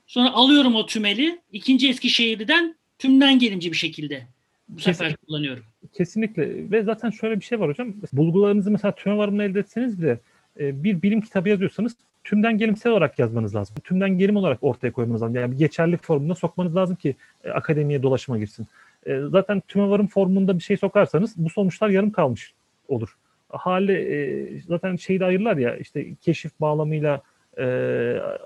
Sonra 0.07 0.34
alıyorum 0.34 0.76
o 0.76 0.86
tümeli, 0.86 1.39
ikinci 1.51 1.89
Eskişehir'den 1.89 2.76
tümden 2.99 3.39
gelimci 3.39 3.72
bir 3.72 3.78
şekilde 3.78 4.28
bu 4.70 4.80
sefer 4.80 5.07
Kesin- 5.07 5.26
kullanıyorum. 5.28 5.64
Kesinlikle 5.93 6.72
ve 6.72 6.84
zaten 6.84 7.09
şöyle 7.09 7.39
bir 7.39 7.45
şey 7.45 7.59
var 7.59 7.70
hocam. 7.70 7.93
Bulgularınızı 8.14 8.72
mesela 8.72 8.95
tüme 8.95 9.18
varımını 9.18 9.43
elde 9.43 9.59
etseniz 9.59 10.01
bile 10.01 10.20
e, 10.59 10.84
bir 10.84 11.01
bilim 11.01 11.22
kitabı 11.22 11.49
yazıyorsanız 11.49 11.95
tümden 12.24 12.57
gelimsel 12.57 12.91
olarak 12.91 13.20
yazmanız 13.20 13.55
lazım. 13.55 13.76
Tümden 13.84 14.18
gelim 14.18 14.36
olarak 14.36 14.57
ortaya 14.61 14.91
koymanız 14.91 15.22
lazım. 15.22 15.36
Yani 15.36 15.51
bir 15.51 15.57
geçerli 15.57 15.97
formuna 15.97 16.36
sokmanız 16.36 16.76
lazım 16.76 16.95
ki 16.95 17.16
e, 17.43 17.49
akademiye 17.49 18.03
dolaşıma 18.03 18.38
girsin. 18.38 18.68
E, 19.05 19.19
zaten 19.31 19.61
varım 19.75 20.07
formunda 20.07 20.57
bir 20.57 20.63
şey 20.63 20.77
sokarsanız 20.77 21.33
bu 21.37 21.49
sonuçlar 21.49 21.89
yarım 21.89 22.11
kalmış 22.11 22.53
olur. 22.87 23.17
Hali 23.49 23.93
e, 23.93 24.61
zaten 24.67 24.95
şeyi 24.95 25.19
de 25.19 25.25
ayırırlar 25.25 25.57
ya 25.57 25.77
işte 25.77 26.15
keşif 26.21 26.51
bağlamıyla 26.61 27.21
e, 27.57 27.65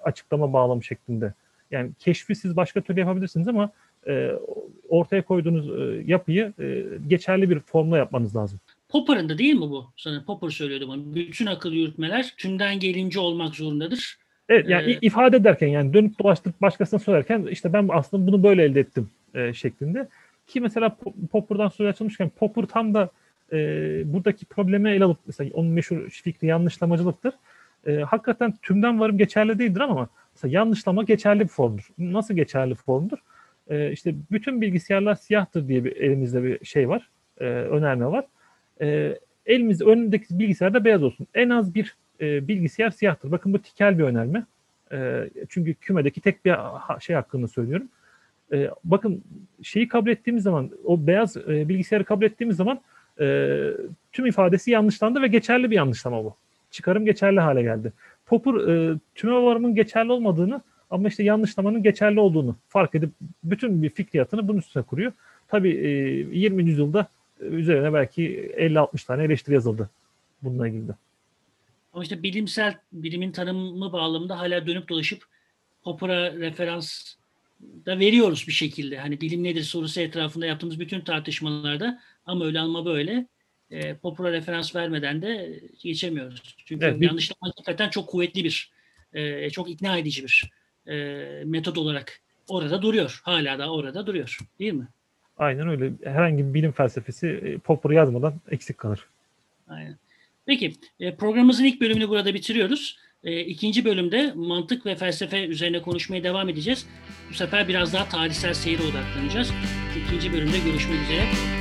açıklama 0.04 0.54
bağlamı 0.54 0.84
şeklinde. 0.84 1.34
Yani 1.72 1.92
keşfi 2.00 2.36
siz 2.36 2.56
başka 2.56 2.82
türlü 2.82 3.00
yapabilirsiniz 3.00 3.48
ama 3.48 3.72
e, 4.08 4.32
ortaya 4.90 5.22
koyduğunuz 5.22 5.70
e, 5.70 6.04
yapıyı 6.06 6.54
e, 6.60 6.84
geçerli 7.08 7.50
bir 7.50 7.60
formla 7.60 7.98
yapmanız 7.98 8.36
lazım. 8.36 8.60
Popper'ın 8.90 9.30
da 9.30 9.38
değil 9.38 9.54
mi 9.54 9.62
bu? 9.62 9.86
Sana 9.98 10.24
Popper 10.28 10.50
söylüyordu 10.50 10.88
bana. 10.88 11.16
Bütün 11.16 11.46
akıl 11.46 11.72
yürütmeler 11.72 12.34
tümden 12.38 12.80
gelince 12.80 13.20
olmak 13.20 13.56
zorundadır. 13.56 14.18
Evet 14.50 14.70
yani 14.70 14.92
Ee, 14.92 14.98
ifade 15.02 15.38
ederken 15.38 15.68
yani 15.68 15.94
dönüp 15.94 16.20
dolaştırıp 16.20 16.62
başkasına 16.62 17.00
söylerken 17.00 17.48
işte 17.52 17.74
ben 17.74 17.90
aslında 17.92 18.28
bunu 18.28 18.44
böyle 18.44 18.64
elde 18.64 18.80
ettim 18.80 19.10
e, 19.36 19.54
şeklinde. 19.54 20.08
Ki 20.48 20.62
mesela 20.62 20.88
Po- 20.88 21.28
Popper'dan 21.28 21.68
söz 21.68 21.88
açılmışken 21.88 22.30
Popper 22.30 22.64
tam 22.66 22.94
da 22.94 23.10
e, 23.52 23.58
buradaki 24.14 24.46
problemi 24.46 24.90
ele 24.90 25.04
alıp 25.04 25.20
mesela 25.28 25.52
onun 25.54 25.72
meşhur 25.72 26.10
fikri 26.10 26.48
yanlışlamacılıktır. 26.48 27.34
E, 27.88 27.96
hakikaten 27.96 28.54
tümden 28.62 29.00
varım 29.00 29.18
geçerli 29.18 29.60
değildir 29.60 29.80
ama 29.80 30.10
mesela 30.36 30.54
yanlışlama 30.54 31.04
geçerli 31.04 31.40
bir 31.40 31.48
formdur. 31.48 31.90
Nasıl 31.98 32.34
geçerli 32.34 32.70
bir 32.70 32.76
formdur? 32.76 33.18
E, 33.70 33.92
işte 33.92 34.16
bütün 34.32 34.62
bilgisayarlar 34.62 35.16
siyahtır 35.16 35.68
diye 35.68 35.84
bir 35.84 35.96
elimizde 35.96 36.44
bir 36.44 36.66
şey 36.66 36.90
var. 36.90 37.10
E, 37.40 37.46
önerme 37.46 38.06
var. 38.06 38.26
E, 38.82 39.20
elimizde 39.46 39.84
önündeki 39.84 40.40
bilgisayar 40.40 40.74
da 40.74 40.86
beyaz 40.86 41.04
olsun. 41.04 41.28
En 41.34 41.50
az 41.50 41.76
bir 41.76 41.96
e, 42.22 42.48
bilgisayar 42.48 42.90
siyahtır. 42.90 43.32
Bakın 43.32 43.54
bu 43.54 43.62
tikel 43.62 44.00
bir 44.00 44.04
önerme. 44.04 44.46
E, 44.92 45.30
çünkü 45.50 45.74
kümedeki 45.74 46.22
tek 46.22 46.46
bir 46.46 46.56
şey 47.00 47.16
hakkında 47.16 47.48
söylüyorum. 47.48 47.88
E, 48.52 48.70
bakın 48.84 49.24
şeyi 49.64 49.88
kabul 49.88 50.10
ettiğimiz 50.10 50.44
zaman, 50.44 50.72
o 50.86 51.08
beyaz 51.08 51.38
e, 51.38 51.70
bilgisayarı 51.70 52.04
kabul 52.04 52.26
ettiğimiz 52.26 52.58
zaman 52.58 52.82
e, 53.20 53.48
tüm 54.12 54.26
ifadesi 54.26 54.72
yanlışlandı 54.72 55.22
ve 55.22 55.28
geçerli 55.28 55.72
bir 55.72 55.76
yanlışlama 55.76 56.24
bu. 56.24 56.36
Çıkarım 56.72 57.06
geçerli 57.06 57.40
hale 57.40 57.62
geldi. 57.62 57.94
Popper 58.26 58.54
e, 58.54 58.98
tüme 59.16 59.34
varımın 59.34 59.76
geçerli 59.76 60.12
olmadığını 60.12 60.62
ama 60.90 61.08
işte 61.08 61.24
yanlışlamanın 61.24 61.84
geçerli 61.84 62.20
olduğunu 62.20 62.56
fark 62.68 62.96
edip 62.96 63.10
bütün 63.44 63.84
bir 63.84 63.90
fikriyatını 63.90 64.48
bunun 64.48 64.58
üstüne 64.58 64.84
kuruyor. 64.84 65.12
Tabii 65.48 65.70
e, 65.70 65.90
20. 66.38 66.64
yüzyılda 66.64 67.08
e, 67.42 67.46
üzerine 67.46 67.94
belki 67.94 68.52
50-60 68.58 69.08
tane 69.08 69.24
eleştiri 69.24 69.56
yazıldı 69.56 69.90
bununla 70.42 70.68
ilgili. 70.68 70.92
Ama 71.94 72.04
işte 72.04 72.24
bilimsel, 72.24 72.78
bilimin 72.92 73.32
tanımı 73.32 73.94
bağlamında 73.94 74.40
hala 74.40 74.68
dönüp 74.68 74.90
dolaşıp 74.90 75.24
Popper'a 75.84 76.34
referans 76.34 77.17
da 77.62 78.00
veriyoruz 78.00 78.46
bir 78.48 78.54
şekilde. 78.54 78.98
Hani 79.00 79.22
bilim 79.22 79.44
nedir 79.44 79.64
sorusu 79.64 80.02
etrafında 80.02 80.46
yaptığımız 80.46 80.80
bütün 80.80 81.02
tartışmalarda 81.02 82.02
ama 82.26 82.46
öyle 82.46 82.60
ama 82.60 82.86
böyle 82.86 83.28
e, 83.72 83.94
Popper'a 83.96 84.32
referans 84.32 84.76
vermeden 84.76 85.22
de 85.22 85.60
geçemiyoruz. 85.84 86.56
Çünkü 86.66 86.86
Evet, 86.86 87.02
bir- 87.02 87.08
yanlışlama 87.08 87.52
hakikaten 87.56 87.90
çok 87.90 88.10
kuvvetli 88.10 88.44
bir, 88.44 88.72
e, 89.14 89.50
çok 89.50 89.70
ikna 89.70 89.98
edici 89.98 90.24
bir 90.24 90.52
e, 90.88 90.96
metot 91.46 91.78
olarak 91.78 92.20
orada 92.48 92.82
duruyor. 92.82 93.20
Hala 93.24 93.60
da 93.60 93.72
orada 93.74 94.08
duruyor. 94.08 94.38
Değil 94.60 94.74
mi? 94.74 94.88
Aynen 95.38 95.68
öyle. 95.68 95.92
Herhangi 96.04 96.46
bir 96.48 96.54
bilim 96.54 96.72
felsefesi 96.72 97.28
e, 97.28 97.58
Popper 97.58 97.90
yazmadan 97.90 98.42
eksik 98.52 98.78
kalır. 98.78 99.00
Aynen. 99.68 99.98
Peki 100.46 100.74
e, 101.00 101.16
programımızın 101.16 101.64
ilk 101.66 101.82
bölümünü 101.82 102.10
burada 102.10 102.34
bitiriyoruz. 102.34 102.98
E, 103.28 103.40
İkinci 103.40 103.86
bölümde 103.86 104.34
mantık 104.36 104.86
ve 104.86 104.96
felsefe 104.96 105.46
üzerine 105.46 105.82
konuşmaya 105.82 106.24
devam 106.24 106.50
edeceğiz. 106.50 106.86
Bu 107.30 107.34
sefer 107.34 107.68
biraz 107.68 107.94
daha 107.94 108.10
tarihsel 108.10 108.54
seyre 108.54 108.84
odaklanacağız. 108.84 109.52
İkinci 110.06 110.34
bölümde 110.34 110.60
görüşmek 110.60 111.02
üzere. 111.04 111.57